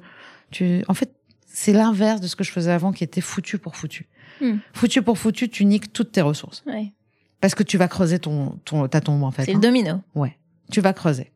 tu, 0.52 0.84
en 0.88 0.94
fait, 0.94 1.14
c'est 1.46 1.74
l'inverse 1.74 2.22
de 2.22 2.28
ce 2.28 2.36
que 2.36 2.44
je 2.44 2.52
faisais 2.52 2.72
avant 2.72 2.92
qui 2.92 3.04
était 3.04 3.22
foutu 3.22 3.58
pour 3.58 3.76
foutu. 3.76 4.08
Hmm. 4.42 4.58
Foutu 4.74 5.02
pour 5.02 5.18
foutu, 5.18 5.50
tu 5.50 5.66
niques 5.66 5.92
toutes 5.94 6.12
tes 6.12 6.22
ressources. 6.22 6.64
Ouais. 6.66 6.94
Parce 7.42 7.56
que 7.56 7.64
tu 7.64 7.78
vas 7.78 7.88
creuser 7.88 8.20
ton, 8.20 8.60
ton, 8.66 8.88
ta 8.88 9.02
tombe, 9.02 9.24
en 9.24 9.32
fait. 9.32 9.46
C'est 9.46 9.52
le 9.52 9.58
hein. 9.58 9.62
domino. 9.62 10.02
Ouais. 10.16 10.38
Tu 10.72 10.82
vas 10.82 10.94
creuser. 10.94 11.32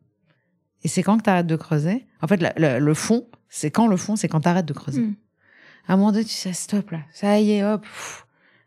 Et 0.84 0.88
c'est 0.88 1.02
quand 1.02 1.18
que 1.18 1.22
tu 1.22 1.30
arrêtes 1.30 1.46
de 1.46 1.56
creuser? 1.56 2.06
En 2.20 2.26
fait, 2.26 2.40
le 2.56 2.94
fond, 2.94 3.26
c'est 3.48 3.70
quand 3.70 3.86
le 3.86 3.96
fond, 3.96 4.16
c'est 4.16 4.28
quand 4.28 4.40
tu 4.40 4.48
arrêtes 4.48 4.66
de 4.66 4.72
creuser. 4.72 5.00
Hmm. 5.00 5.14
À 5.86 5.94
un 5.94 5.96
moment 5.96 6.12
donné, 6.12 6.24
tu 6.24 6.32
sais, 6.32 6.52
stop 6.52 6.90
là. 6.90 7.00
Ça 7.12 7.38
y 7.40 7.52
est, 7.52 7.64
hop. 7.64 7.84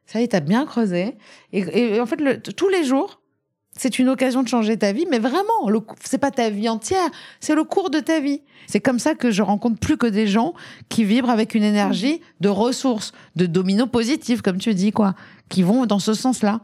ça 0.06 0.20
y 0.20 0.24
est, 0.24 0.28
t'as 0.30 0.42
bien 0.42 0.66
creusé. 0.66 1.18
Et, 1.54 1.60
et, 1.60 2.02
en 2.02 2.06
fait, 2.06 2.20
le, 2.20 2.42
tous 2.42 2.70
les 2.70 2.84
jours, 2.84 3.22
c'est 3.78 4.00
une 4.00 4.10
occasion 4.10 4.44
de 4.44 4.48
changer 4.48 4.78
ta 4.78 4.92
vie, 4.92 5.06
mais 5.10 5.20
vraiment, 5.20 5.70
c'est 6.04 6.18
pas 6.18 6.32
ta 6.32 6.50
vie 6.50 6.70
entière, 6.70 7.10
c'est 7.40 7.56
le 7.56 7.64
cours 7.64 7.90
de 7.90 8.00
ta 8.00 8.20
vie. 8.20 8.42
C'est 8.68 8.80
comme 8.80 9.00
ça 9.00 9.16
que 9.16 9.32
je 9.32 9.42
rencontre 9.42 9.80
plus 9.80 9.98
que 9.98 10.08
des 10.08 10.28
gens 10.28 10.54
qui 10.90 11.04
vibrent 11.04 11.30
avec 11.30 11.56
une 11.56 11.64
énergie 11.64 12.22
de 12.40 12.50
ressources, 12.50 13.12
de 13.36 13.46
domino 13.46 13.86
positif, 13.86 14.42
comme 14.42 14.58
tu 14.58 14.74
dis, 14.74 14.92
quoi, 14.92 15.14
qui 15.50 15.62
vont 15.62 15.86
dans 15.86 16.00
ce 16.00 16.14
sens-là. 16.14 16.62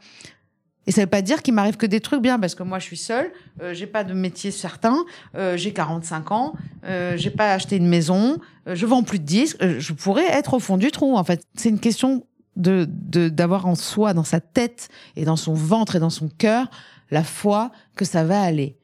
Et 0.87 0.91
ça 0.91 1.01
veut 1.01 1.07
pas 1.07 1.21
dire 1.21 1.43
qu'il 1.43 1.53
m'arrive 1.53 1.77
que 1.77 1.85
des 1.85 1.99
trucs 1.99 2.21
bien, 2.21 2.39
parce 2.39 2.55
que 2.55 2.63
moi 2.63 2.79
je 2.79 2.85
suis 2.85 2.97
seule, 2.97 3.31
euh, 3.61 3.73
j'ai 3.73 3.85
pas 3.85 4.03
de 4.03 4.13
métier 4.13 4.49
certain, 4.49 4.97
euh, 5.35 5.55
j'ai 5.55 5.73
45 5.73 6.31
ans, 6.31 6.53
euh, 6.85 7.15
j'ai 7.17 7.29
pas 7.29 7.53
acheté 7.53 7.75
une 7.75 7.87
maison, 7.87 8.39
euh, 8.67 8.73
je 8.73 8.85
vends 8.87 9.03
plus 9.03 9.19
de 9.19 9.25
disques, 9.25 9.61
euh, 9.61 9.79
je 9.79 9.93
pourrais 9.93 10.25
être 10.25 10.55
au 10.55 10.59
fond 10.59 10.77
du 10.77 10.89
trou 10.91 11.17
en 11.17 11.23
fait. 11.23 11.43
C'est 11.55 11.69
une 11.69 11.79
question 11.79 12.25
de 12.55 12.85
d'avoir 13.29 13.65
en 13.65 13.75
soi, 13.75 14.13
dans 14.13 14.23
sa 14.23 14.39
tête 14.41 14.89
et 15.15 15.23
dans 15.23 15.37
son 15.37 15.53
ventre 15.53 15.95
et 15.95 15.99
dans 15.99 16.09
son 16.09 16.29
cœur, 16.29 16.69
la 17.11 17.23
foi 17.23 17.71
que 17.95 18.05
ça 18.05 18.23
va 18.23 18.41
aller. 18.41 18.77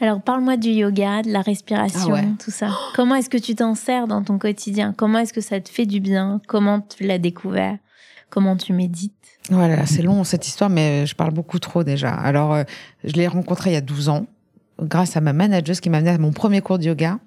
Alors 0.00 0.20
parle-moi 0.20 0.56
du 0.56 0.70
yoga, 0.70 1.22
de 1.22 1.30
la 1.30 1.42
respiration, 1.42 2.14
ah 2.14 2.22
tout 2.42 2.50
ça. 2.50 2.70
Comment 2.96 3.14
est-ce 3.14 3.30
que 3.30 3.38
tu 3.38 3.54
t'en 3.54 3.76
sers 3.76 4.08
dans 4.08 4.22
ton 4.24 4.36
quotidien? 4.36 4.92
Comment 4.96 5.20
est-ce 5.20 5.32
que 5.32 5.40
ça 5.40 5.60
te 5.60 5.68
fait 5.68 5.86
du 5.86 6.00
bien? 6.00 6.40
Comment 6.48 6.80
tu 6.80 7.04
l'as 7.04 7.18
découvert? 7.18 7.78
Comment 8.28 8.56
tu 8.56 8.72
médites? 8.72 9.12
Voilà, 9.50 9.86
c'est 9.86 10.02
long 10.02 10.24
cette 10.24 10.46
histoire, 10.46 10.70
mais 10.70 11.06
je 11.06 11.14
parle 11.14 11.32
beaucoup 11.32 11.58
trop 11.58 11.84
déjà. 11.84 12.14
Alors, 12.14 12.54
euh, 12.54 12.64
je 13.04 13.12
l'ai 13.12 13.28
rencontré 13.28 13.70
il 13.70 13.74
y 13.74 13.76
a 13.76 13.80
12 13.80 14.08
ans, 14.08 14.26
grâce 14.80 15.16
à 15.16 15.20
ma 15.20 15.32
manageuse 15.32 15.80
qui 15.80 15.90
m'a 15.90 15.98
amené 15.98 16.10
à 16.10 16.18
mon 16.18 16.32
premier 16.32 16.62
cours 16.62 16.78
de 16.78 16.84
yoga. 16.84 17.18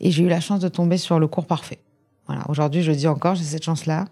Et 0.00 0.10
j'ai 0.10 0.24
eu 0.24 0.28
la 0.28 0.40
chance 0.40 0.60
de 0.60 0.68
tomber 0.68 0.98
sur 0.98 1.18
le 1.18 1.26
cours 1.26 1.46
parfait. 1.46 1.78
Voilà. 2.26 2.44
Aujourd'hui, 2.48 2.82
je 2.82 2.92
dis 2.92 3.08
encore, 3.08 3.34
j'ai 3.34 3.44
cette 3.44 3.64
chance-là. 3.64 4.06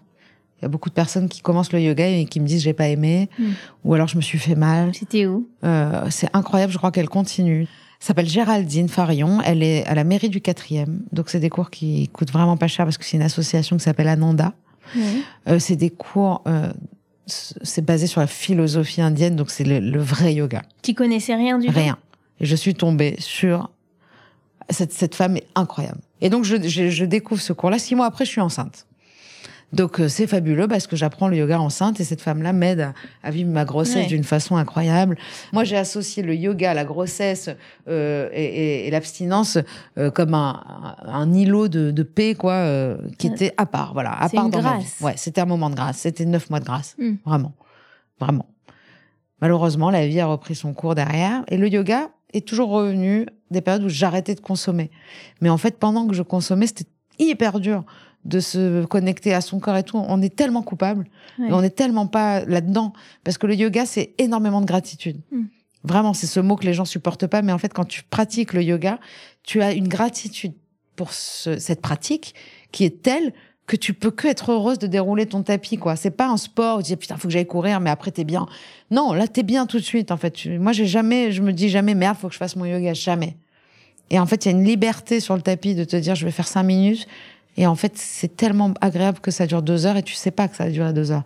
Il 0.61 0.65
y 0.65 0.67
a 0.67 0.69
beaucoup 0.69 0.89
de 0.89 0.93
personnes 0.93 1.27
qui 1.27 1.41
commencent 1.41 1.73
le 1.73 1.81
yoga 1.81 2.07
et 2.07 2.25
qui 2.25 2.39
me 2.39 2.45
disent 2.45 2.61
j'ai 2.61 2.73
pas 2.73 2.87
aimé, 2.87 3.29
Mm. 3.39 3.43
ou 3.83 3.93
alors 3.95 4.07
je 4.07 4.15
me 4.15 4.21
suis 4.21 4.37
fait 4.37 4.55
mal. 4.55 4.93
C'était 4.93 5.25
où? 5.25 5.47
Euh, 5.63 6.05
c'est 6.11 6.29
incroyable, 6.33 6.71
je 6.71 6.77
crois 6.77 6.91
qu'elle 6.91 7.09
continue. 7.09 7.61
Elle 7.63 8.05
s'appelle 8.05 8.27
Géraldine 8.29 8.87
Farion, 8.89 9.39
elle 9.43 9.61
est 9.63 9.85
à 9.85 9.95
la 9.95 10.03
mairie 10.03 10.29
du 10.29 10.39
4e. 10.39 10.99
Donc 11.11 11.29
c'est 11.29 11.39
des 11.39 11.49
cours 11.49 11.69
qui 11.71 12.07
coûtent 12.09 12.31
vraiment 12.31 12.57
pas 12.57 12.67
cher 12.67 12.85
parce 12.85 12.97
que 12.97 13.05
c'est 13.05 13.17
une 13.17 13.23
association 13.23 13.77
qui 13.77 13.83
s'appelle 13.83 14.07
Ananda. 14.07 14.53
Euh, 15.47 15.57
c'est 15.59 15.75
des 15.75 15.89
cours, 15.89 16.41
euh, 16.47 16.71
c'est 17.27 17.85
basé 17.85 18.07
sur 18.07 18.19
la 18.21 18.27
philosophie 18.27 19.01
indienne, 19.01 19.35
donc 19.35 19.49
c'est 19.51 19.63
le, 19.63 19.79
le 19.79 19.99
vrai 20.01 20.33
yoga. 20.33 20.63
Tu 20.81 20.93
connaissais 20.93 21.35
rien 21.35 21.57
du 21.59 21.67
tout? 21.67 21.73
Rien. 21.73 21.97
Et 22.39 22.45
je 22.45 22.55
suis 22.55 22.73
tombée 22.73 23.15
sur 23.19 23.69
cette, 24.69 24.91
cette 24.93 25.15
femme 25.15 25.37
est 25.37 25.47
incroyable. 25.55 25.99
Et 26.21 26.29
donc 26.29 26.43
je, 26.43 26.55
je, 26.67 26.89
je 26.89 27.05
découvre 27.05 27.41
ce 27.41 27.53
cours-là. 27.53 27.79
Six 27.79 27.95
mois 27.95 28.05
après, 28.07 28.25
je 28.25 28.31
suis 28.31 28.41
enceinte. 28.41 28.85
Donc 29.73 29.99
euh, 30.01 30.09
c'est 30.09 30.27
fabuleux 30.27 30.67
parce 30.67 30.85
que 30.85 30.95
j'apprends 30.97 31.27
le 31.29 31.37
yoga 31.37 31.59
enceinte 31.59 31.99
et 31.99 32.03
cette 32.03 32.21
femme-là 32.21 32.51
m'aide 32.51 32.81
à, 32.81 32.93
à 33.23 33.31
vivre 33.31 33.49
ma 33.49 33.63
grossesse 33.63 33.95
Ouais. 33.95 34.05
d'une 34.07 34.23
façon 34.25 34.57
incroyable. 34.57 35.17
Moi, 35.53 35.63
j'ai 35.63 35.77
associé 35.77 36.23
le 36.23 36.35
yoga, 36.35 36.73
la 36.73 36.83
grossesse 36.83 37.49
euh, 37.87 38.29
et, 38.33 38.43
et- 38.43 38.87
et 38.87 38.91
l'abstinence 38.91 39.57
euh, 39.97 40.11
comme 40.11 40.33
un, 40.33 41.31
îlot 41.33 41.67
de, 41.69 41.91
de 41.91 42.03
paix, 42.03 42.35
quoi, 42.35 42.53
euh, 42.53 42.97
qui 43.17 43.27
était 43.27 43.53
à 43.57 43.65
part, 43.65 43.93
voilà, 43.93 44.11
à 44.21 44.27
part 44.27 44.45
une 44.45 44.51
dans 44.51 44.61
ma 44.61 44.77
vie. 44.77 44.83
grâce. 44.83 44.99
Ouais, 45.01 45.13
c'était 45.15 45.39
un 45.41 45.45
moment 45.45 45.69
de 45.69 45.75
grâce. 45.75 45.99
C'était 45.99 46.25
neuf 46.25 46.49
mois 46.49 46.59
de 46.59 46.65
grâce, 46.65 46.95
Mm. 46.97 47.13
vraiment, 47.25 47.53
vraiment. 48.19 48.47
Malheureusement, 49.41 49.89
la 49.89 50.05
vie 50.07 50.19
a 50.19 50.25
repris 50.27 50.53
son 50.55 50.73
cours 50.73 50.95
derrière 50.95 51.43
et 51.47 51.57
le 51.57 51.67
yoga 51.67 52.09
est 52.33 52.47
toujours 52.47 52.69
revenu 52.69 53.25
des 53.49 53.61
périodes 53.61 53.83
où 53.83 53.89
j'arrêtais 53.89 54.35
de 54.35 54.39
consommer. 54.39 54.91
Mais 55.41 55.49
en 55.49 55.57
fait, 55.57 55.77
pendant 55.79 56.07
que 56.07 56.13
je 56.13 56.21
consommais, 56.21 56.67
c'était 56.67 56.85
hyper 57.19 57.59
dur 57.59 57.83
de 58.25 58.39
se 58.39 58.85
connecter 58.85 59.33
à 59.33 59.41
son 59.41 59.59
corps 59.59 59.77
et 59.77 59.83
tout. 59.83 59.97
On 59.97 60.21
est 60.21 60.35
tellement 60.35 60.61
coupable 60.61 61.05
Ouais. 61.39 61.49
et 61.49 61.53
on 61.53 61.61
n'est 61.61 61.69
tellement 61.71 62.07
pas 62.07 62.45
là-dedans 62.45 62.93
parce 63.23 63.37
que 63.37 63.47
le 63.47 63.55
yoga, 63.55 63.85
c'est 63.85 64.13
énormément 64.19 64.61
de 64.61 64.65
gratitude. 64.65 65.17
Mm. 65.31 65.43
Vraiment, 65.83 66.13
c'est 66.13 66.27
ce 66.27 66.39
mot 66.39 66.55
que 66.55 66.65
les 66.65 66.73
gens 66.75 66.85
supportent 66.85 67.25
pas. 67.27 67.41
Mais 67.41 67.51
en 67.51 67.57
fait, 67.57 67.73
quand 67.73 67.85
tu 67.85 68.03
pratiques 68.03 68.53
le 68.53 68.61
yoga, 68.63 68.99
tu 69.43 69.61
as 69.63 69.73
une 69.73 69.87
gratitude 69.87 70.53
pour 70.95 71.13
ce- 71.13 71.57
cette 71.57 71.81
pratique 71.81 72.35
qui 72.71 72.83
est 72.85 73.01
telle 73.01 73.33
que 73.65 73.75
tu 73.75 73.93
peux 73.93 74.11
que 74.11 74.27
être 74.27 74.51
heureuse 74.51 74.77
de 74.79 74.85
dérouler 74.87 75.25
ton 75.25 75.41
tapis, 75.43 75.77
quoi. 75.77 75.95
C'est 75.95 76.11
pas 76.11 76.27
un 76.27 76.37
sport 76.37 76.79
où 76.79 76.81
tu 76.83 76.87
dis 76.87 76.95
putain, 76.97 77.15
faut 77.17 77.27
que 77.29 77.33
j'aille 77.33 77.47
courir, 77.47 77.79
mais 77.79 77.89
après 77.89 78.11
t'es 78.11 78.25
bien. 78.25 78.45
Non, 78.91 79.13
là 79.13 79.27
t'es 79.27 79.43
bien 79.43 79.65
tout 79.65 79.77
de 79.77 79.83
suite, 79.83 80.11
en 80.11 80.17
fait. 80.17 80.45
Moi, 80.45 80.73
j'ai 80.73 80.85
jamais, 80.85 81.31
je 81.31 81.41
me 81.41 81.53
dis 81.53 81.69
jamais 81.69 81.95
merde, 81.95 82.17
faut 82.17 82.27
que 82.27 82.33
je 82.33 82.37
fasse 82.39 82.55
mon 82.55 82.65
yoga, 82.65 82.93
jamais. 82.93 83.37
Et 84.09 84.19
en 84.19 84.25
fait, 84.25 84.45
il 84.45 84.51
y 84.51 84.53
a 84.53 84.57
une 84.57 84.65
liberté 84.65 85.21
sur 85.21 85.35
le 85.35 85.41
tapis 85.41 85.73
de 85.73 85.85
te 85.85 85.95
dire 85.95 86.15
je 86.15 86.25
vais 86.25 86.31
faire 86.31 86.47
cinq 86.47 86.63
minutes. 86.63 87.07
Et 87.57 87.67
en 87.67 87.75
fait, 87.75 87.93
c'est 87.97 88.35
tellement 88.37 88.73
agréable 88.81 89.19
que 89.19 89.31
ça 89.31 89.45
dure 89.47 89.61
deux 89.61 89.85
heures 89.85 89.97
et 89.97 90.03
tu 90.03 90.13
sais 90.13 90.31
pas 90.31 90.47
que 90.47 90.55
ça 90.55 90.65
va 90.65 90.71
durer 90.71 90.93
deux 90.93 91.11
heures. 91.11 91.23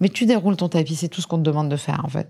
Mais 0.00 0.08
tu 0.08 0.26
déroules 0.26 0.56
ton 0.56 0.68
tapis, 0.68 0.96
c'est 0.96 1.08
tout 1.08 1.20
ce 1.20 1.26
qu'on 1.26 1.38
te 1.38 1.42
demande 1.42 1.68
de 1.68 1.76
faire, 1.76 2.02
en 2.04 2.08
fait. 2.08 2.28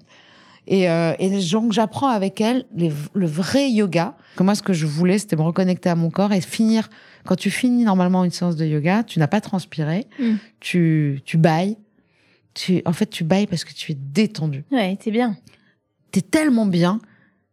Et, 0.68 0.88
euh, 0.88 1.14
et 1.18 1.28
donc, 1.50 1.72
j'apprends 1.72 2.06
avec 2.08 2.40
elle 2.40 2.66
les- 2.76 2.92
le 3.14 3.26
vrai 3.26 3.68
yoga. 3.70 4.14
Que 4.36 4.44
moi, 4.44 4.54
ce 4.54 4.62
que 4.62 4.72
je 4.72 4.86
voulais, 4.86 5.18
c'était 5.18 5.34
me 5.34 5.42
reconnecter 5.42 5.88
à 5.90 5.96
mon 5.96 6.08
corps 6.08 6.32
et 6.32 6.40
finir. 6.40 6.88
Quand 7.24 7.34
tu 7.34 7.50
finis 7.50 7.82
normalement 7.84 8.22
une 8.24 8.30
séance 8.30 8.54
de 8.54 8.64
yoga, 8.64 9.02
tu 9.02 9.18
n'as 9.18 9.26
pas 9.26 9.40
transpiré, 9.40 10.06
Mm. 10.20 10.34
tu, 10.60 11.20
tu 11.24 11.36
bailles. 11.36 11.76
Tu, 12.54 12.82
en 12.84 12.92
fait, 12.92 13.06
tu 13.06 13.24
bailles 13.24 13.46
parce 13.48 13.64
que 13.64 13.72
tu 13.72 13.90
es 13.92 13.96
détendu. 13.96 14.64
Ouais, 14.70 14.96
t'es 14.96 15.10
bien. 15.10 15.36
T'es 16.12 16.20
tellement 16.20 16.66
bien 16.66 17.00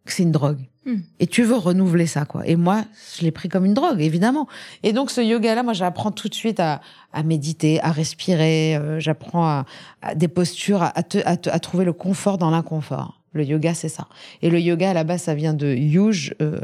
que 0.06 0.12
c'est 0.12 0.24
une 0.24 0.32
drogue. 0.32 0.60
Mm. 0.86 0.96
Et 1.20 1.28
tu 1.28 1.44
veux 1.44 1.56
renouveler 1.58 2.08
ça, 2.08 2.26
quoi. 2.26 2.48
Et 2.48 2.56
moi, 2.56 2.86
je 3.18 3.24
l'ai 3.24 3.32
pris 3.32 3.50
comme 3.50 3.66
une 3.66 3.74
drogue, 3.74 4.00
évidemment. 4.02 4.48
Et 4.84 4.94
donc, 4.94 5.12
ce 5.12 5.22
yoga-là, 5.22 5.62
moi, 5.64 5.74
j'apprends 5.74 6.12
tout 6.12 6.30
de 6.30 6.34
suite 6.36 6.60
à, 6.60 6.82
à 7.14 7.24
méditer, 7.24 7.82
à 7.82 7.92
respirer. 7.92 8.76
euh, 8.78 9.00
j'apprends 9.00 9.46
à, 9.46 9.66
à 10.02 10.16
des 10.16 10.28
postures, 10.30 10.82
à, 10.84 11.04
te- 11.04 11.26
à 11.26 11.36
te- 11.38 11.50
à 11.50 11.60
trouver 11.60 11.86
le 11.86 11.94
confort 11.94 12.38
dans 12.38 12.50
l'inconfort. 12.50 13.20
Le 13.34 13.44
yoga, 13.44 13.74
c'est 13.74 13.90
ça. 13.90 14.08
Et 14.42 14.50
le 14.50 14.60
yoga, 14.60 14.90
à 14.90 14.94
la 14.94 15.04
base, 15.04 15.24
ça 15.24 15.36
vient 15.36 15.54
de 15.54 15.68
yuj, 15.74 16.34
euh, 16.42 16.60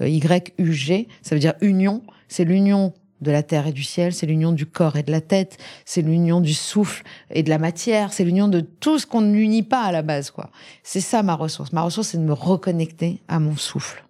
euh, 0.00 0.08
Y-U-G. 0.08 1.08
Ça 1.22 1.34
veut 1.34 1.40
dire 1.40 1.54
union. 1.60 2.02
C'est 2.28 2.44
l'union 2.44 2.92
de 3.22 3.30
la 3.30 3.42
terre 3.42 3.66
et 3.66 3.72
du 3.72 3.82
ciel, 3.82 4.12
c'est 4.12 4.26
l'union 4.26 4.52
du 4.52 4.66
corps 4.66 4.96
et 4.96 5.02
de 5.02 5.10
la 5.10 5.20
tête, 5.20 5.58
c'est 5.84 6.02
l'union 6.02 6.40
du 6.40 6.52
souffle 6.54 7.02
et 7.30 7.42
de 7.42 7.48
la 7.48 7.58
matière, 7.58 8.12
c'est 8.12 8.24
l'union 8.24 8.48
de 8.48 8.60
tout 8.60 8.98
ce 8.98 9.06
qu'on 9.06 9.22
n'unit 9.22 9.62
pas 9.62 9.82
à 9.82 9.92
la 9.92 10.02
base, 10.02 10.30
quoi. 10.30 10.50
C'est 10.82 11.00
ça 11.00 11.22
ma 11.22 11.34
ressource. 11.34 11.72
Ma 11.72 11.82
ressource, 11.82 12.08
c'est 12.08 12.18
de 12.18 12.22
me 12.22 12.32
reconnecter 12.34 13.20
à 13.28 13.38
mon 13.40 13.56
souffle, 13.56 14.02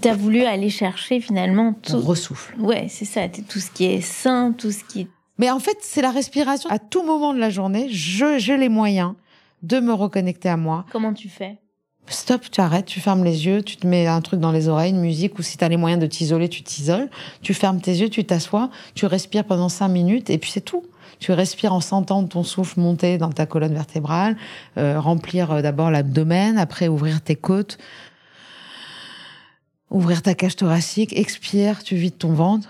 T'as 0.00 0.14
voulu 0.14 0.42
aller 0.42 0.68
chercher 0.70 1.20
finalement 1.20 1.64
mon 1.66 1.72
tout. 1.74 2.00
ressouffle. 2.00 2.56
Ouais, 2.60 2.86
c'est 2.88 3.04
ça. 3.04 3.28
Tout 3.28 3.60
ce 3.60 3.70
qui 3.70 3.84
est 3.84 4.00
sain, 4.00 4.52
tout 4.56 4.72
ce 4.72 4.82
qui 4.82 5.02
est. 5.02 5.08
Mais 5.38 5.48
en 5.50 5.60
fait, 5.60 5.76
c'est 5.80 6.02
la 6.02 6.10
respiration. 6.10 6.68
À 6.70 6.78
tout 6.80 7.04
moment 7.04 7.32
de 7.34 7.38
la 7.38 7.50
journée, 7.50 7.86
j'ai 7.90 8.56
les 8.56 8.68
moyens 8.68 9.14
de 9.62 9.78
me 9.78 9.92
reconnecter 9.92 10.48
à 10.48 10.56
moi. 10.56 10.86
Comment 10.90 11.12
tu 11.12 11.28
fais? 11.28 11.58
Stop, 12.08 12.42
tu 12.50 12.60
arrêtes, 12.60 12.86
tu 12.86 13.00
fermes 13.00 13.24
les 13.24 13.46
yeux, 13.46 13.62
tu 13.62 13.76
te 13.76 13.86
mets 13.86 14.06
un 14.06 14.20
truc 14.20 14.40
dans 14.40 14.52
les 14.52 14.68
oreilles, 14.68 14.92
une 14.92 15.00
musique, 15.00 15.38
ou 15.38 15.42
si 15.42 15.56
tu 15.56 15.64
as 15.64 15.68
les 15.68 15.76
moyens 15.76 16.00
de 16.00 16.06
t'isoler, 16.06 16.48
tu 16.48 16.62
t'isoles. 16.62 17.08
Tu 17.42 17.54
fermes 17.54 17.80
tes 17.80 17.92
yeux, 17.92 18.08
tu 18.08 18.24
t'assois, 18.24 18.70
tu 18.94 19.06
respires 19.06 19.44
pendant 19.44 19.68
cinq 19.68 19.88
minutes, 19.88 20.30
et 20.30 20.38
puis 20.38 20.50
c'est 20.50 20.60
tout. 20.60 20.84
Tu 21.18 21.32
respires 21.32 21.72
en 21.72 21.80
sentant 21.80 22.24
ton 22.24 22.42
souffle 22.42 22.78
monter 22.80 23.18
dans 23.18 23.30
ta 23.30 23.46
colonne 23.46 23.74
vertébrale, 23.74 24.36
euh, 24.76 25.00
remplir 25.00 25.50
euh, 25.50 25.62
d'abord 25.62 25.90
l'abdomen, 25.90 26.58
après 26.58 26.88
ouvrir 26.88 27.22
tes 27.22 27.36
côtes, 27.36 27.78
ouvrir 29.90 30.22
ta 30.22 30.34
cage 30.34 30.56
thoracique, 30.56 31.16
expire, 31.16 31.82
tu 31.82 31.96
vides 31.96 32.18
ton 32.18 32.32
ventre, 32.32 32.68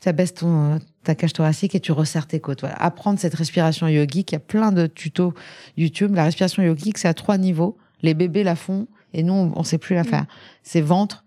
tu 0.00 0.08
abaisses 0.08 0.34
ton, 0.34 0.78
ta 1.02 1.14
cage 1.14 1.32
thoracique 1.32 1.74
et 1.74 1.80
tu 1.80 1.92
resserres 1.92 2.26
tes 2.26 2.40
côtes. 2.40 2.60
Voilà. 2.60 2.76
Apprendre 2.76 3.18
cette 3.18 3.34
respiration 3.34 3.88
yogique, 3.88 4.32
il 4.32 4.34
y 4.34 4.36
a 4.36 4.40
plein 4.40 4.72
de 4.72 4.86
tutos 4.86 5.34
YouTube. 5.76 6.14
La 6.14 6.24
respiration 6.24 6.62
yogique, 6.62 6.98
c'est 6.98 7.08
à 7.08 7.14
trois 7.14 7.36
niveaux. 7.36 7.76
Les 8.02 8.14
bébés 8.14 8.44
la 8.44 8.56
font 8.56 8.86
et 9.12 9.22
nous, 9.22 9.34
on 9.34 9.58
ne 9.58 9.64
sait 9.64 9.78
plus 9.78 9.94
la 9.94 10.04
faire. 10.04 10.26
C'est 10.62 10.80
ventre, 10.80 11.24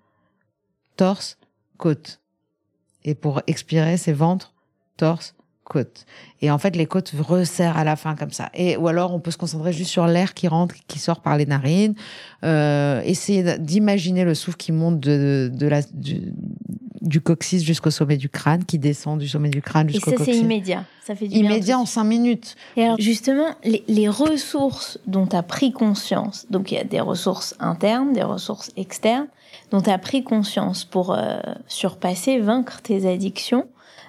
torse, 0.95 1.37
côte. 1.77 2.21
Et 3.03 3.15
pour 3.15 3.41
expirer, 3.47 3.97
c'est 3.97 4.13
ventre, 4.13 4.53
torse, 4.97 5.35
côte. 5.63 6.05
Et 6.41 6.51
en 6.51 6.57
fait, 6.57 6.75
les 6.75 6.85
côtes 6.85 7.13
resserrent 7.19 7.77
à 7.77 7.83
la 7.83 7.95
fin 7.95 8.15
comme 8.15 8.31
ça. 8.31 8.49
Et 8.53 8.77
ou 8.77 8.87
alors, 8.87 9.13
on 9.13 9.19
peut 9.19 9.31
se 9.31 9.37
concentrer 9.37 9.73
juste 9.73 9.91
sur 9.91 10.07
l'air 10.07 10.33
qui 10.33 10.47
rentre, 10.47 10.75
qui 10.87 10.99
sort 10.99 11.21
par 11.21 11.37
les 11.37 11.45
narines. 11.45 11.95
Euh, 12.43 13.01
essayer 13.03 13.57
d'imaginer 13.59 14.23
le 14.23 14.35
souffle 14.35 14.57
qui 14.57 14.71
monte 14.71 14.99
de, 14.99 15.51
de 15.53 15.67
la, 15.67 15.81
du, 15.81 16.33
du 17.03 17.21
coccyx 17.21 17.63
jusqu'au 17.63 17.91
sommet 17.91 18.17
du 18.17 18.29
crâne, 18.29 18.63
qui 18.65 18.79
descend 18.79 19.19
du 19.19 19.27
sommet 19.27 19.49
du 19.49 19.61
crâne 19.61 19.89
Et 19.89 19.93
jusqu'au 19.93 20.11
ça, 20.11 20.17
coccyx. 20.17 20.37
c'est 20.37 20.43
immédiat. 20.43 20.85
Ça 21.05 21.15
fait 21.15 21.27
du 21.27 21.39
bien 21.39 21.49
Immédiat 21.49 21.77
en 21.77 21.85
cinq 21.85 22.05
minutes. 22.05 22.55
Et 22.77 22.83
alors, 22.85 22.97
justement, 22.99 23.49
les, 23.63 23.83
les 23.87 24.07
ressources 24.07 24.99
dont 25.05 25.27
tu 25.27 25.35
as 25.35 25.43
pris 25.43 25.71
conscience, 25.73 26.47
donc 26.49 26.71
il 26.71 26.75
y 26.75 26.77
a 26.79 26.85
des 26.85 27.01
ressources 27.01 27.55
internes, 27.59 28.13
des 28.13 28.23
ressources 28.23 28.71
externes, 28.77 29.27
dont 29.69 29.81
tu 29.81 29.89
as 29.89 29.97
pris 29.97 30.23
conscience 30.23 30.85
pour 30.85 31.13
euh, 31.13 31.39
surpasser, 31.67 32.39
vaincre 32.39 32.81
tes 32.81 33.07
addictions, 33.11 33.67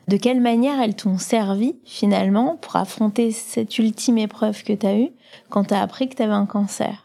de 0.08 0.16
quelle 0.16 0.40
manière 0.40 0.80
elles 0.80 0.94
t'ont 0.94 1.18
servi 1.18 1.76
finalement 1.84 2.56
pour 2.60 2.76
affronter 2.76 3.30
cette 3.32 3.78
ultime 3.78 4.18
épreuve 4.18 4.62
que 4.62 4.72
tu 4.72 4.86
as 4.86 4.96
eue 4.96 5.10
quand 5.48 5.64
tu 5.64 5.74
as 5.74 5.80
appris 5.80 6.08
que 6.08 6.14
tu 6.14 6.22
avais 6.22 6.32
un 6.32 6.46
cancer? 6.46 7.03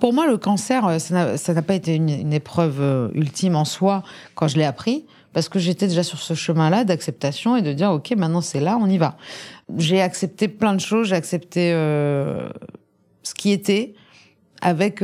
Pour 0.00 0.12
moi, 0.12 0.26
le 0.26 0.36
cancer, 0.36 0.86
euh, 0.86 0.98
ça 0.98 1.36
n'a- 1.54 1.62
pas 1.62 1.74
été 1.74 1.94
une, 1.94 2.32
épreuve 2.32 2.80
euh, 2.80 3.08
ultime 3.14 3.56
en 3.56 3.64
soi 3.64 4.02
quand 4.34 4.48
je 4.48 4.56
l'ai 4.56 4.64
appris, 4.64 5.04
parce 5.32 5.48
que 5.48 5.58
j'étais 5.58 5.86
déjà 5.86 6.02
sur 6.02 6.18
ce 6.18 6.34
chemin-là 6.34 6.84
d'acceptation 6.84 7.56
et 7.56 7.62
de 7.62 7.72
dire, 7.72 7.90
OK, 7.90 8.12
maintenant 8.16 8.40
c'est 8.40 8.60
là, 8.60 8.78
on 8.80 8.86
y 8.86 8.98
va. 8.98 9.16
J'ai 9.76 10.00
accepté 10.00 10.48
plein 10.48 10.74
de 10.74 10.80
choses, 10.80 11.08
j'ai 11.08 11.16
accepté 11.16 11.72
euh, 11.72 12.48
ce 13.22 13.34
qui 13.34 13.52
était 13.52 13.94
avec 14.62 15.02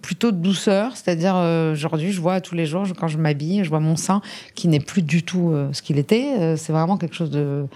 plutôt 0.00 0.32
de 0.32 0.38
douceur, 0.38 0.96
c'est-à-dire 0.96 1.34
aujourd'hui, 1.72 2.10
je 2.10 2.22
vois 2.22 2.40
tous 2.40 2.54
les 2.54 2.64
jours, 2.64 2.86
quand 2.98 3.06
je 3.06 3.18
m'habille, 3.18 3.62
je 3.62 3.68
vois 3.68 3.80
mon 3.80 3.96
sein 3.96 4.22
qui 4.54 4.66
n'est 4.66 4.80
plus 4.80 5.02
du 5.02 5.22
tout 5.22 5.54
ce 5.72 5.82
qu'il 5.82 5.98
était. 5.98 6.56
C'est 6.56 6.72
vraiment 6.72 6.96
quelque 6.96 7.14
chose 7.14 7.28
de, 7.28 7.66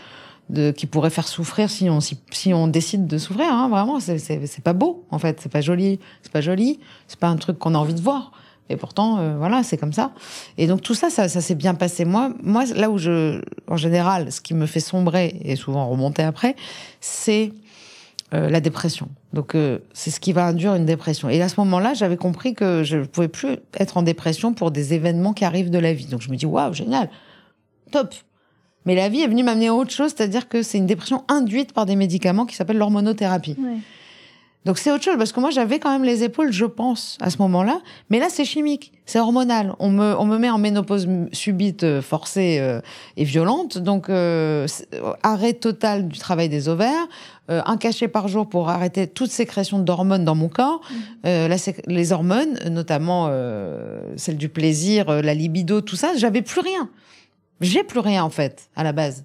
de 0.50 0.70
qui 0.70 0.86
pourrait 0.86 1.10
faire 1.10 1.28
souffrir 1.28 1.70
si 1.70 1.90
on 1.90 2.00
si, 2.00 2.18
si 2.30 2.54
on 2.54 2.68
décide 2.68 3.06
de 3.06 3.18
souffrir. 3.18 3.52
Hein, 3.52 3.68
vraiment, 3.68 4.00
c'est 4.00 4.62
pas 4.62 4.72
beau 4.72 5.04
en 5.10 5.18
fait, 5.18 5.40
c'est 5.40 5.52
pas 5.52 5.60
joli, 5.60 6.00
c'est 6.22 6.32
pas 6.32 6.40
joli, 6.40 6.80
c'est 7.06 7.18
pas 7.18 7.28
un 7.28 7.36
truc 7.36 7.58
qu'on 7.58 7.74
a 7.74 7.78
envie 7.78 7.94
de 7.94 8.00
voir. 8.00 8.32
Et 8.70 8.76
pourtant, 8.76 9.18
euh, 9.18 9.36
voilà, 9.38 9.62
c'est 9.62 9.78
comme 9.78 9.92
ça. 9.92 10.12
Et 10.58 10.66
donc 10.66 10.82
tout 10.82 10.94
ça, 10.94 11.10
ça, 11.10 11.28
ça 11.28 11.40
s'est 11.40 11.54
bien 11.54 11.74
passé. 11.74 12.04
Moi, 12.04 12.32
moi, 12.42 12.64
là 12.74 12.90
où 12.90 12.98
je, 12.98 13.40
en 13.66 13.76
général, 13.76 14.30
ce 14.30 14.40
qui 14.40 14.54
me 14.54 14.66
fait 14.66 14.80
sombrer 14.80 15.40
et 15.42 15.56
souvent 15.56 15.88
remonter 15.88 16.22
après, 16.22 16.54
c'est 17.00 17.52
euh, 18.34 18.50
la 18.50 18.60
dépression. 18.60 19.08
Donc 19.32 19.54
euh, 19.54 19.78
c'est 19.94 20.10
ce 20.10 20.20
qui 20.20 20.34
va 20.34 20.46
induire 20.46 20.74
une 20.74 20.84
dépression. 20.84 21.30
Et 21.30 21.40
à 21.40 21.48
ce 21.48 21.58
moment-là, 21.60 21.94
j'avais 21.94 22.18
compris 22.18 22.54
que 22.54 22.82
je 22.84 22.98
ne 22.98 23.04
pouvais 23.04 23.28
plus 23.28 23.56
être 23.78 23.96
en 23.96 24.02
dépression 24.02 24.52
pour 24.52 24.70
des 24.70 24.92
événements 24.92 25.32
qui 25.32 25.46
arrivent 25.46 25.70
de 25.70 25.78
la 25.78 25.94
vie. 25.94 26.06
Donc 26.06 26.20
je 26.20 26.30
me 26.30 26.36
dis 26.36 26.44
waouh, 26.44 26.74
génial, 26.74 27.08
top. 27.90 28.14
Mais 28.88 28.94
la 28.94 29.08
vie 29.10 29.20
est 29.20 29.28
venue 29.28 29.42
m'amener 29.44 29.68
à 29.68 29.74
autre 29.74 29.90
chose, 29.92 30.12
c'est-à-dire 30.16 30.48
que 30.48 30.62
c'est 30.62 30.78
une 30.78 30.86
dépression 30.86 31.22
induite 31.28 31.72
par 31.74 31.84
des 31.86 31.94
médicaments 31.94 32.46
qui 32.46 32.56
s'appellent 32.56 32.78
l'hormonothérapie. 32.78 33.54
Donc 34.64 34.76
c'est 34.78 34.90
autre 34.90 35.04
chose 35.04 35.16
parce 35.16 35.32
que 35.32 35.40
moi 35.40 35.50
j'avais 35.50 35.78
quand 35.78 35.90
même 35.90 36.04
les 36.04 36.24
épaules, 36.24 36.52
je 36.52 36.64
pense, 36.66 37.16
à 37.20 37.30
ce 37.30 37.38
moment-là. 37.38 37.80
Mais 38.10 38.18
là 38.18 38.26
c'est 38.28 38.44
chimique, 38.44 38.92
c'est 39.06 39.18
hormonal. 39.20 39.74
On 39.78 39.88
me 39.90 40.14
on 40.18 40.26
me 40.26 40.36
met 40.36 40.50
en 40.50 40.58
ménopause 40.58 41.06
subite, 41.32 41.84
euh, 41.84 42.02
forcée 42.02 42.58
euh, 42.60 42.80
et 43.16 43.24
violente. 43.24 43.78
Donc 43.78 44.08
euh, 44.10 44.66
arrêt 45.22 45.52
total 45.54 46.08
du 46.08 46.18
travail 46.18 46.48
des 46.48 46.68
ovaires, 46.68 47.06
euh, 47.50 47.62
un 47.66 47.76
cachet 47.76 48.08
par 48.08 48.26
jour 48.28 48.48
pour 48.48 48.68
arrêter 48.68 49.06
toute 49.06 49.30
sécrétion 49.30 49.78
d'hormones 49.78 50.24
dans 50.24 50.34
mon 50.34 50.48
corps. 50.48 50.80
Sé- 51.24 51.82
les 51.86 52.12
hormones, 52.12 52.58
notamment 52.70 53.30
celle 54.16 54.36
du 54.38 54.48
plaisir, 54.48 55.22
la 55.22 55.34
libido, 55.34 55.80
tout 55.82 55.96
ça, 55.96 56.12
j'avais 56.16 56.42
plus 56.42 56.60
rien. 56.60 56.88
J'ai 57.60 57.82
plus 57.84 58.00
rien 58.00 58.24
en 58.24 58.30
fait 58.30 58.68
à 58.76 58.84
la 58.84 58.92
base. 58.92 59.24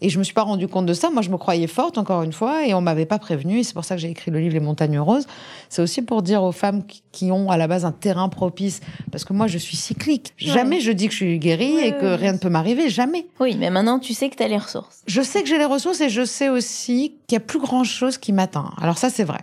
Et 0.00 0.10
je 0.10 0.18
me 0.20 0.22
suis 0.22 0.32
pas 0.34 0.42
rendu 0.42 0.68
compte 0.68 0.86
de 0.86 0.92
ça. 0.94 1.10
Moi, 1.10 1.22
je 1.22 1.28
me 1.30 1.36
croyais 1.38 1.66
forte, 1.66 1.98
encore 1.98 2.22
une 2.22 2.32
fois, 2.32 2.64
et 2.64 2.72
on 2.72 2.80
m'avait 2.80 3.04
pas 3.04 3.18
prévenue. 3.18 3.58
Et 3.58 3.62
c'est 3.64 3.74
pour 3.74 3.84
ça 3.84 3.96
que 3.96 4.00
j'ai 4.00 4.08
écrit 4.10 4.30
le 4.30 4.38
livre 4.38 4.54
Les 4.54 4.60
Montagnes 4.60 5.00
Roses. 5.00 5.26
C'est 5.70 5.82
aussi 5.82 6.02
pour 6.02 6.22
dire 6.22 6.44
aux 6.44 6.52
femmes 6.52 6.84
qui- 7.10 7.32
ont 7.32 7.50
à 7.50 7.56
la 7.56 7.66
base 7.66 7.84
un 7.84 7.90
terrain 7.90 8.28
propice, 8.28 8.78
parce 9.10 9.24
que 9.24 9.32
moi, 9.32 9.48
je 9.48 9.58
suis 9.58 9.76
cyclique. 9.76 10.34
Ouais. 10.40 10.52
Jamais 10.52 10.78
je 10.78 10.92
dis 10.92 11.06
que 11.08 11.10
je 11.12 11.16
suis 11.16 11.38
guérie 11.40 11.74
Ouais, 11.74 11.88
et 11.88 11.92
que 11.94 12.04
ouais, 12.04 12.14
rien 12.14 12.32
ne 12.34 12.38
peut 12.38 12.48
m'arriver. 12.48 12.88
Jamais. 12.90 13.26
Oui, 13.40 13.56
mais 13.58 13.70
maintenant 13.70 13.98
tu 13.98 14.14
sais 14.14 14.30
que 14.30 14.36
tu 14.36 14.42
as 14.44 14.46
les 14.48 14.56
ressources. 14.58 15.02
Je 15.08 15.20
sais 15.20 15.42
que 15.42 15.48
j'ai 15.48 15.58
les 15.58 15.64
ressources 15.64 16.00
et 16.00 16.08
je 16.10 16.24
sais 16.24 16.48
aussi 16.48 17.16
qu'il 17.26 17.34
y 17.34 17.38
a 17.38 17.40
plus 17.40 17.58
grand 17.58 17.82
chose 17.82 18.18
qui 18.18 18.32
m'atteint. 18.32 18.70
Alors 18.80 18.98
ça, 18.98 19.10
c'est 19.10 19.24
vrai. 19.24 19.40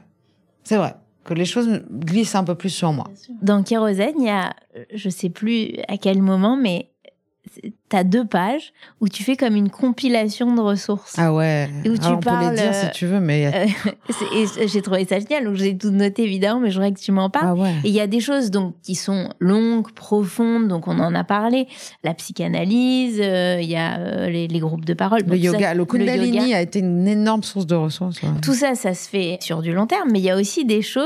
C'est 0.63 0.77
vrai 0.77 0.93
que 1.25 1.33
les 1.33 1.43
choses 1.43 1.81
glissent 1.91 2.35
un 2.35 2.45
peu 2.45 2.55
plus 2.55 2.69
sur 2.69 2.93
moi. 2.93 3.07
Dans 3.41 3.61
Kérosène, 3.61 4.13
il 4.19 4.25
y 4.27 4.29
a, 4.29 4.53
euh, 4.77 4.85
je 4.93 5.09
sais 5.09 5.29
plus 5.29 5.73
à 5.89 5.97
quel 5.97 6.21
moment, 6.21 6.55
mais 6.55 6.91
tu 7.89 7.95
as 7.95 8.03
deux 8.03 8.25
pages 8.25 8.73
où 9.01 9.07
tu 9.07 9.23
fais 9.23 9.35
comme 9.35 9.55
une 9.55 9.69
compilation 9.69 10.53
de 10.55 10.61
ressources. 10.61 11.13
Ah 11.17 11.33
ouais. 11.33 11.69
Et 11.83 11.89
où 11.89 11.95
tu 11.97 12.03
Alors, 12.05 12.17
on 12.17 12.19
peut 12.19 12.29
parles, 12.29 12.55
les 12.55 12.61
dire 12.61 12.73
si 12.73 12.91
tu 12.91 13.05
veux, 13.05 13.19
mais 13.19 13.51
Euh, 13.53 13.65
j'ai 14.67 14.81
trouvé 14.81 15.05
ça 15.05 15.19
génial, 15.19 15.45
donc 15.45 15.55
j'ai 15.55 15.77
tout 15.77 15.91
noté 15.91 16.23
évidemment, 16.23 16.59
mais 16.59 16.69
je 16.71 16.75
voudrais 16.75 16.91
que 16.93 16.99
tu 16.99 17.11
m'en 17.11 17.29
parles. 17.29 17.47
ah 17.49 17.53
ouais. 17.55 17.73
Et 17.83 17.89
il 17.89 17.93
y 17.93 17.99
a 18.01 18.07
des 18.07 18.19
choses 18.19 18.51
donc 18.51 18.75
qui 18.81 18.95
sont 18.95 19.29
longues, 19.39 19.91
profondes, 19.91 20.67
donc 20.67 20.87
on 20.87 20.99
en 20.99 21.13
a 21.15 21.23
parlé. 21.23 21.67
La 22.03 22.13
psychanalyse, 22.13 23.19
euh, 23.21 23.59
il 23.61 23.69
y 23.69 23.75
a 23.75 23.99
euh, 23.99 24.29
les, 24.29 24.47
les 24.47 24.59
groupes 24.59 24.85
de 24.85 24.93
parole. 24.93 25.19
Le 25.21 25.25
Bon, 25.25 25.35
tout 25.35 25.41
ça, 25.43 25.51
yoga, 25.51 25.73
le 25.73 25.85
Kundalini 25.85 26.37
yoga. 26.37 26.57
a 26.57 26.61
été 26.61 26.79
une 26.79 27.07
énorme 27.07 27.43
source 27.43 27.65
de 27.67 27.75
ressources. 27.75 28.21
ouais. 28.23 28.29
Tout 28.41 28.53
ça, 28.53 28.75
ça 28.75 28.93
se 28.93 29.07
fait 29.09 29.37
sur 29.41 29.61
du 29.61 29.71
long 29.73 29.87
terme, 29.87 30.09
mais 30.11 30.19
il 30.19 30.25
y 30.25 30.29
a 30.29 30.37
aussi 30.37 30.65
des 30.65 30.81
choses 30.81 31.05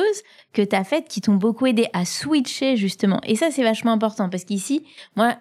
que 0.53 0.61
tu 0.61 0.75
as 0.75 0.83
faites 0.83 1.07
qui 1.07 1.21
t'ont 1.21 1.35
beaucoup 1.35 1.67
aidé 1.67 1.87
à 1.93 2.05
switcher 2.05 2.75
justement. 2.75 3.19
Et 3.25 3.35
ça, 3.35 3.49
c'est 3.51 3.63
vachement 3.63 3.91
important 3.91 4.29
parce 4.29 4.43
qu'ici, 4.45 4.83
moi, 5.15 5.35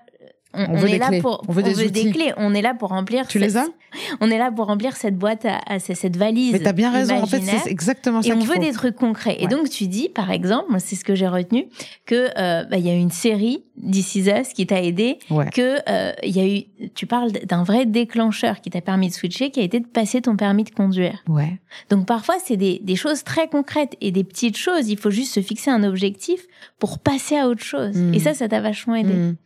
on, 0.55 0.71
On 0.71 0.77
veut 0.77 0.89
est 0.89 0.99
là 0.99 1.11
pour 1.21 1.45
On 1.49 1.53
veut 1.53 1.63
des 1.63 2.11
clés. 2.11 2.33
On 2.37 2.55
est 2.55 2.63
là 2.63 2.75
pour 2.75 2.91
remplir. 2.91 3.27
Tu 3.27 3.39
les 3.39 3.57
as 3.57 3.67
On 4.21 4.31
est 4.31 4.39
là 4.39 4.51
pour 4.51 4.67
remplir 4.67 4.97
cette 4.97 5.17
boîte 5.17 5.45
à, 5.45 5.61
à- 5.67 5.79
cette 5.79 6.17
valise. 6.17 6.53
Mais 6.53 6.59
t'as 6.61 6.73
bien 6.73 6.91
raison. 6.91 7.17
En 7.17 7.27
fait, 7.27 7.41
c'est 7.43 7.71
exactement 7.71 8.23
ça 8.23 8.29
Et 8.29 8.33
on 8.33 8.41
veut 8.41 8.55
faut. 8.55 8.61
des 8.61 8.73
trucs 8.73 8.97
concrets. 8.97 9.37
Et 9.41 9.47
donc, 9.47 9.71
tu 9.71 9.87
dis, 9.87 10.09
par 10.09 10.31
exemple, 10.31 10.73
c'est 10.79 10.97
ce 10.97 11.05
que 11.05 11.15
j'ai 11.15 11.29
retenu, 11.29 11.67
que 12.07 12.29
euh, 12.39 12.65
bah, 12.65 12.77
il 12.79 12.87
y 12.87 12.91
a 12.91 12.95
une 12.95 13.11
série, 13.11 13.65
This 13.91 14.15
Is 14.17 14.29
Us, 14.31 14.49
qui 14.55 14.67
t'a 14.67 14.83
aidé, 14.83 15.19
Ouais. 15.31 15.49
que 15.51 15.79
euh, 15.89 16.13
il 16.23 16.37
y 16.37 16.41
a 16.41 16.47
eu, 16.47 16.89
tu 16.95 17.07
parles 17.07 17.31
d'un 17.33 17.63
vrai 17.65 17.87
déclencheur 17.87 18.61
qui 18.61 18.71
t'a 18.71 18.81
permis 18.81 19.09
de 19.09 19.15
switcher, 19.15 19.51
qui 19.51 19.61
a 19.61 19.63
été 19.63 19.81
de 19.81 19.87
passer 19.87 20.21
ton 20.21 20.37
permis 20.37 20.65
de 20.65 20.71
conduire. 20.71 21.23
Ouais. 21.29 21.59
Donc, 21.91 22.07
parfois, 22.07 22.37
c'est 22.45 22.57
des, 22.57 22.81
des 22.83 22.97
choses 22.97 23.25
très 23.25 23.49
concrètes 23.49 23.95
et 24.01 24.11
des 24.11 24.25
petites 24.25 24.57
choses. 24.57 24.89
Il 24.89 24.99
faut 24.99 25.11
juste 25.11 25.33
se 25.35 25.41
fixer 25.41 25.71
un 25.71 25.85
objectif 25.85 26.41
pour 26.79 26.99
passer 26.99 27.37
à 27.37 27.49
autre 27.49 27.63
chose. 27.65 27.97
Mm. 27.97 28.15
Et 28.15 28.19
ça, 28.21 28.35
ça 28.35 28.49
t'a 28.49 28.61
vachement 28.61 28.95
aidé. 28.95 29.13
Mm. 29.13 29.37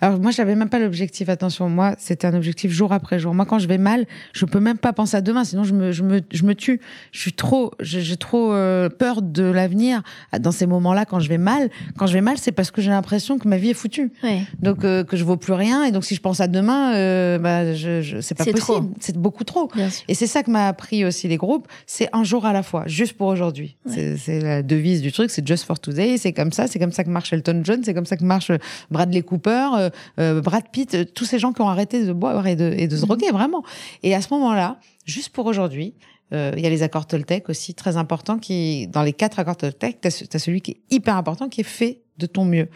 Alors 0.00 0.18
moi, 0.18 0.30
j'avais 0.30 0.54
même 0.54 0.68
pas 0.70 0.78
l'objectif. 0.78 1.28
Attention, 1.28 1.68
moi, 1.68 1.94
c'était 1.98 2.26
un 2.26 2.34
objectif 2.34 2.70
jour 2.70 2.92
après 2.92 3.18
jour. 3.18 3.34
Moi, 3.34 3.44
quand 3.46 3.58
je 3.58 3.68
vais 3.68 3.78
mal, 3.88 4.06
je 4.32 4.44
peux 4.44 4.60
même 4.60 4.78
pas 4.78 4.92
penser 4.92 5.16
à 5.16 5.20
demain, 5.20 5.44
sinon 5.44 5.64
je 5.64 5.74
me, 5.74 5.92
je 5.92 6.02
me, 6.02 6.20
je 6.30 6.42
me 6.44 6.54
tue. 6.54 6.80
Je 7.12 7.20
suis 7.20 7.32
trop, 7.32 7.72
j'ai 7.80 8.16
trop 8.16 8.52
euh, 8.52 8.88
peur 8.88 9.22
de 9.22 9.42
l'avenir. 9.44 10.02
Dans 10.38 10.52
ces 10.52 10.66
moments-là, 10.66 11.04
quand 11.04 11.20
je 11.20 11.28
vais 11.28 11.38
mal, 11.38 11.70
quand 11.96 12.06
je 12.06 12.12
vais 12.12 12.20
mal, 12.20 12.36
c'est 12.38 12.52
parce 12.52 12.70
que 12.70 12.80
j'ai 12.82 12.90
l'impression 12.90 13.38
que 13.38 13.48
ma 13.48 13.56
vie 13.56 13.70
est 13.70 13.74
foutue. 13.74 14.10
Ouais. 14.22 14.42
Donc 14.60 14.84
euh, 14.84 15.04
que 15.04 15.16
je 15.16 15.24
vaux 15.24 15.36
plus 15.36 15.52
rien. 15.54 15.84
Et 15.84 15.90
donc 15.92 16.04
si 16.04 16.14
je 16.14 16.20
pense 16.20 16.40
à 16.40 16.46
demain, 16.48 16.94
euh, 16.94 17.38
bah, 17.38 17.74
je, 17.74 18.02
je, 18.02 18.20
c'est 18.20 18.34
pas 18.36 18.44
possible. 18.44 18.88
C'est 19.00 19.16
beaucoup 19.16 19.44
trop. 19.44 19.70
Et 20.08 20.14
c'est 20.14 20.26
ça 20.26 20.42
que 20.42 20.50
m'a 20.50 20.68
appris 20.68 21.04
aussi 21.04 21.28
les 21.28 21.36
groupes, 21.36 21.66
c'est 21.86 22.08
un 22.12 22.24
jour 22.24 22.44
à 22.46 22.52
la 22.52 22.62
fois, 22.62 22.84
juste 22.86 23.14
pour 23.14 23.28
aujourd'hui. 23.28 23.76
Ouais. 23.86 24.16
C'est- 24.18 24.40
la 24.40 24.62
devise 24.62 25.00
du 25.02 25.10
truc, 25.12 25.30
c'est 25.30 25.46
just 25.46 25.64
for 25.64 25.78
today, 25.80 26.16
c'est 26.18 26.32
comme 26.32 26.52
ça, 26.52 26.66
c'est 26.66 26.78
comme 26.78 26.92
ça 26.92 27.02
que 27.04 27.10
marche 27.10 27.32
Elton 27.32 27.60
John, 27.64 27.80
c'est 27.82 27.94
comme 27.94 28.06
ça 28.06 28.16
que 28.16 28.24
marche 28.24 28.50
Bradley 28.90 29.22
Cooper, 29.22 29.90
euh, 30.20 30.40
Brad 30.40 30.64
Pitt, 30.70 31.12
tous 31.14 31.24
ces 31.24 31.38
gens 31.38 31.52
qui 31.52 31.60
ont 31.62 31.68
arrêté 31.68 32.04
de 32.04 32.12
boire 32.12 32.46
et 32.46 32.56
de, 32.56 32.72
et 32.76 32.86
de 32.88 32.96
se 32.96 33.02
Mhm. 33.02 33.06
droguer, 33.08 33.30
vraiment. 33.32 33.62
Et 34.02 34.14
à 34.14 34.20
ce 34.20 34.32
moment-là, 34.34 34.78
juste 35.04 35.30
pour 35.30 35.46
aujourd'hui, 35.46 35.94
euh, 36.32 36.52
il 36.56 36.62
y 36.62 36.66
a 36.66 36.70
les 36.70 36.82
accords 36.82 37.06
Toltec 37.06 37.48
aussi, 37.48 37.74
très 37.74 37.96
importants, 37.96 38.38
qui, 38.38 38.86
dans 38.88 39.02
les 39.02 39.12
quatre 39.14 39.38
accords 39.38 39.56
Toltec, 39.56 39.98
ce- 40.10 40.24
t'as 40.24 40.38
celui 40.38 40.60
qui 40.60 40.72
est 40.72 40.80
hyper 40.90 41.16
important, 41.16 41.48
qui 41.48 41.62
est 41.62 41.64
fait 41.64 42.02
de 42.18 42.26
ton 42.26 42.44
mieux. 42.44 42.68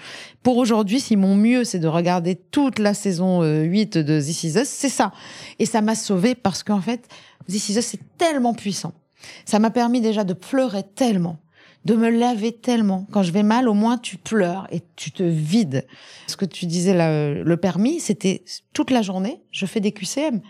Pour 0.43 0.57
aujourd'hui, 0.57 1.01
si 1.01 1.17
mon 1.17 1.35
mieux, 1.35 1.65
c'est 1.65 1.81
de 1.81 1.89
regarder 1.89 2.37
toute 2.37 2.79
la 2.79 2.95
saison 2.95 3.43
euh, 3.43 3.63
8 3.65 3.99
de 3.99 4.21
This 4.21 4.45
Is 4.45 4.59
Us, 4.59 4.69
c'est 4.69 4.89
ça. 4.89 5.13
Et 5.59 5.67
ça 5.67 5.81
m'a 5.81 5.95
sauvé 5.97 6.35
parce 6.35 6.63
qu'en 6.63 6.81
fait, 6.81 7.09
This 7.49 7.69
Is 7.71 7.79
Us, 7.79 7.85
c'est 7.87 8.01
tellement 8.19 8.55
puissant. 8.55 8.93
Ça 9.45 9.59
m'a 9.59 9.71
permis 9.71 10.01
déjà 10.01 10.25
de 10.25 10.33
pleurer 10.33 10.83
tellement, 10.95 11.39
de 11.85 11.95
me 11.95 12.09
laver 12.09 12.53
tellement. 12.53 13.07
Quand 13.13 13.23
je 13.25 13.33
vais 13.33 13.43
mal, 13.43 13.69
au 13.69 13.75
moins 13.75 13.99
tu 13.99 14.17
pleures 14.17 14.67
et 14.71 14.81
tu 14.97 15.11
te 15.11 15.23
vides. 15.25 15.87
Ce 16.29 16.37
que 16.37 16.45
tu 16.45 16.67
disais 16.67 16.95
euh, 16.99 17.43
le 17.45 17.57
permis, 17.57 17.99
c'était 18.01 18.45
toute 18.73 18.91
la 18.91 19.03
journée, 19.03 19.41
je 19.51 19.67
fais 19.67 19.81
des 19.81 19.93
QCM. 19.93 20.41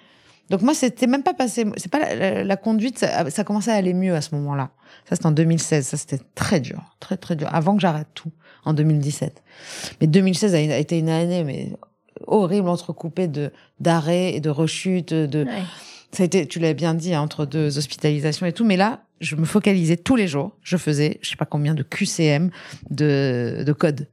Donc 0.52 0.62
moi, 0.62 0.74
c'était 0.74 1.06
même 1.08 1.22
pas 1.24 1.34
passé. 1.34 1.64
C'est 1.76 1.90
pas 1.90 1.98
la, 1.98 2.14
la- 2.14 2.44
la 2.44 2.56
conduite, 2.56 2.98
ça, 2.98 3.28
ça 3.30 3.42
commençait 3.42 3.72
à 3.72 3.74
aller 3.74 3.94
mieux 3.94 4.14
à 4.14 4.20
ce 4.20 4.34
moment-là. 4.36 4.70
Ça, 5.08 5.16
c'était 5.16 5.26
en 5.26 5.30
2016. 5.32 5.84
Ça, 5.86 5.96
c'était 5.96 6.20
très 6.36 6.60
dur, 6.60 6.94
très 7.00 7.16
très 7.16 7.34
dur. 7.34 7.48
Avant 7.52 7.74
que 7.74 7.80
j'arrête 7.80 8.08
tout, 8.14 8.30
en 8.64 8.74
2017. 8.74 9.42
Mais 10.00 10.06
2016 10.06 10.54
a 10.54 10.58
a 10.58 10.76
été 10.76 10.98
une 10.98 11.08
année 11.08 11.42
mais 11.42 11.72
horrible, 12.26 12.68
entrecoupée 12.68 13.26
de 13.26 13.50
d'arrêts 13.80 14.34
et 14.34 14.40
de 14.40 14.50
rechutes, 14.50 15.12
de 15.14 15.44
Ouais. 15.44 15.62
ça 16.12 16.22
a 16.22 16.26
été, 16.26 16.46
tu 16.46 16.58
l'as 16.60 16.74
bien 16.74 16.94
dit, 16.94 17.14
hein, 17.14 17.22
entre 17.22 17.46
deux 17.46 17.78
hospitalisations 17.78 18.46
et 18.46 18.52
tout. 18.52 18.64
Mais 18.66 18.76
là, 18.76 19.00
je 19.20 19.34
me 19.36 19.44
focalisais 19.46 19.96
tous 19.96 20.16
les 20.16 20.28
jours. 20.28 20.52
Je 20.62 20.76
faisais, 20.76 21.18
je 21.22 21.30
sais 21.30 21.36
pas 21.36 21.46
combien 21.46 21.74
de 21.74 21.82
QCM 21.82 22.50
de, 22.90 23.64
de 23.66 23.72
code. 23.72 24.06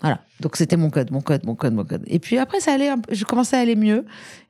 Voilà. 0.00 0.20
Donc 0.40 0.56
c'était 0.56 0.76
mon 0.76 0.90
code, 0.90 1.10
mon 1.10 1.20
code, 1.20 1.44
mon 1.44 1.54
code, 1.56 1.74
mon 1.74 1.84
code. 1.84 2.04
Et 2.06 2.18
puis 2.20 2.38
après, 2.38 2.60
ça 2.60 2.72
allait, 2.72 2.88
un 2.88 2.98
peu- 2.98 3.12
je 3.14 3.24
commençais 3.24 3.56
à 3.56 3.60
aller 3.60 3.74
mieux. 3.74 4.04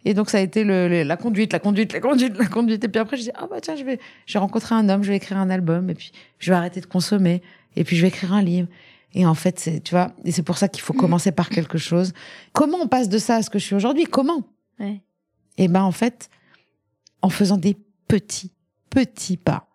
Et 0.05 0.13
donc 0.13 0.29
ça 0.29 0.39
a 0.39 0.41
été 0.43 0.63
le, 0.63 0.89
le- 0.89 1.03
la 1.05 1.17
conduite, 1.17 1.53
la 1.55 1.59
conduite, 1.59 1.93
la 1.95 2.01
conduite, 2.01 2.37
la 2.39 2.47
conduite. 2.47 2.85
Et 2.85 2.89
puis 2.89 3.01
après, 3.01 3.17
je 3.17 3.23
dis, 3.23 3.31
ah 3.35 3.47
bah 3.51 3.61
tiens, 3.63 3.75
je 3.77 3.85
vais, 3.85 3.99
j'ai 4.27 4.39
rencontré 4.39 4.75
un 4.75 4.89
homme, 4.91 5.03
je 5.03 5.09
vais 5.09 5.17
écrire 5.17 5.39
un 5.39 5.49
album. 5.49 5.89
Et 5.89 5.95
puis 5.95 6.13
je 6.39 6.51
vais 6.51 6.57
arrêter 6.57 6.81
de 6.83 6.87
consommer. 6.87 7.43
Et 7.77 7.85
puis 7.85 7.97
je 7.97 8.03
vais 8.03 8.09
écrire 8.09 8.33
un 8.35 8.43
livre. 8.43 8.69
Et 9.15 9.25
en 9.25 9.33
fait, 9.35 9.59
c'est, 9.59 9.81
tu 9.81 9.93
vois, 9.95 10.13
et 10.27 10.33
c'est 10.33 10.43
pour 10.43 10.59
ça 10.59 10.69
qu'il 10.69 10.83
faut 10.83 10.93
commencer 10.93 11.33
par 11.33 11.49
quelque 11.49 11.79
chose. 11.79 12.13
Comment 12.53 12.77
on 12.83 12.87
passe 12.89 13.09
de 13.09 13.17
ça 13.17 13.37
à 13.37 13.43
ce 13.43 13.49
que 13.49 13.59
je 13.59 13.65
suis 13.65 13.75
aujourd'hui? 13.75 14.05
Comment? 14.05 14.43
Ouais. 14.79 15.01
et 15.57 15.67
ben 15.69 15.83
en 15.83 15.93
fait, 15.93 16.29
en 17.23 17.31
faisant 17.31 17.57
des 17.57 17.75
petits, 18.07 18.53
petits 18.91 19.39
pas. 19.39 19.67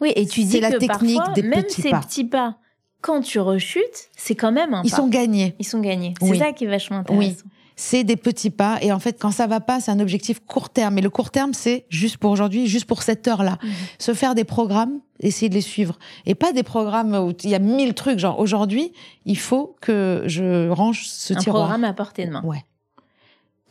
Oui, 0.00 0.12
et 0.16 0.26
tu 0.26 0.42
C'est 0.42 0.48
dis 0.48 0.60
la 0.60 0.72
que 0.72 0.78
technique 0.78 1.16
parfois, 1.18 1.34
des 1.34 1.42
même 1.42 1.62
petits 1.62 1.82
ces 1.82 1.90
pas. 1.90 2.00
petits 2.00 2.24
pas, 2.24 2.58
quand 3.00 3.20
tu 3.22 3.38
rechutes, 3.40 4.08
c'est 4.16 4.34
quand 4.34 4.52
même 4.52 4.74
un 4.74 4.82
Ils 4.84 4.90
pas. 4.90 4.96
sont 4.96 5.08
gagnés. 5.08 5.54
Ils 5.58 5.66
sont 5.66 5.80
gagnés. 5.80 6.14
Oui. 6.20 6.30
C'est 6.32 6.38
ça 6.38 6.52
qui 6.52 6.64
est 6.64 6.68
vachement 6.68 6.98
intéressant. 6.98 7.44
C'est 7.76 8.04
des 8.04 8.16
petits 8.16 8.50
pas. 8.50 8.78
Et 8.82 8.92
en 8.92 8.98
fait, 8.98 9.16
quand 9.18 9.30
ça 9.30 9.46
va 9.46 9.60
pas, 9.60 9.80
c'est 9.80 9.90
un 9.90 10.00
objectif 10.00 10.38
court 10.40 10.68
terme. 10.68 10.98
Et 10.98 11.00
le 11.00 11.08
court 11.08 11.30
terme, 11.30 11.54
c'est 11.54 11.86
juste 11.88 12.18
pour 12.18 12.30
aujourd'hui, 12.30 12.66
juste 12.66 12.84
pour 12.84 13.02
cette 13.02 13.26
heure-là. 13.26 13.56
Mhm. 13.62 13.70
Se 13.98 14.12
faire 14.12 14.34
des 14.34 14.44
programmes, 14.44 15.00
essayer 15.18 15.48
de 15.48 15.54
les 15.54 15.62
suivre. 15.62 15.98
Et 16.26 16.34
pas 16.34 16.52
des 16.52 16.62
programmes 16.62 17.14
où 17.14 17.32
il 17.42 17.48
y 17.48 17.54
a 17.54 17.58
mille 17.58 17.94
trucs. 17.94 18.18
Genre, 18.18 18.38
aujourd'hui, 18.38 18.92
il 19.24 19.38
faut 19.38 19.76
que 19.80 20.24
je 20.26 20.68
range 20.68 21.06
ce 21.06 21.32
Un 21.32 21.36
tiroir. 21.38 21.62
programme 21.64 21.84
à 21.84 21.94
portée 21.94 22.26
de 22.26 22.32
main. 22.32 22.42
Ouais. 22.44 22.62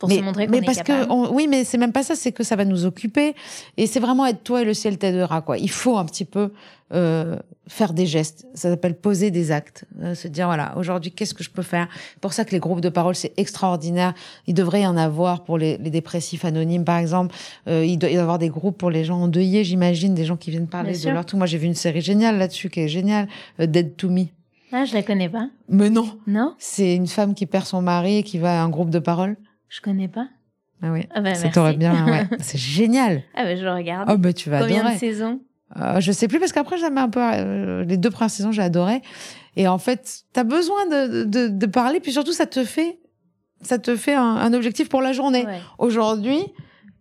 Pour 0.00 0.08
mais, 0.08 0.16
se 0.16 0.22
montrer 0.22 0.46
qu'on 0.46 0.52
mais 0.52 0.58
est 0.58 0.62
parce 0.62 0.78
capable. 0.82 1.06
que 1.08 1.12
on- 1.12 1.32
oui, 1.32 1.46
mais 1.46 1.62
c'est 1.62 1.78
même 1.78 1.92
pas 1.92 2.02
ça, 2.02 2.14
c'est 2.16 2.32
que 2.32 2.42
ça 2.42 2.56
va 2.56 2.64
nous 2.64 2.86
occuper 2.86 3.34
et 3.76 3.86
c'est 3.86 4.00
vraiment 4.00 4.26
être 4.26 4.42
toi 4.42 4.62
et 4.62 4.64
le 4.64 4.74
ciel 4.74 4.98
t'aidera 4.98 5.42
quoi. 5.42 5.58
Il 5.58 5.70
faut 5.70 5.96
un 5.98 6.04
petit 6.06 6.24
peu 6.24 6.52
euh, 6.92 7.36
faire 7.68 7.92
des 7.92 8.06
gestes. 8.06 8.46
Ça 8.54 8.68
s'appelle 8.70 8.96
poser 8.96 9.30
des 9.30 9.52
actes, 9.52 9.84
Euh, 10.02 10.14
se 10.16 10.26
dire 10.26 10.46
voilà 10.46 10.76
aujourd'hui 10.76 11.12
qu'est-ce 11.12 11.34
que 11.34 11.44
je 11.44 11.50
peux 11.50 11.62
faire? 11.62 11.86
Pour 12.20 12.32
ça 12.32 12.44
que 12.44 12.50
les 12.50 12.58
groupes 12.58 12.80
de 12.80 12.88
parole 12.88 13.14
c'est 13.14 13.32
extraordinaire. 13.36 14.14
Il 14.48 14.54
devrait 14.54 14.80
y 14.80 14.86
en 14.86 14.96
avoir 14.96 15.44
pour 15.44 15.58
les, 15.58 15.76
les 15.78 15.90
dépressifs 15.90 16.44
anonymes 16.44 16.84
par 16.84 16.96
exemple. 16.98 17.34
Euh, 17.68 17.84
il 17.84 17.98
doit 17.98 18.10
y 18.10 18.16
avoir 18.16 18.38
des 18.38 18.48
groupes 18.48 18.78
pour 18.78 18.90
les 18.90 19.04
gens 19.04 19.20
endeuillés, 19.20 19.62
j'imagine, 19.64 20.14
des 20.14 20.24
gens 20.24 20.36
qui 20.38 20.50
viennent 20.50 20.66
parler 20.66 20.92
Bien 20.92 20.98
de 20.98 21.02
sûr. 21.02 21.12
leur 21.12 21.26
tout. 21.26 21.36
Moi 21.36 21.46
j'ai 21.46 21.58
vu 21.58 21.66
une 21.66 21.74
série 21.74 22.00
géniale 22.00 22.38
là-dessus 22.38 22.70
qui 22.70 22.80
est 22.80 22.88
géniale, 22.88 23.28
euh, 23.60 23.66
Dead 23.66 23.96
to 23.96 24.08
Me. 24.08 24.24
Ah, 24.72 24.84
je 24.84 24.94
la 24.94 25.02
connais 25.02 25.28
pas. 25.28 25.48
Mais 25.68 25.90
non, 25.90 26.08
Non, 26.26 26.54
c'est 26.58 26.94
une 26.94 27.08
femme 27.08 27.34
qui 27.34 27.44
perd 27.46 27.66
son 27.66 27.82
mari 27.82 28.18
et 28.18 28.22
qui 28.22 28.38
va 28.38 28.60
à 28.60 28.64
un 28.64 28.68
groupe 28.70 28.90
de 28.90 28.98
parole. 29.00 29.36
Je 29.70 29.80
connais 29.80 30.08
pas. 30.08 30.28
Ah 30.82 30.92
oui. 30.92 31.06
Ah 31.14 31.20
bah, 31.20 31.34
Ça 31.34 31.42
merci. 31.44 31.54
t'aurait 31.54 31.76
bien, 31.76 32.06
ouais. 32.06 32.26
C'est 32.40 32.58
génial. 32.58 33.22
Ah 33.34 33.44
bah, 33.44 33.56
je 33.56 33.62
le 33.64 33.72
regarde. 33.72 34.08
Oh, 34.12 34.18
bah, 34.18 34.32
tu 34.34 34.50
vas 34.50 34.60
Combien 34.60 34.80
adorer. 34.80 34.94
de 34.94 34.98
saisons? 34.98 35.40
Euh, 35.76 36.00
je 36.00 36.10
sais 36.12 36.26
plus 36.28 36.38
parce 36.40 36.52
qu'après, 36.52 36.76
j'aimais 36.78 37.00
un 37.00 37.08
peu, 37.08 37.20
euh, 37.22 37.84
les 37.84 37.96
deux 37.96 38.10
premières 38.10 38.30
saisons, 38.30 38.50
j'ai 38.52 38.62
adoré. 38.62 39.00
Et 39.56 39.68
en 39.68 39.78
fait, 39.78 40.22
t'as 40.32 40.44
besoin 40.44 40.86
de, 40.86 41.24
de, 41.24 41.48
de 41.48 41.66
parler, 41.66 42.00
puis 42.00 42.12
surtout, 42.12 42.32
ça 42.32 42.46
te 42.46 42.64
fait, 42.64 42.98
ça 43.62 43.78
te 43.78 43.94
fait 43.96 44.14
un, 44.14 44.22
un 44.36 44.52
objectif 44.52 44.88
pour 44.88 45.00
la 45.02 45.12
journée. 45.12 45.44
Ouais. 45.46 45.60
Aujourd'hui, 45.78 46.40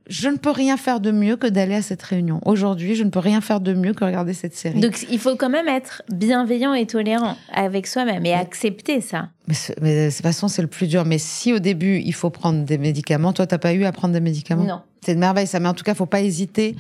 je 0.10 0.28
ne 0.28 0.38
peux 0.38 0.50
rien 0.50 0.76
faire 0.76 1.00
de 1.00 1.12
mieux 1.12 1.36
que 1.38 1.46
d'aller 1.48 1.76
à 1.76 1.82
cette 1.84 2.02
réunion. 2.02 2.42
Aujourd'hui, 2.44 2.96
je 2.96 3.04
ne 3.04 3.12
peux 3.12 3.20
rien 3.20 3.42
faire 3.42 3.62
de 3.62 3.74
mieux 3.74 3.94
que 3.94 4.04
regarder 4.04 4.34
cette 4.34 4.56
série. 4.56 4.80
Donc, 4.80 5.06
il 5.10 5.20
faut 5.20 5.36
quand 5.36 5.50
même 5.50 5.68
être 5.68 6.02
bienveillant 6.12 6.74
et 6.74 6.88
tolérant 6.88 7.38
avec 7.54 7.86
soi-même 7.86 8.26
et 8.26 8.34
accepter 8.34 9.02
ça. 9.02 9.30
Mais, 9.48 9.56
mais 9.82 10.06
de 10.08 10.12
toute 10.12 10.24
façon, 10.24 10.48
c'est 10.48 10.64
le 10.64 10.68
plus 10.68 10.88
dur. 10.88 11.06
Mais 11.06 11.20
si 11.20 11.54
au 11.54 11.60
début, 11.60 12.00
il 12.04 12.14
faut 12.14 12.32
prendre 12.32 12.64
des 12.66 12.80
médicaments, 12.80 13.34
toi, 13.34 13.46
t'as 13.46 13.60
pas 13.60 13.74
eu 13.74 13.86
à 13.86 13.92
prendre 13.92 14.14
des 14.14 14.20
médicaments? 14.20 14.64
Non. 14.64 14.82
C'est 15.06 15.14
une 15.14 15.20
merveille, 15.20 15.48
ça. 15.48 15.60
Mais 15.60 15.70
en 15.70 15.76
tout 15.76 15.84
cas, 15.84 15.94
faut 15.94 16.08
pas 16.08 16.22
hésiter 16.22 16.76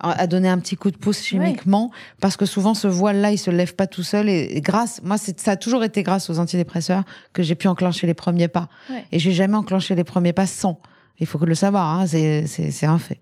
à 0.00 0.26
donner 0.26 0.48
un 0.48 0.58
petit 0.58 0.74
coup 0.74 0.90
de 0.90 0.96
pouce 0.96 1.22
chimiquement 1.22 1.92
parce 2.20 2.36
que 2.36 2.44
souvent 2.44 2.74
ce 2.74 2.88
voile 2.88 3.18
là 3.20 3.30
il 3.30 3.38
se 3.38 3.52
lève 3.52 3.76
pas 3.76 3.86
tout 3.86 4.02
seul 4.02 4.28
et, 4.28 4.60
grâce 4.60 5.00
moi 5.04 5.16
ça 5.16 5.52
a 5.52 5.56
toujours 5.56 5.84
été 5.84 6.02
grâce 6.02 6.28
aux 6.28 6.40
antidépresseurs 6.40 7.04
que 7.32 7.44
j'ai 7.44 7.54
pu 7.54 7.68
enclencher 7.68 8.08
les 8.08 8.14
premiers 8.14 8.48
pas 8.48 8.68
Ouais. 8.90 9.04
et 9.12 9.20
j'ai 9.20 9.30
jamais 9.30 9.54
enclenché 9.54 9.94
les 9.94 10.02
premiers 10.02 10.32
pas 10.32 10.48
sans 10.48 10.80
il 11.22 11.26
faut 11.26 11.38
que 11.38 11.44
le 11.44 11.54
savoir 11.54 12.00
hein, 12.00 12.06
c'est 12.06 12.84
un 12.86 12.98
fait 12.98 13.20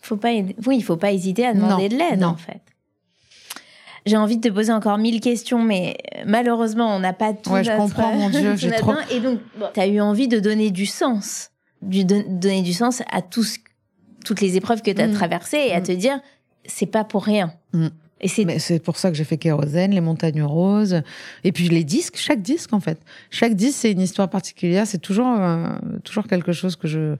Faut 0.00 0.16
pas, 0.16 0.30
oui, 0.32 0.76
il 0.76 0.82
faut 0.82 0.96
pas 0.96 1.12
hésiter 1.12 1.44
à 1.46 1.54
demander 1.54 1.88
Non, 1.88 1.96
de 1.96 1.98
l'aide, 1.98 2.24
en 2.24 2.36
fait. 2.36 2.60
J'ai 4.06 4.16
envie 4.16 4.36
de 4.38 4.48
te 4.48 4.52
poser 4.54 4.72
encore 4.72 4.96
mille 4.96 5.20
questions, 5.20 5.62
mais 5.62 5.96
euh, 6.16 6.22
malheureusement, 6.26 6.94
on 6.96 7.00
n'a 7.00 7.12
pas 7.12 7.32
tout 7.34 7.50
Ouais, 7.50 7.64
je 7.64 7.72
comprends, 7.76 8.12
mon 8.14 8.30
Dieu, 8.30 8.56
j'ai 8.56 8.70
trop-. 8.70 8.94
Et 9.10 9.20
donc, 9.20 9.40
tu 9.74 9.80
as 9.80 9.86
eu 9.86 10.00
envie 10.00 10.28
de 10.28 10.40
donner 10.40 10.70
du 10.70 10.86
sens, 10.86 11.50
don- 11.82 12.24
donner 12.28 12.62
du 12.62 12.72
sens 12.72 13.02
à 13.10 13.20
tout 13.22 13.42
ce- 13.42 13.58
toutes 14.24 14.40
les 14.40 14.56
épreuves 14.56 14.82
que 14.82 14.90
tu 14.90 15.00
as 15.02 15.08
Mm. 15.08 15.12
traversées 15.14 15.58
et 15.58 15.72
à 15.74 15.80
Mm. 15.80 15.82
te 15.82 15.92
dire, 15.92 16.20
c'est 16.64 16.86
pas 16.86 17.04
pour 17.04 17.24
rien. 17.24 17.52
Mm. 17.74 17.88
Et 18.20 18.28
c'est 18.28 18.58
c'est 18.58 18.80
pour 18.82 18.96
ça 18.96 19.10
que 19.10 19.16
j'ai 19.16 19.24
fait 19.24 19.38
Kérosène, 19.38 19.92
les 19.92 20.00
montagnes 20.00 20.42
roses, 20.42 21.02
et 21.44 21.52
puis 21.52 21.68
les 21.68 21.84
disques, 21.84 22.16
chaque 22.16 22.42
disque 22.42 22.72
en 22.72 22.80
fait. 22.80 22.98
Chaque 23.30 23.54
disque 23.54 23.78
c'est 23.80 23.92
une 23.92 24.00
histoire 24.00 24.28
particulière, 24.28 24.86
c'est 24.86 24.98
toujours 24.98 25.28
euh, 25.38 25.68
toujours 26.04 26.26
quelque 26.26 26.52
chose 26.52 26.74
que 26.76 26.88
je 26.88 27.16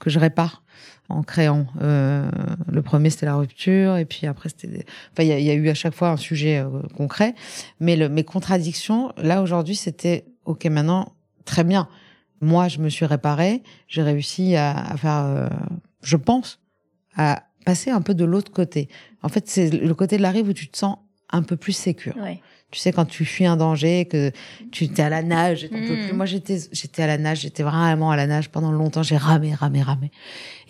que 0.00 0.10
je 0.10 0.18
répare 0.18 0.62
en 1.08 1.22
créant. 1.22 1.66
Euh, 1.80 2.30
le 2.70 2.82
premier 2.82 3.08
c'était 3.10 3.26
la 3.26 3.36
rupture, 3.36 3.96
et 3.96 4.04
puis 4.04 4.26
après 4.26 4.50
c'était, 4.50 4.84
enfin 5.12 5.22
il 5.22 5.28
y, 5.28 5.32
a- 5.32 5.38
il 5.38 5.44
y 5.46 5.50
a 5.50 5.54
eu 5.54 5.68
à 5.70 5.74
chaque 5.74 5.94
fois 5.94 6.10
un 6.10 6.16
sujet 6.18 6.58
euh, 6.58 6.68
concret, 6.96 7.34
mais 7.80 7.96
le, 7.96 8.08
mes 8.08 8.24
contradictions 8.24 9.12
là 9.16 9.40
aujourd'hui 9.42 9.74
c'était 9.76 10.24
ok 10.44 10.66
maintenant 10.66 11.12
très 11.46 11.64
bien. 11.64 11.88
Moi 12.42 12.68
je 12.68 12.78
me 12.78 12.88
suis 12.90 13.06
réparée, 13.06 13.62
j'ai 13.88 14.02
réussi 14.02 14.54
à, 14.56 14.76
à 14.76 14.96
faire, 14.96 15.24
euh, 15.24 15.48
je 16.02 16.16
pense, 16.16 16.60
à 17.16 17.44
passer 17.64 17.90
un 17.90 18.02
peu 18.02 18.14
de 18.14 18.24
l'autre 18.24 18.50
côté. 18.52 18.88
En 19.22 19.28
fait, 19.28 19.48
c'est 19.48 19.70
le 19.70 19.94
côté 19.94 20.16
de 20.16 20.22
la 20.22 20.30
rive 20.30 20.48
où 20.48 20.52
tu 20.52 20.68
te 20.68 20.76
sens 20.76 20.96
un 21.30 21.42
peu 21.42 21.56
plus 21.56 21.72
sécure. 21.72 22.16
ouais. 22.22 22.40
Tu 22.70 22.78
sais, 22.78 22.90
quand 22.90 23.04
tu 23.04 23.26
fuis 23.26 23.44
un 23.44 23.58
danger, 23.58 24.06
que 24.06 24.32
tu 24.70 24.84
es 24.86 25.00
à 25.02 25.10
la 25.10 25.22
nage, 25.22 25.62
et 25.64 25.68
t'en 25.68 25.76
peux 25.82 25.94
Mm. 25.96 25.98
plus. 26.06 26.12
Moi, 26.14 26.24
j'étais, 26.24 26.58
j'étais 26.72 27.02
à 27.02 27.06
la 27.06 27.18
nage, 27.18 27.40
j'étais 27.40 27.62
vraiment 27.62 28.10
à 28.10 28.16
la 28.16 28.26
nage 28.26 28.48
pendant 28.48 28.72
longtemps. 28.72 29.02
J'ai 29.02 29.18
ramé, 29.18 29.52
ramé, 29.54 29.82
ramé. 29.82 30.10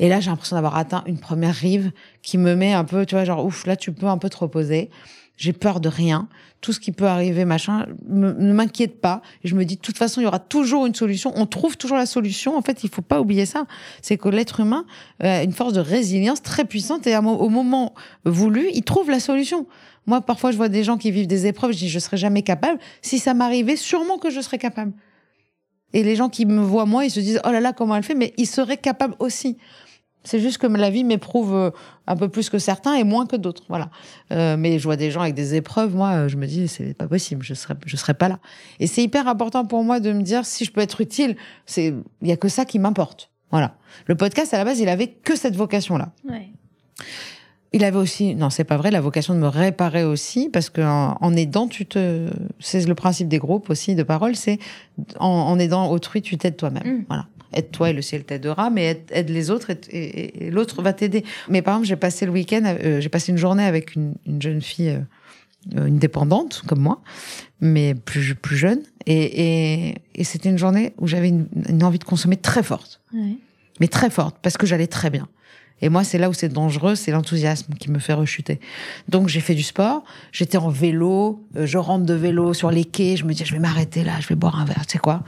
Et 0.00 0.08
là, 0.08 0.18
j'ai 0.18 0.28
l'impression 0.30 0.56
d'avoir 0.56 0.76
atteint 0.76 1.04
une 1.06 1.18
première 1.20 1.54
rive 1.54 1.92
qui 2.22 2.38
me 2.38 2.56
met 2.56 2.72
un 2.72 2.82
peu, 2.82 3.06
tu 3.06 3.14
vois, 3.14 3.24
genre, 3.24 3.44
ouf, 3.44 3.66
là, 3.66 3.76
tu 3.76 3.92
peux 3.92 4.06
un 4.08 4.18
peu 4.18 4.28
te 4.28 4.36
reposer. 4.36 4.90
J'ai 5.42 5.52
peur 5.52 5.80
de 5.80 5.88
rien. 5.88 6.28
Tout 6.60 6.72
ce 6.72 6.78
qui 6.78 6.92
peut 6.92 7.06
arriver, 7.08 7.44
machin, 7.44 7.86
ne 8.08 8.52
m'inquiète 8.52 9.00
pas. 9.00 9.22
Je 9.42 9.56
me 9.56 9.64
dis, 9.64 9.74
de 9.74 9.80
toute 9.80 9.98
façon, 9.98 10.20
il 10.20 10.24
y 10.24 10.26
aura 10.28 10.38
toujours 10.38 10.86
une 10.86 10.94
solution. 10.94 11.32
On 11.34 11.46
trouve 11.46 11.76
toujours 11.76 11.96
la 11.96 12.06
solution. 12.06 12.56
En 12.56 12.62
fait, 12.62 12.84
il 12.84 12.90
faut 12.90 13.02
pas 13.02 13.20
oublier 13.20 13.44
ça. 13.44 13.66
C'est 14.02 14.16
que 14.16 14.28
l'être 14.28 14.60
humain 14.60 14.86
euh, 15.24 15.40
a 15.40 15.42
une 15.42 15.50
force 15.50 15.72
de 15.72 15.80
résilience 15.80 16.42
très 16.42 16.64
puissante 16.64 17.08
et 17.08 17.16
au 17.16 17.48
moment 17.48 17.92
voulu, 18.24 18.68
il 18.72 18.84
trouve 18.84 19.10
la 19.10 19.18
solution. 19.18 19.66
Moi, 20.06 20.20
parfois, 20.20 20.52
je 20.52 20.58
vois 20.58 20.68
des 20.68 20.84
gens 20.84 20.96
qui 20.96 21.10
vivent 21.10 21.26
des 21.26 21.48
épreuves, 21.48 21.72
je 21.72 21.78
dis, 21.78 21.88
je 21.88 21.98
serais 21.98 22.18
jamais 22.18 22.42
capable. 22.42 22.78
Si 23.00 23.18
ça 23.18 23.34
m'arrivait, 23.34 23.74
sûrement 23.74 24.18
que 24.18 24.30
je 24.30 24.40
serais 24.40 24.58
capable. 24.58 24.92
Et 25.92 26.04
les 26.04 26.14
gens 26.14 26.28
qui 26.28 26.46
me 26.46 26.62
voient, 26.62 26.86
moi, 26.86 27.04
ils 27.04 27.10
se 27.10 27.18
disent, 27.18 27.40
oh 27.44 27.50
là 27.50 27.58
là, 27.58 27.72
comment 27.72 27.96
elle 27.96 28.04
fait, 28.04 28.14
mais 28.14 28.32
ils 28.36 28.46
seraient 28.46 28.76
capables 28.76 29.16
aussi. 29.18 29.58
C'est 30.24 30.40
juste 30.40 30.58
que 30.58 30.66
la 30.66 30.90
vie 30.90 31.04
m'éprouve 31.04 31.54
euh, 31.54 31.70
un 32.06 32.16
peu 32.16 32.28
plus 32.28 32.48
que 32.48 32.58
certains 32.58 32.94
et 32.94 33.04
moins 33.04 33.26
que 33.26 33.36
d'autres, 33.36 33.64
voilà. 33.68 33.90
Euh, 34.32 34.56
mais 34.56 34.78
je 34.78 34.84
vois 34.84 34.96
des 34.96 35.10
gens 35.10 35.20
avec 35.20 35.34
des 35.34 35.54
épreuves, 35.54 35.94
moi, 35.94 36.10
euh, 36.10 36.28
je 36.28 36.36
me 36.36 36.46
dis, 36.46 36.68
c'est 36.68 36.94
pas 36.94 37.08
possible, 37.08 37.44
je 37.44 37.54
serais, 37.54 37.74
je 37.86 37.96
serais 37.96 38.14
pas 38.14 38.28
là. 38.28 38.38
Et 38.78 38.86
c'est 38.86 39.02
hyper 39.02 39.26
important 39.26 39.64
pour 39.64 39.82
moi 39.82 40.00
de 40.00 40.12
me 40.12 40.22
dire, 40.22 40.44
si 40.44 40.64
je 40.64 40.72
peux 40.72 40.80
être 40.80 41.00
utile, 41.00 41.36
c'est, 41.66 41.94
il 42.22 42.28
y 42.28 42.32
a 42.32 42.36
que 42.36 42.48
ça 42.48 42.64
qui 42.64 42.78
m'importe. 42.78 43.30
Voilà. 43.50 43.74
Le 44.06 44.14
podcast, 44.14 44.54
à 44.54 44.58
la 44.58 44.64
base, 44.64 44.80
il 44.80 44.88
avait 44.88 45.08
que 45.08 45.36
cette 45.36 45.56
vocation-là. 45.56 46.12
ouais. 46.28 46.50
Il 47.74 47.84
avait 47.84 47.96
aussi, 47.96 48.34
non, 48.34 48.50
c'est 48.50 48.64
pas 48.64 48.76
vrai, 48.76 48.90
la 48.90 49.00
vocation 49.00 49.32
de 49.32 49.38
me 49.38 49.48
réparer 49.48 50.04
aussi, 50.04 50.50
parce 50.50 50.68
que 50.68 50.82
en, 50.82 51.16
en 51.18 51.34
aidant, 51.34 51.68
tu 51.68 51.86
te, 51.86 52.28
c'est 52.60 52.86
le 52.86 52.94
principe 52.94 53.28
des 53.28 53.38
groupes 53.38 53.70
aussi 53.70 53.94
de 53.94 54.02
parole, 54.02 54.36
c'est 54.36 54.58
en, 55.18 55.26
en 55.26 55.58
aidant 55.58 55.90
autrui, 55.90 56.20
tu 56.20 56.36
t'aides 56.36 56.58
toi-même. 56.58 56.98
Mm. 56.98 57.04
Voilà. 57.08 57.26
Aide-toi 57.54 57.90
et 57.90 57.92
le 57.92 58.02
ciel 58.02 58.24
t'aidera, 58.24 58.70
mais 58.70 58.84
aide, 58.86 59.02
aide 59.10 59.28
les 59.30 59.50
autres 59.50 59.70
et, 59.70 59.78
et- 59.90 60.46
et 60.46 60.50
l'autre 60.50 60.82
va 60.82 60.92
t'aider. 60.92 61.24
Mais 61.48 61.62
par 61.62 61.74
exemple, 61.74 61.88
j'ai 61.88 61.96
passé 61.96 62.26
le 62.26 62.32
week-end, 62.32 62.62
euh, 62.64 63.00
j'ai 63.00 63.08
passé 63.08 63.32
une 63.32 63.38
journée 63.38 63.64
avec 63.64 63.94
une, 63.94 64.14
une 64.26 64.40
jeune 64.40 64.60
fille, 64.62 64.90
euh, 64.90 64.98
euh, 65.78 65.86
une 65.86 65.98
dépendante 65.98 66.62
comme 66.66 66.80
moi, 66.80 67.00
mais 67.60 67.94
plus 67.94 68.34
plus 68.34 68.56
jeune, 68.56 68.80
et, 69.06 69.22
et, 69.90 69.94
et 70.14 70.24
c'était 70.24 70.48
une 70.48 70.58
journée 70.58 70.92
où 70.98 71.06
j'avais 71.06 71.28
une, 71.28 71.46
une 71.68 71.84
envie 71.84 71.98
de 71.98 72.04
consommer 72.04 72.36
très 72.36 72.62
forte 72.62 73.00
ouais. 73.14 73.36
mais 73.80 73.88
très 73.88 74.10
forte, 74.10 74.36
parce 74.42 74.56
que 74.56 74.66
j'allais 74.66 74.86
très 74.88 75.10
bien. 75.10 75.28
Et 75.84 75.88
moi, 75.88 76.04
c'est 76.04 76.16
là 76.18 76.28
où 76.30 76.32
c'est 76.32 76.48
dangereux, 76.48 76.94
c'est 76.94 77.10
l'enthousiasme 77.10 77.74
qui 77.74 77.90
me 77.90 77.98
fait 77.98 78.12
rechuter. 78.12 78.60
Donc, 79.08 79.26
j'ai 79.26 79.40
fait 79.40 79.56
du 79.56 79.64
sport, 79.64 80.04
j'étais 80.30 80.56
en 80.56 80.68
vélo, 80.68 81.44
euh, 81.56 81.66
je 81.66 81.76
rentre 81.76 82.06
de 82.06 82.14
vélo 82.14 82.54
sur 82.54 82.70
les 82.70 82.84
quais, 82.84 83.16
je 83.16 83.24
me 83.24 83.32
dis, 83.34 83.44
je 83.44 83.52
vais 83.52 83.58
m'arrêter 83.58 84.04
là, 84.04 84.12
je 84.20 84.28
vais 84.28 84.36
boire 84.36 84.60
un 84.60 84.64
verre. 84.64 84.86
Tu 84.86 84.92
sais 84.92 84.98
quoi? 84.98 85.24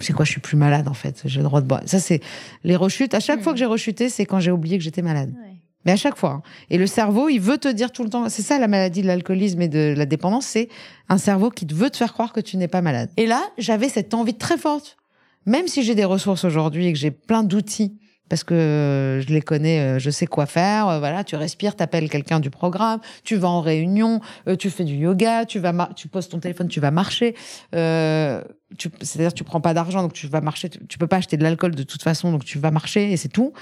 C'est 0.00 0.12
quoi 0.12 0.24
Je 0.24 0.30
suis 0.32 0.40
plus 0.40 0.56
malade, 0.56 0.88
en 0.88 0.94
fait. 0.94 1.22
J'ai 1.24 1.38
le 1.38 1.44
droit 1.44 1.60
de 1.60 1.66
boire. 1.66 1.82
Ça, 1.86 2.00
c'est 2.00 2.20
les 2.64 2.76
rechutes. 2.76 3.14
À 3.14 3.20
chaque 3.20 3.40
Mm. 3.40 3.42
fois 3.42 3.52
que 3.52 3.58
j'ai 3.58 3.64
rechuté, 3.66 4.08
c'est 4.08 4.26
quand 4.26 4.40
j'ai 4.40 4.50
oublié 4.50 4.76
que 4.78 4.84
j'étais 4.84 5.02
malade. 5.02 5.30
ouais. 5.30 5.50
Mais 5.86 5.92
à 5.92 5.96
chaque 5.96 6.16
fois. 6.16 6.30
hein. 6.30 6.42
Et 6.70 6.78
le 6.78 6.86
cerveau, 6.86 7.28
il 7.28 7.40
veut 7.40 7.58
te 7.58 7.68
dire 7.68 7.92
tout 7.92 8.04
le 8.04 8.08
temps. 8.10 8.28
C'est 8.30 8.40
ça 8.42 8.58
la 8.58 8.68
maladie 8.68 9.02
de 9.02 9.06
l'alcoolisme 9.06 9.60
et 9.60 9.68
de 9.68 9.92
la 9.96 10.06
dépendance, 10.06 10.46
c'est 10.46 10.68
un 11.10 11.18
cerveau 11.18 11.50
qui 11.50 11.66
veut 11.70 11.90
te 11.90 11.98
faire 11.98 12.14
croire 12.14 12.32
que 12.32 12.40
tu 12.40 12.56
n'es 12.56 12.68
pas 12.68 12.80
malade. 12.80 13.10
Et 13.18 13.26
là, 13.26 13.42
j'avais 13.58 13.90
cette 13.90 14.14
envie 14.14 14.34
très 14.34 14.56
forte. 14.56 14.96
Même 15.44 15.68
si 15.68 15.82
j'ai 15.82 15.94
des 15.94 16.06
ressources 16.06 16.44
aujourd'hui 16.44 16.86
et 16.86 16.92
que 16.94 16.98
j'ai 16.98 17.10
plein 17.10 17.42
d'outils, 17.42 17.98
parce 18.28 18.44
que 18.44 18.54
euh, 18.54 19.20
je 19.20 19.28
les 19.28 19.42
connais, 19.42 19.80
euh, 19.80 19.98
je 19.98 20.10
sais 20.10 20.26
quoi 20.26 20.46
faire. 20.46 20.88
euh, 20.88 20.98
Voilà, 20.98 21.24
tu 21.24 21.36
respires, 21.36 21.76
t'appelles 21.76 22.08
quelqu'un 22.08 22.40
du 22.40 22.50
programme, 22.50 23.00
tu 23.22 23.36
vas 23.36 23.48
en 23.48 23.60
réunion, 23.60 24.20
tu 24.58 24.70
fais 24.70 24.84
du 24.84 24.94
yoga, 24.94 25.44
tu 25.44 25.58
vas, 25.58 25.90
tu 25.94 26.08
poses 26.08 26.28
ton 26.28 26.38
téléphone, 26.38 26.68
tu 26.68 26.80
vas 26.80 26.90
marcher. 26.90 27.34
Euh, 27.74 28.42
C'est-à-dire, 29.00 29.34
tu 29.34 29.44
prends 29.44 29.60
pas 29.60 29.74
d'argent, 29.74 30.02
donc 30.02 30.12
tu 30.12 30.26
vas 30.26 30.40
marcher. 30.40 30.68
Tu, 30.68 30.84
tu 30.86 30.98
peux 30.98 31.06
pas 31.06 31.16
acheter 31.16 31.36
de 31.36 31.42
l'alcool 31.42 31.74
de 31.74 31.82
toute 31.82 32.02
façon, 32.02 32.32
donc 32.32 32.44
tu 32.44 32.58
vas 32.58 32.70
marcher 32.70 33.12
et 33.12 33.16
c'est 33.16 33.28
tout. 33.28 33.52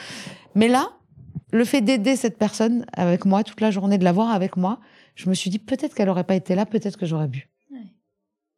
Mais 0.54 0.68
là, 0.68 0.90
le 1.52 1.64
fait 1.64 1.80
d'aider 1.80 2.16
cette 2.16 2.38
personne 2.38 2.86
avec 2.92 3.24
moi 3.24 3.42
toute 3.44 3.60
la 3.60 3.70
journée, 3.70 3.98
de 3.98 4.04
l'avoir 4.04 4.30
avec 4.30 4.56
moi, 4.56 4.80
je 5.14 5.28
me 5.28 5.34
suis 5.34 5.50
dit 5.50 5.58
peut-être 5.58 5.94
qu'elle 5.94 6.08
aurait 6.08 6.24
pas 6.24 6.34
été 6.34 6.54
là, 6.54 6.64
peut-être 6.66 6.96
que 6.96 7.04
j'aurais 7.06 7.28
bu. 7.28 7.48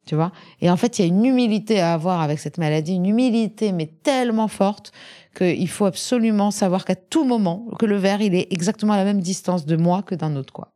Ouais. 0.05 0.09
Tu 0.09 0.15
vois 0.15 0.31
Et 0.61 0.69
en 0.69 0.77
fait, 0.77 0.99
il 0.99 1.01
y 1.01 1.05
a 1.05 1.07
une 1.07 1.25
humilité 1.25 1.79
à 1.79 1.93
avoir 1.93 2.21
avec 2.21 2.39
cette 2.39 2.57
maladie, 2.57 2.93
une 2.93 3.05
humilité 3.05 3.71
mais 3.71 3.87
tellement 4.03 4.47
forte 4.47 4.91
qu'il 5.35 5.67
faut 5.67 5.85
absolument 5.85 6.51
savoir 6.51 6.85
qu'à 6.85 6.95
tout 6.95 7.23
moment, 7.25 7.65
que 7.79 7.85
le 7.85 7.97
verre, 7.97 8.21
il 8.21 8.35
est 8.35 8.47
exactement 8.51 8.93
à 8.93 8.97
la 8.97 9.03
même 9.03 9.19
distance 9.19 9.65
de 9.65 9.75
moi 9.75 10.01
que 10.01 10.15
d'un 10.15 10.35
autre, 10.35 10.53
quoi. 10.53 10.69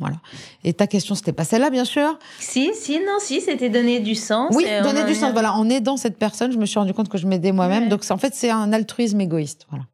Voilà. 0.00 0.16
Et 0.64 0.72
ta 0.72 0.86
question, 0.86 1.14
c'était 1.14 1.32
pas 1.32 1.44
celle-là, 1.44 1.70
bien 1.70 1.84
sûr? 1.84 2.18
Si, 2.38 2.70
si, 2.74 2.98
non, 2.98 3.18
si, 3.20 3.40
c'était 3.40 3.68
donner 3.68 4.00
du 4.00 4.14
sens. 4.14 4.52
Oui, 4.54 4.64
donner 4.82 5.04
du 5.04 5.14
sens. 5.14 5.32
Voilà, 5.32 5.52
en 5.54 5.68
aidant 5.68 5.96
cette 5.96 6.18
personne, 6.18 6.50
je 6.50 6.58
me 6.58 6.66
suis 6.66 6.78
rendu 6.78 6.92
compte 6.94 7.08
que 7.08 7.18
je 7.18 7.26
m'aidais 7.26 7.52
moi-même. 7.52 7.84
Ouais. 7.84 7.88
Donc, 7.88 8.04
en 8.10 8.18
fait, 8.18 8.34
c'est 8.34 8.50
un 8.50 8.72
altruisme 8.72 9.20
égoïste. 9.20 9.66
Voilà. 9.70 9.84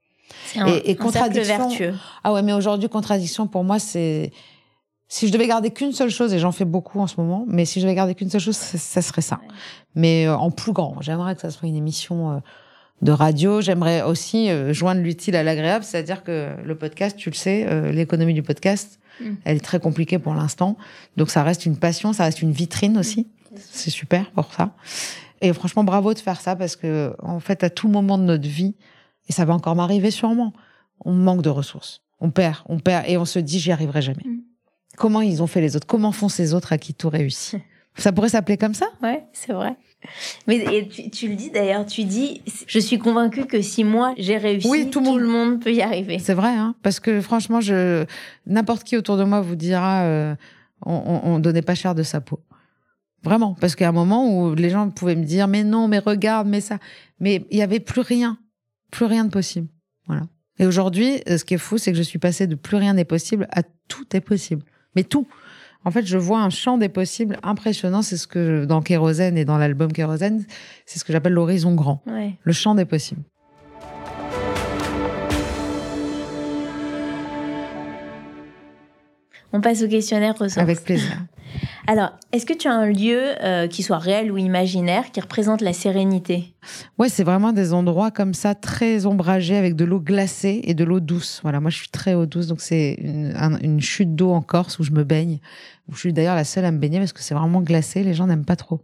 C'est 0.46 0.61
un, 0.61 0.66
Et- 0.66 0.96
contradiction. 0.96 1.68
vertueux. 1.68 1.94
Ah 2.24 2.32
ouais, 2.32 2.42
mais 2.42 2.52
aujourd'hui, 2.52 2.88
contradiction, 2.88 3.46
pour 3.46 3.64
moi, 3.64 3.78
c'est. 3.78 4.32
Si 5.09 5.26
je 5.26 5.32
devais 5.32 5.46
garder 5.46 5.70
qu'une 5.70 5.92
seule 5.92 6.11
chose, 6.11 6.34
et 6.34 6.38
j'en 6.38 6.52
fais 6.52 6.64
beaucoup 6.64 7.00
en 7.00 7.06
ce 7.06 7.16
moment, 7.18 7.44
mais 7.48 7.64
si 7.64 7.80
je 7.80 7.86
devais 7.86 7.94
garder 7.94 8.14
qu'une 8.14 8.30
seule 8.30 8.40
chose, 8.40 8.56
ça, 8.56 8.78
ça 8.78 9.02
serait 9.02 9.22
ça. 9.22 9.40
Ouais. 9.42 9.54
Mais 9.94 10.26
euh, 10.26 10.36
en 10.36 10.50
plus 10.50 10.72
grand. 10.72 11.00
J'aimerais 11.00 11.34
que 11.34 11.40
ça 11.40 11.50
soit 11.50 11.68
une 11.68 11.76
émission 11.76 12.32
euh, 12.32 12.38
de 13.02 13.12
radio. 13.12 13.61
J'aimerais 13.61 14.02
aussi 14.02 14.50
euh, 14.50 14.72
joindre 14.72 15.00
l'utile 15.00 15.34
à 15.36 15.42
l'agréable, 15.42 15.84
c'est-à-dire 15.84 16.22
que 16.24 16.54
le 16.62 16.74
podcast, 16.76 17.16
tu 17.16 17.30
le 17.30 17.34
sais, 17.34 17.66
euh, 17.68 17.90
l'économie 17.90 18.34
du 18.34 18.42
podcast, 18.42 18.98
Mm. 19.20 19.34
elle 19.44 19.56
est 19.56 19.64
très 19.64 19.80
compliquée 19.80 20.18
pour 20.18 20.34
l'instant. 20.34 20.76
Donc 21.16 21.30
ça 21.30 21.42
reste 21.42 21.66
une 21.66 21.76
passion, 21.76 22.12
ça 22.12 22.24
reste 22.24 22.42
une 22.42 22.52
vitrine 22.52 22.98
aussi. 22.98 23.28
C'est 23.56 23.90
super 23.90 24.30
pour 24.32 24.52
ça. 24.52 24.74
Et 25.40 25.52
franchement, 25.52 25.84
bravo 25.84 26.14
de 26.14 26.18
faire 26.18 26.40
ça 26.40 26.56
parce 26.56 26.76
que, 26.76 27.14
en 27.20 27.40
fait, 27.40 27.64
à 27.64 27.70
tout 27.70 27.88
moment 27.88 28.18
de 28.18 28.24
notre 28.24 28.48
vie, 28.48 28.74
et 29.28 29.32
ça 29.32 29.44
va 29.44 29.54
encore 29.54 29.74
m'arriver 29.74 30.11
sûrement, 30.11 30.52
on 31.04 31.12
manque 31.12 31.42
de 31.42 31.48
ressources. 31.48 32.02
On 32.20 32.30
perd, 32.30 32.59
on 32.66 32.78
perd, 32.78 33.04
et 33.09 33.16
on 33.16 33.24
se 33.24 33.38
dit, 33.38 33.59
j'y 33.59 33.72
arriverai 33.72 34.02
jamais. 34.02 34.22
Mm. 34.24 34.40
Comment 34.99 35.20
ils 35.20 35.42
ont 35.42 35.46
fait 35.46 35.61
les 35.61 35.76
autres 35.76 35.86
Comment 35.86 36.12
font 36.12 36.28
ces 36.28 36.55
autres 36.55 36.72
à 36.72 36.78
qui 36.78 36.94
tout 36.94 37.09
réussit 37.09 37.61
Ça 37.96 38.12
pourrait 38.12 38.28
s'appeler 38.28 38.57
comme 38.57 38.74
ça? 38.74 38.86
Ouais, 39.03 39.24
c'est 39.32 39.53
vrai. 39.53 39.76
Mais 40.46 40.59
et 40.59 40.86
tu, 40.86 41.11
tu 41.11 41.28
le 41.28 41.34
dis 41.34 41.51
d'ailleurs, 41.51 41.84
tu 41.84 42.05
dis, 42.05 42.42
je 42.68 42.78
suis 42.78 42.99
convaincue 42.99 43.46
que 43.46 43.61
si 43.61 43.82
moi 43.82 44.14
j'ai 44.16 44.36
réussi, 44.36 44.68
Oui, 44.68 44.88
tout 44.90 45.03
tout, 45.03 45.16
le 45.16 45.24
le 45.24 45.28
monde 45.28 45.61
peut 45.61 45.72
y 45.72 45.82
arriver. 45.82 46.20
C'est 46.20 46.34
vrai, 46.34 46.51
hein 46.51 46.76
parce 46.82 47.01
que 47.01 47.20
franchement, 47.20 47.61
je 47.61 48.05
n'importe 48.46 48.84
qui 48.84 48.96
autour 48.96 49.16
de 49.16 49.24
moi 49.24 49.40
vous 49.40 49.57
dira, 49.57 50.03
euh, 50.03 50.36
on, 50.86 50.94
on, 50.94 51.28
on 51.28 51.38
donnait 51.40 51.62
pas 51.62 51.74
cher 51.74 51.96
de 51.96 52.05
sa 52.05 52.20
peau. 52.20 52.38
Vraiment, 53.24 53.57
parce 53.61 53.74
qu'il 53.74 53.82
y 53.82 53.86
a 53.86 53.88
un 53.88 53.92
moment 53.92 54.32
où 54.32 54.55
les 54.55 54.70
gens 54.70 54.88
pouvaient 54.90 55.16
me 55.16 55.24
dire, 55.24 55.49
mais 55.49 55.64
non, 55.64 55.88
mais 55.88 55.99
regarde, 55.99 56.46
mais 56.46 56.61
ça, 56.61 56.78
mais 57.18 57.44
il 57.51 57.59
y 57.59 57.62
avait 57.62 57.80
plus 57.80 58.01
rien, 58.01 58.38
plus 58.92 59.07
rien 59.07 59.24
de 59.24 59.30
possible. 59.30 59.66
Voilà. 60.07 60.22
Et 60.61 60.66
aujourd'hui, 60.66 61.20
ce 61.26 61.44
qui 61.44 61.55
est 61.55 61.59
fou, 61.59 61.78
c'est 61.78 61.90
que 61.90 61.99
je 61.99 62.03
suis 62.03 62.20
passée 62.20 62.46
de 62.46 62.55
plus 62.55 62.76
rien 62.76 62.94
n'est 62.94 63.05
possible 63.05 63.49
à 63.51 63.62
tout 63.88 64.07
est 64.14 64.20
possible. 64.20 64.62
Mais 64.97 65.05
tout. 65.05 65.26
En 65.84 65.91
fait, 65.91 66.07
je 66.07 66.18
vois 66.18 66.41
un 66.41 66.51
champ 66.51 66.76
des 66.76 66.89
possibles 66.89 67.39
impressionnant. 67.43 68.03
C'est 68.03 68.16
ce 68.16 68.26
que, 68.26 68.64
dans 68.64 68.82
Kérosène 68.82 69.39
et 69.39 69.45
dans 69.45 69.59
l'album 69.59 69.93
Kérosène, 69.93 70.45
c'est 70.86 70.99
ce 70.99 71.05
que 71.05 71.12
j'appelle 71.12 71.32
l'horizon 71.32 71.74
grand. 71.74 72.03
Le 72.43 72.53
champ 72.53 72.74
des 72.74 72.84
possibles. 72.84 73.22
On 79.53 79.61
passe 79.61 79.82
au 79.82 79.89
questionnaire 79.89 80.34
ressources. 80.34 80.59
Avec 80.59 80.84
plaisir. 80.84 81.24
Alors, 81.91 82.11
est-ce 82.32 82.45
que 82.45 82.53
tu 82.53 82.68
as 82.68 82.74
un 82.74 82.84
lieu 82.84 83.43
euh, 83.43 83.66
qui 83.66 83.82
soit 83.82 83.97
réel 83.97 84.30
ou 84.30 84.36
imaginaire 84.36 85.11
qui 85.11 85.22
représente 85.22 85.62
la 85.62 85.72
sérénité? 85.72 86.55
Ouais, 86.99 87.09
c'est 87.09 87.24
vraiment 87.24 87.55
des 87.55 87.72
endroits 87.72 88.11
comme 88.11 88.34
ça, 88.34 88.55
très 88.55 89.07
ombragés, 89.07 89.57
avec 89.57 89.74
de 89.74 89.86
l'eau 89.86 89.99
glacée 89.99 90.61
et 90.64 90.74
de 90.74 90.84
l'eau 90.84 91.01
douce. 91.01 91.41
Voilà, 91.43 91.61
moi 91.61 91.70
je 91.70 91.78
suis 91.78 91.89
très 91.89 92.12
eau 92.12 92.26
douce, 92.26 92.47
donc 92.47 92.61
c'est 92.61 92.93
une, 93.01 93.80
chute 93.80 94.14
d'eau 94.14 94.32
en 94.32 94.43
Corse 94.43 94.78
où 94.78 94.82
je 94.82 94.91
me 94.91 95.03
baigne. 95.03 95.39
Où 95.89 95.95
je 95.95 96.01
suis 96.01 96.12
d'ailleurs 96.12 96.34
la 96.34 96.45
seule 96.45 96.66
à 96.66 96.72
me 96.72 96.78
baigner 96.78 96.99
parce 96.99 97.14
que 97.14 97.22
c'est 97.22 97.34
vraiment 97.34 97.62
glacé, 97.62 98.05
les 98.05 98.12
gens 98.12 98.26
n'aiment 98.26 98.45
pas 98.45 98.57
trop. 98.57 98.82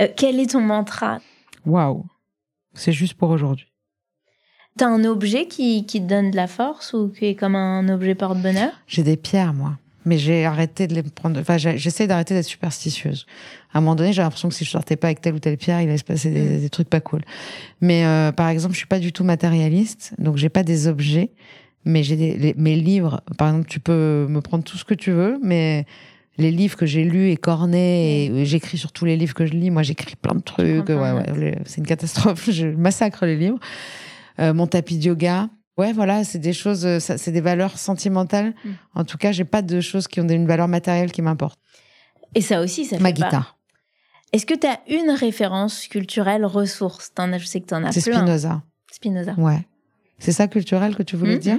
Euh, 0.00 0.06
quel 0.16 0.38
est 0.38 0.52
ton 0.52 0.60
mantra? 0.60 1.18
Waouh, 1.66 2.04
c'est 2.74 2.92
juste 2.92 3.14
pour 3.14 3.30
aujourd'hui. 3.30 3.72
T'as 4.78 4.86
un 4.86 5.04
objet 5.04 5.48
qui, 5.48 5.84
qui 5.84 6.00
te 6.00 6.06
donne 6.06 6.30
de 6.30 6.36
la 6.36 6.46
force 6.46 6.92
ou 6.92 7.08
qui 7.08 7.26
est 7.26 7.34
comme 7.34 7.56
un 7.56 7.88
objet 7.88 8.14
porte-bonheur? 8.14 8.70
J'ai 8.86 9.02
des 9.02 9.16
pierres, 9.16 9.52
moi 9.52 9.78
mais 10.04 10.18
j'ai 10.18 10.44
arrêté 10.44 10.86
de 10.86 10.94
les 10.94 11.02
prendre. 11.02 11.40
Enfin, 11.40 11.56
j'essaie 11.56 12.06
d'arrêter 12.06 12.34
d'être 12.34 12.46
superstitieuse. 12.46 13.26
À 13.72 13.78
un 13.78 13.80
moment 13.80 13.94
donné, 13.94 14.12
j'ai 14.12 14.22
l'impression 14.22 14.48
que 14.48 14.54
si 14.54 14.64
je 14.64 14.70
sortais 14.70 14.96
pas 14.96 15.08
avec 15.08 15.20
telle 15.20 15.34
ou 15.34 15.38
telle 15.38 15.56
pierre, 15.56 15.80
il 15.80 15.88
allait 15.88 15.98
se 15.98 16.04
passer 16.04 16.30
des, 16.30 16.66
mm. 16.66 16.70
trucs 16.70 16.88
pas 16.88 17.00
cool. 17.00 17.22
Mais 17.80 18.04
euh, 18.04 18.32
par 18.32 18.48
exemple, 18.48 18.74
je 18.74 18.78
suis 18.78 18.86
pas 18.86 18.98
du 18.98 19.12
tout 19.12 19.24
matérialiste, 19.24 20.14
donc 20.18 20.36
j'ai 20.36 20.48
pas 20.48 20.62
des 20.62 20.86
objets, 20.86 21.30
mais 21.84 22.02
j'ai 22.02 22.16
des, 22.16 22.54
mes 22.56 22.76
livres. 22.76 23.22
Par 23.38 23.48
exemple, 23.48 23.68
tu 23.68 23.80
peux 23.80 24.26
me 24.28 24.40
prendre 24.40 24.64
tout 24.64 24.76
ce 24.76 24.84
que 24.84 24.94
tu 24.94 25.10
veux, 25.10 25.38
mais 25.42 25.86
les 26.36 26.50
livres 26.50 26.76
que 26.76 26.86
j'ai 26.86 27.04
lus 27.04 27.30
et 27.30 27.36
cornés, 27.36 28.26
et 28.26 28.30
mm. 28.30 28.44
j'écris 28.44 28.78
sur 28.78 28.92
tous 28.92 29.06
les 29.06 29.16
livres 29.16 29.34
que 29.34 29.46
je 29.46 29.52
lis. 29.52 29.70
Moi, 29.70 29.82
j'écris 29.82 30.16
plein 30.16 30.34
de 30.34 30.42
trucs. 30.42 30.88
Ouais, 30.88 30.94
ouais, 30.94 31.58
c'est 31.64 31.78
une 31.78 31.86
catastrophe. 31.86 32.50
Je 32.50 32.66
massacre 32.66 33.24
les 33.24 33.36
livres. 33.36 33.58
Euh, 34.40 34.52
mon 34.52 34.66
tapis 34.66 34.98
de 34.98 35.04
yoga. 35.04 35.48
Ouais, 35.76 35.92
voilà, 35.92 36.22
c'est 36.24 36.38
des 36.38 36.52
choses, 36.52 36.86
euh, 36.86 36.98
c'est 37.00 37.32
des 37.32 37.40
valeurs 37.40 37.78
sentimentales. 37.78 38.54
Mm. 38.64 38.70
En 38.94 39.04
tout 39.04 39.18
cas, 39.18 39.32
j'ai 39.32 39.44
pas 39.44 39.62
de 39.62 39.80
choses 39.80 40.06
qui 40.06 40.20
ont 40.20 40.28
une 40.28 40.46
valeur 40.46 40.68
matérielle 40.68 41.10
qui 41.10 41.20
m'importe. 41.20 41.58
Et 42.34 42.40
ça 42.40 42.60
aussi, 42.60 42.84
ça 42.84 42.96
fait 42.96 43.02
Ma 43.02 43.12
guitare. 43.12 43.58
Est-ce 44.32 44.46
que 44.46 44.54
tu 44.54 44.66
as 44.66 44.80
une 44.88 45.10
référence 45.10 45.86
culturelle 45.86 46.44
ressource? 46.44 47.12
En 47.18 47.38
Je 47.38 47.44
sais 47.44 47.60
que 47.60 47.66
tu 47.66 47.74
en 47.74 47.78
as 47.78 47.90
plein. 47.90 47.92
C'est 47.92 48.00
Spinoza. 48.00 48.62
Spinoza. 48.90 49.34
Ouais. 49.36 49.66
C'est 50.18 50.32
ça 50.32 50.46
culturel 50.46 50.94
que 50.94 51.02
tu 51.02 51.16
voulais 51.16 51.36
mmh, 51.36 51.40
dire? 51.40 51.58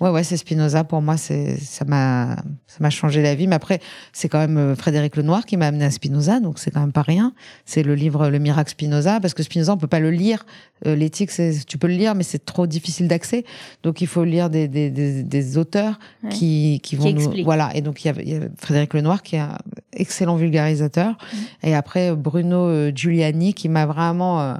Ouais, 0.00 0.10
ouais, 0.10 0.24
c'est 0.24 0.36
Spinoza. 0.36 0.82
Pour 0.82 1.00
moi, 1.00 1.16
c'est 1.16 1.56
ça 1.58 1.84
m'a 1.84 2.36
ça 2.66 2.78
m'a 2.80 2.90
changé 2.90 3.22
la 3.22 3.34
vie. 3.34 3.46
Mais 3.46 3.54
après, 3.54 3.80
c'est 4.12 4.28
quand 4.28 4.40
même 4.40 4.58
euh, 4.58 4.74
Frédéric 4.74 5.16
Lenoir 5.16 5.46
qui 5.46 5.56
m'a 5.56 5.68
amené 5.68 5.84
à 5.84 5.90
Spinoza, 5.90 6.40
donc 6.40 6.58
c'est 6.58 6.72
quand 6.72 6.80
même 6.80 6.92
pas 6.92 7.02
rien. 7.02 7.32
C'est 7.64 7.82
le 7.82 7.94
livre 7.94 8.28
Le 8.28 8.38
miracle 8.38 8.70
Spinoza, 8.70 9.20
parce 9.20 9.34
que 9.34 9.42
Spinoza, 9.42 9.72
on 9.72 9.76
peut 9.78 9.86
pas 9.86 10.00
le 10.00 10.10
lire. 10.10 10.44
Euh, 10.86 10.96
l'éthique, 10.96 11.30
c'est 11.30 11.64
tu 11.64 11.78
peux 11.78 11.86
le 11.86 11.94
lire, 11.94 12.14
mais 12.14 12.24
c'est 12.24 12.44
trop 12.44 12.66
difficile 12.66 13.06
d'accès. 13.06 13.44
Donc 13.84 14.00
il 14.00 14.08
faut 14.08 14.24
lire 14.24 14.50
des 14.50 14.66
des, 14.66 14.90
des, 14.90 15.56
auteurs 15.56 15.98
qui 16.28 16.80
qui 16.82 16.96
vont 16.96 17.12
nous 17.12 17.44
voilà. 17.44 17.70
Et 17.74 17.82
donc 17.82 18.04
il 18.04 18.08
y, 18.28 18.34
a, 18.34 18.40
Frédéric 18.58 18.94
Lenoir 18.94 19.22
qui 19.22 19.36
est 19.36 19.40
un 19.40 19.58
excellent 19.92 20.36
vulgarisateur, 20.36 21.12
mmh. 21.12 21.66
et 21.66 21.74
après 21.74 22.14
Bruno 22.16 22.66
euh, 22.66 22.92
Giuliani 22.94 23.54
qui 23.54 23.68
m'a 23.68 23.86
vraiment 23.86 24.40
euh, 24.40 24.54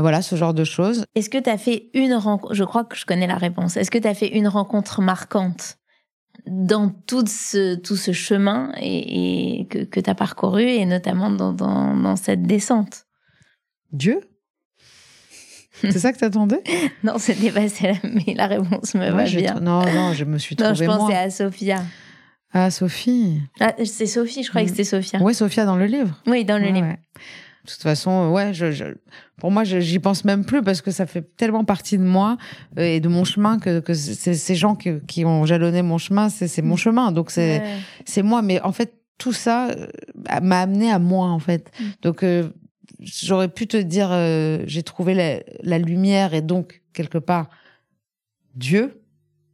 voilà, 0.00 0.22
ce 0.22 0.36
genre 0.36 0.54
de 0.54 0.64
choses. 0.64 1.04
Est-ce 1.14 1.28
que 1.28 1.38
tu 1.38 1.50
as 1.50 1.58
fait 1.58 1.90
une 1.94 2.14
rencontre 2.14 2.54
Je 2.54 2.64
crois 2.64 2.84
que 2.84 2.96
je 2.96 3.04
connais 3.04 3.26
la 3.26 3.36
réponse. 3.36 3.76
Est-ce 3.76 3.90
que 3.90 3.98
tu 3.98 4.08
as 4.08 4.14
fait 4.14 4.28
une 4.28 4.48
rencontre 4.48 5.02
marquante 5.02 5.78
dans 6.46 6.88
tout 6.88 7.26
ce, 7.26 7.74
tout 7.74 7.96
ce 7.96 8.12
chemin 8.12 8.72
et, 8.80 9.66
que, 9.70 9.84
que 9.84 10.00
tu 10.00 10.10
as 10.10 10.14
parcouru, 10.14 10.62
et 10.62 10.86
notamment 10.86 11.30
dans, 11.30 11.52
dans, 11.52 12.16
cette 12.16 12.42
descente? 12.42 13.06
Dieu? 13.92 14.20
C'est 15.82 15.98
ça 15.98 16.12
que 16.12 16.18
t'attendais? 16.18 16.62
Non, 17.04 17.18
c'était 17.18 17.50
pas 17.50 17.68
ça, 17.68 17.88
mais 18.04 18.34
la 18.34 18.46
réponse 18.46 18.94
me 18.94 19.10
va 19.10 19.24
bien. 19.24 19.54
Non, 19.60 19.84
non, 19.92 20.12
je 20.12 20.24
me 20.24 20.38
suis 20.38 20.56
trouvée 20.56 20.86
Non, 20.86 20.92
je 20.94 20.98
pensais 20.98 21.16
à 21.16 21.30
Sophia. 21.30 21.82
Ah, 22.52 22.70
Sophie. 22.70 23.40
Ah, 23.60 23.74
c'est 23.84 24.06
Sophie, 24.06 24.42
je 24.42 24.50
croyais 24.50 24.66
que 24.66 24.72
c'était 24.72 24.84
Sophia. 24.84 25.18
Oui, 25.22 25.34
Sophia 25.34 25.64
dans 25.64 25.76
le 25.76 25.86
livre. 25.86 26.22
Oui, 26.26 26.44
dans 26.44 26.58
le 26.58 26.68
livre. 26.68 26.96
De 27.64 27.70
toute 27.70 27.82
façon, 27.82 28.30
ouais, 28.30 28.52
je, 28.52 28.94
pour 29.38 29.52
moi, 29.52 29.62
j'y 29.62 30.00
pense 30.00 30.24
même 30.24 30.44
plus 30.44 30.62
parce 30.62 30.82
que 30.82 30.90
ça 30.90 31.06
fait 31.06 31.22
tellement 31.36 31.64
partie 31.64 31.96
de 31.96 32.02
moi 32.02 32.36
euh, 32.76 32.82
et 32.82 32.98
de 32.98 33.08
mon 33.08 33.22
chemin 33.22 33.60
que, 33.60 33.78
que 33.78 33.94
ces 33.94 34.54
gens 34.56 34.74
qui, 34.74 35.00
qui, 35.06 35.24
ont 35.24 35.46
jalonné 35.46 35.82
mon 35.82 35.98
chemin, 35.98 36.28
c'est 36.28 36.62
mon 36.62 36.74
chemin. 36.74 37.12
Donc 37.12 37.30
c'est 37.30 37.62
c'est 38.04 38.22
moi. 38.22 38.42
Mais 38.42 38.60
en 38.62 38.72
fait, 38.72 38.94
tout 39.16 39.32
ça 39.32 39.68
euh, 39.68 39.86
m'a 40.42 40.62
amené 40.62 40.90
à 40.90 40.98
moi, 40.98 41.28
en 41.28 41.38
fait. 41.38 41.70
Mm. 41.78 41.84
Donc 42.02 42.24
euh, 42.24 42.48
j'aurais 42.98 43.48
pu 43.48 43.68
te 43.68 43.76
dire, 43.76 44.10
j'ai 44.66 44.82
trouvé 44.82 45.14
la, 45.14 45.40
la, 45.62 45.78
lumière 45.78 46.34
et 46.34 46.42
donc 46.42 46.82
quelque 46.92 47.18
part 47.18 47.48
Dieu, 48.56 49.02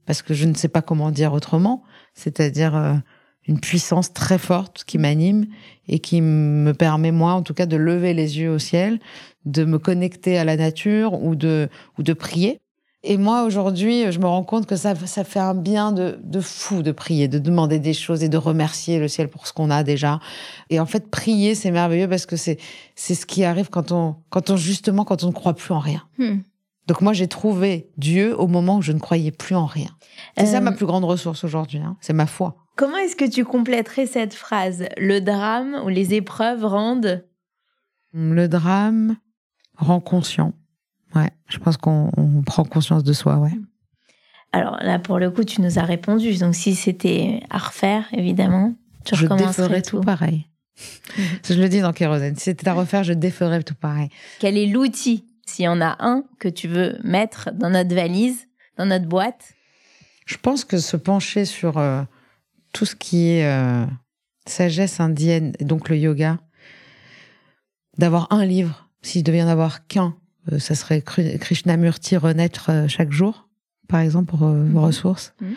parce 0.06 0.22
que 0.22 0.32
je 0.32 0.46
ne 0.46 0.54
sais 0.54 0.68
pas 0.68 0.80
comment 0.80 1.11
dire 1.11 1.34
autrement. 1.34 1.82
C'est-à-dire 2.14 3.02
une 3.49 3.59
puissance 3.59 4.12
très 4.12 4.38
forte 4.38 4.84
qui 4.86 4.99
m'anime 4.99 5.46
et 5.88 5.99
qui 5.99 6.20
me 6.20 6.72
permet 6.72 7.11
moi 7.11 7.32
en 7.32 7.42
tout 7.42 7.55
cas 7.55 7.66
de 7.66 7.76
lever 7.76 8.14
les 8.14 8.38
yeux 8.38 8.51
au 8.51 8.59
ciel, 8.59 9.01
de 9.46 9.64
me 9.64 9.78
connecter 9.78 10.38
à 10.38 10.44
la 10.44 10.57
nature 10.57 11.14
ou 11.22 11.34
de 11.34 11.68
ou 11.99 12.03
de 12.03 12.12
prier. 12.12 12.61
Et 13.05 13.16
moi 13.16 13.44
aujourd'hui, 13.44 14.11
je 14.11 14.18
me 14.18 14.26
rends 14.26 14.44
compte 14.44 14.66
que 14.66 14.76
ça 14.76 14.94
ça 14.94 15.24
fait 15.24 15.40
un 15.40 15.55
bien 15.55 15.92
de 15.92 16.18
de 16.22 16.40
fou 16.40 16.82
de 16.82 16.92
prier, 16.92 17.26
de 17.26 17.38
demander 17.38 17.78
des 17.78 17.94
choses 17.94 18.22
et 18.22 18.28
de 18.28 18.36
remercier 18.36 18.99
le 18.99 19.09
ciel 19.09 19.28
pour 19.28 19.46
ce 19.46 19.53
qu'on 19.53 19.70
a 19.70 19.82
déjà. 19.82 20.20
Et 20.68 20.78
en 20.78 20.86
fait, 20.86 21.11
prier 21.11 21.55
c'est 21.55 21.70
merveilleux 21.70 22.09
parce 22.09 22.26
que 22.26 22.36
c'est 22.36 22.59
c'est 22.96 23.14
ce 23.14 23.24
qui 23.24 23.44
arrive 23.44 23.70
quand 23.70 23.92
on 23.92 24.16
quand 24.28 24.51
on 24.51 24.57
justement 24.57 25.05
quand 25.05 25.24
on 25.24 25.28
ne 25.28 25.32
croit 25.32 25.55
plus 25.55 25.72
en 25.72 25.78
rien. 25.78 26.03
Hmm. 26.18 26.40
Donc 26.88 27.03
moi, 27.03 27.12
j'ai 27.12 27.28
trouvé 27.28 27.90
Dieu 27.99 28.34
au 28.40 28.46
moment 28.46 28.78
où 28.78 28.82
je 28.82 28.92
ne 28.92 28.99
croyais 28.99 29.30
plus 29.30 29.55
en 29.55 29.66
rien. 29.66 29.90
C'est 30.38 30.46
ça 30.46 30.61
ma 30.61 30.70
euh, 30.70 30.74
plus 30.74 30.86
grande 30.86 31.05
ressource 31.05 31.44
aujourd'hui. 31.44 31.80
Hein. 31.80 31.99
C'est 32.01 32.14
ma 32.14 32.26
foi. 32.26 32.57
Comment 32.79 32.99
est-ce 32.99 33.16
que 33.16 33.29
tu 33.29 33.45
compléterais 33.45 34.07
cette 34.07 34.35
phrase? 34.35 34.85
Le 34.99 35.18
drame 35.18 35.83
ou 35.85 35.89
les 35.89 36.14
épreuves 36.14 36.64
rendent? 36.64 37.26
Le 38.12 38.47
drame 38.47 39.16
rend 39.76 39.99
conscient. 39.99 40.53
Ouais, 41.12 41.33
je 41.49 41.59
pense 41.59 41.76
qu'on 41.76 42.12
prend 42.47 42.62
conscience 42.62 43.03
de 43.03 43.12
soi, 43.12 43.39
ouais. 43.39 43.51
Alors 44.53 44.76
là, 44.81 45.01
pour 45.01 45.18
le 45.18 45.33
coup, 45.33 45.43
tu 45.43 45.61
nous 45.61 45.81
as 45.81 45.83
répondu. 45.83 46.39
Donc 46.39 46.55
si 46.55 46.76
c'était 46.76 47.41
à 47.51 47.59
refaire, 47.59 48.07
évidemment, 48.12 48.76
tu 49.05 49.16
je 49.16 49.26
déferais 49.26 49.83
tout. 49.83 50.01
pareil. 50.01 50.47
je 51.49 51.55
le 51.55 51.68
dis 51.68 51.81
dans 51.81 51.93
Kérosène. 51.93 52.37
Si 52.37 52.45
c'était 52.45 52.68
à 52.68 52.74
refaire, 52.74 53.03
je 53.03 53.12
déferais 53.12 53.64
tout 53.64 53.74
pareil. 53.74 54.09
Quel 54.39 54.57
est 54.57 54.66
l'outil, 54.66 55.24
s'il 55.47 55.64
y 55.64 55.68
en 55.68 55.81
a 55.81 55.97
un, 55.99 56.22
que 56.39 56.49
tu 56.49 56.68
veux 56.68 56.97
mettre 57.03 57.51
dans 57.55 57.70
notre 57.70 57.93
valise, 57.93 58.47
dans 58.76 58.87
notre 58.87 59.07
boîte? 59.07 59.55
Je 60.26 60.37
pense 60.37 60.64
que 60.64 60.79
se 60.79 60.97
pencher 60.97 61.45
sur 61.45 61.79
euh, 61.79 62.03
tout 62.79 62.85
ce 62.85 62.95
qui 62.95 63.31
est 63.31 63.45
euh, 63.45 63.85
sagesse 64.47 65.01
indienne, 65.01 65.53
et 65.59 65.64
donc 65.64 65.89
le 65.89 65.97
yoga, 65.97 66.39
d'avoir 67.97 68.33
un 68.33 68.45
livre, 68.45 68.89
s'il 69.03 69.24
devait 69.24 69.39
y 69.39 69.43
en 69.43 69.49
avoir 69.49 69.89
qu'un, 69.89 70.14
euh, 70.53 70.61
ça 70.61 70.76
serait 70.76 71.03
Krishnamurti 71.03 72.16
renaître 72.16 72.70
euh, 72.70 72.87
chaque 72.87 73.11
jour, 73.11 73.49
par 73.89 73.99
exemple, 73.99 74.31
pour 74.31 74.39
vos 74.39 74.53
mhm. 74.53 74.79
ressources. 74.79 75.35
Mhm. 75.41 75.55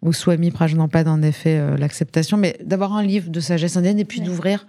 Ou 0.00 0.14
Swami 0.14 0.50
Prajnapada, 0.50 1.10
en 1.10 1.20
effet, 1.20 1.76
l'acceptation. 1.78 2.36
Mais 2.36 2.56
d'avoir 2.64 2.94
un 2.94 3.02
livre 3.02 3.28
de 3.30 3.40
sagesse 3.40 3.76
indienne 3.76 3.98
et 3.98 4.04
puis 4.04 4.20
d'ouvrir. 4.20 4.66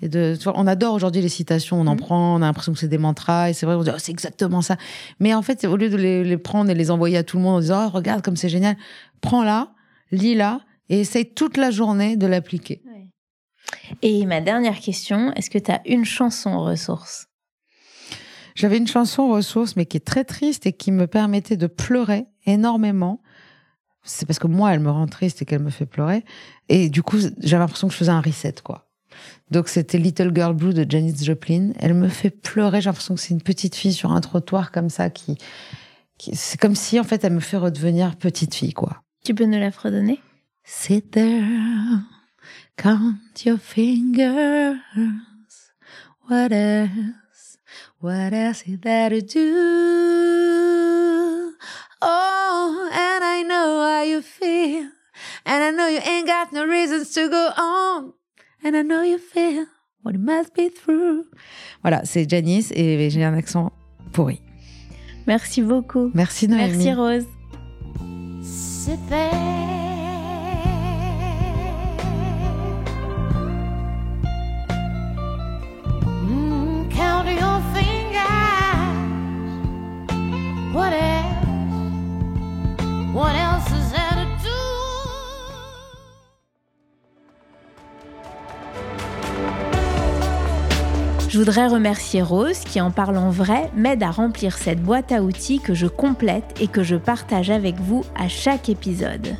Et 0.00 0.08
de, 0.08 0.36
on 0.46 0.66
adore 0.66 0.94
aujourd'hui 0.94 1.22
les 1.22 1.28
citations, 1.28 1.80
on 1.80 1.86
en 1.86 1.92
mhm. 1.92 2.00
prend, 2.00 2.34
on 2.34 2.42
a 2.42 2.46
l'impression 2.46 2.72
que 2.72 2.78
c'est 2.78 2.88
des 2.88 2.98
mantras, 2.98 3.48
et 3.48 3.52
c'est 3.54 3.64
vrai, 3.64 3.76
on 3.76 3.82
dit, 3.82 3.90
oh, 3.94 3.98
c'est 3.98 4.12
exactement 4.12 4.60
ça. 4.60 4.76
Mais 5.18 5.32
en 5.32 5.42
fait, 5.42 5.64
au 5.64 5.76
lieu 5.76 5.88
de 5.88 5.96
les, 5.96 6.24
les, 6.24 6.36
prendre 6.36 6.70
et 6.70 6.74
les 6.74 6.90
envoyer 6.90 7.16
à 7.16 7.22
tout 7.22 7.38
le 7.38 7.42
monde 7.42 7.56
en 7.56 7.60
disant, 7.60 7.86
oh, 7.86 7.90
regarde 7.90 8.22
comme 8.22 8.36
c'est 8.36 8.50
génial, 8.50 8.76
prends-la, 9.20 9.72
lis-la, 10.10 10.60
et 10.92 11.00
essaye 11.00 11.32
toute 11.32 11.56
la 11.56 11.70
journée 11.70 12.18
de 12.18 12.26
l'appliquer. 12.26 12.82
Et 14.02 14.26
ma 14.26 14.42
dernière 14.42 14.78
question, 14.78 15.32
est-ce 15.32 15.48
que 15.48 15.58
tu 15.58 15.70
as 15.70 15.80
une 15.86 16.04
chanson 16.04 16.62
ressource? 16.62 17.28
J'avais 18.54 18.76
une 18.76 18.86
chanson 18.86 19.30
ressource, 19.30 19.74
mais 19.74 19.86
qui 19.86 19.96
est 19.96 20.00
très 20.00 20.24
triste 20.24 20.66
et 20.66 20.74
qui 20.74 20.92
me 20.92 21.06
permettait 21.06 21.56
de 21.56 21.66
pleurer 21.66 22.26
énormément. 22.44 23.22
C'est 24.04 24.26
parce 24.26 24.38
que 24.38 24.46
moi, 24.46 24.74
elle 24.74 24.80
me 24.80 24.90
rend 24.90 25.06
triste 25.06 25.40
et 25.40 25.46
qu'elle 25.46 25.62
me 25.62 25.70
fait 25.70 25.86
pleurer. 25.86 26.24
Et 26.68 26.90
du 26.90 27.02
coup, 27.02 27.16
j'avais 27.38 27.62
l'impression 27.62 27.88
que 27.88 27.94
je 27.94 27.98
faisais 27.98 28.10
un 28.10 28.20
reset, 28.20 28.56
quoi. 28.62 28.90
Donc 29.50 29.68
c'était 29.68 29.96
Little 29.96 30.32
Girl 30.34 30.54
Blue 30.54 30.74
de 30.74 30.84
Janis 30.86 31.24
Joplin. 31.24 31.72
Elle 31.78 31.94
me 31.94 32.08
fait 32.08 32.30
pleurer. 32.30 32.82
J'ai 32.82 32.90
l'impression 32.90 33.14
que 33.14 33.20
c'est 33.20 33.32
une 33.32 33.42
petite 33.42 33.76
fille 33.76 33.94
sur 33.94 34.12
un 34.12 34.20
trottoir 34.20 34.70
comme 34.70 34.90
ça 34.90 35.08
qui, 35.08 35.38
qui 36.18 36.36
c'est 36.36 36.60
comme 36.60 36.74
si 36.74 37.00
en 37.00 37.04
fait 37.04 37.24
elle 37.24 37.32
me 37.32 37.40
fait 37.40 37.58
redevenir 37.58 38.16
petite 38.16 38.54
fille 38.54 38.72
quoi. 38.72 39.02
Tu 39.24 39.34
peux 39.34 39.44
nous 39.44 39.58
la 39.58 39.70
fredonner? 39.70 40.18
Sit 40.64 41.12
there, 41.12 42.04
count 42.76 43.44
your 43.44 43.58
fingers. 43.58 44.78
What 46.26 46.52
else? 46.52 47.58
What 48.00 48.32
else 48.32 48.62
is 48.66 48.78
there 48.80 49.10
to 49.10 49.20
do? 49.20 49.52
Oh, 52.00 52.88
you 54.06 54.22
feel. 54.22 54.90
And 55.46 55.62
I 55.62 55.70
know 55.70 55.86
you 55.88 56.00
ain't 56.04 56.26
got 56.26 56.52
no 56.52 56.66
reasons 56.66 57.12
to 57.14 57.28
go 57.28 57.50
on. 57.56 58.12
And 58.62 58.76
I 58.76 58.82
know 58.82 59.02
you 59.02 59.18
feel 59.18 59.66
what 60.02 60.14
you 60.14 60.20
must 60.20 60.54
be 60.54 60.68
through. 60.68 61.24
Voilà, 61.84 62.04
c'est 62.04 62.28
Janice 62.28 62.72
et 62.74 63.10
j'ai 63.10 63.24
un 63.24 63.34
accent 63.34 63.72
pourri. 64.12 64.40
Merci 65.26 65.62
beaucoup. 65.62 66.10
Merci 66.14 66.48
Noémie. 66.48 66.76
Merci 66.76 66.92
Rose. 66.92 67.26
Sit 68.42 68.98
there. 69.08 69.61
Je 91.32 91.38
voudrais 91.38 91.66
remercier 91.66 92.20
Rose 92.20 92.58
qui, 92.58 92.78
en 92.78 92.90
parlant 92.90 93.30
vrai, 93.30 93.70
m'aide 93.74 94.02
à 94.02 94.10
remplir 94.10 94.58
cette 94.58 94.82
boîte 94.82 95.12
à 95.12 95.22
outils 95.22 95.60
que 95.60 95.72
je 95.72 95.86
complète 95.86 96.54
et 96.60 96.68
que 96.68 96.82
je 96.82 96.94
partage 96.94 97.48
avec 97.48 97.76
vous 97.76 98.04
à 98.14 98.28
chaque 98.28 98.68
épisode. 98.68 99.34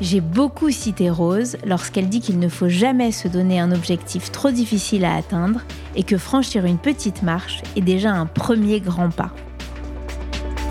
J'ai 0.00 0.20
beaucoup 0.20 0.70
cité 0.70 1.10
Rose 1.10 1.56
lorsqu'elle 1.66 2.08
dit 2.08 2.20
qu'il 2.20 2.38
ne 2.38 2.48
faut 2.48 2.68
jamais 2.68 3.10
se 3.10 3.26
donner 3.26 3.58
un 3.58 3.72
objectif 3.72 4.30
trop 4.30 4.52
difficile 4.52 5.04
à 5.04 5.16
atteindre 5.16 5.62
et 5.96 6.04
que 6.04 6.16
franchir 6.16 6.64
une 6.64 6.78
petite 6.78 7.24
marche 7.24 7.62
est 7.74 7.80
déjà 7.80 8.12
un 8.12 8.26
premier 8.26 8.78
grand 8.78 9.10
pas. 9.10 9.32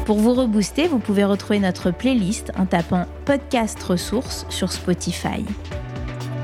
Pour 0.06 0.20
vous 0.20 0.34
rebooster, 0.34 0.88
vous 0.88 1.00
pouvez 1.00 1.26
retrouver 1.26 1.60
notre 1.60 1.92
playlist 1.92 2.54
en 2.58 2.66
tapant 2.66 3.06
Podcast 3.26 3.84
Ressources 3.84 4.46
sur 4.48 4.72
Spotify. 4.72 5.44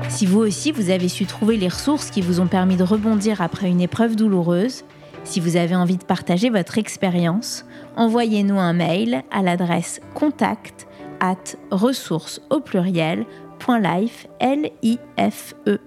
Si 0.08 0.24
vous 0.24 0.40
aussi 0.40 0.72
vous 0.72 0.90
avez 0.90 1.08
su 1.08 1.26
trouver 1.26 1.56
les 1.56 1.68
ressources 1.68 2.10
qui 2.10 2.20
vous 2.20 2.40
ont 2.40 2.46
permis 2.46 2.76
de 2.76 2.84
rebondir 2.84 3.42
après 3.42 3.68
une 3.68 3.80
épreuve 3.80 4.16
douloureuse, 4.16 4.84
si 5.24 5.40
vous 5.40 5.56
avez 5.56 5.74
envie 5.74 5.96
de 5.96 6.04
partager 6.04 6.50
votre 6.50 6.78
expérience, 6.78 7.66
envoyez-nous 7.96 8.58
un 8.58 8.72
mail 8.72 9.24
à 9.30 9.42
l'adresse 9.42 10.00
contact 10.14 10.86
at 11.20 11.56
ressources 11.70 12.40
au 12.50 12.60
pluriel, 12.60 13.26
.life, 13.68 14.28
L 14.38 14.70
-I 14.82 14.98
-F 15.18 15.54
-E. 15.66 15.78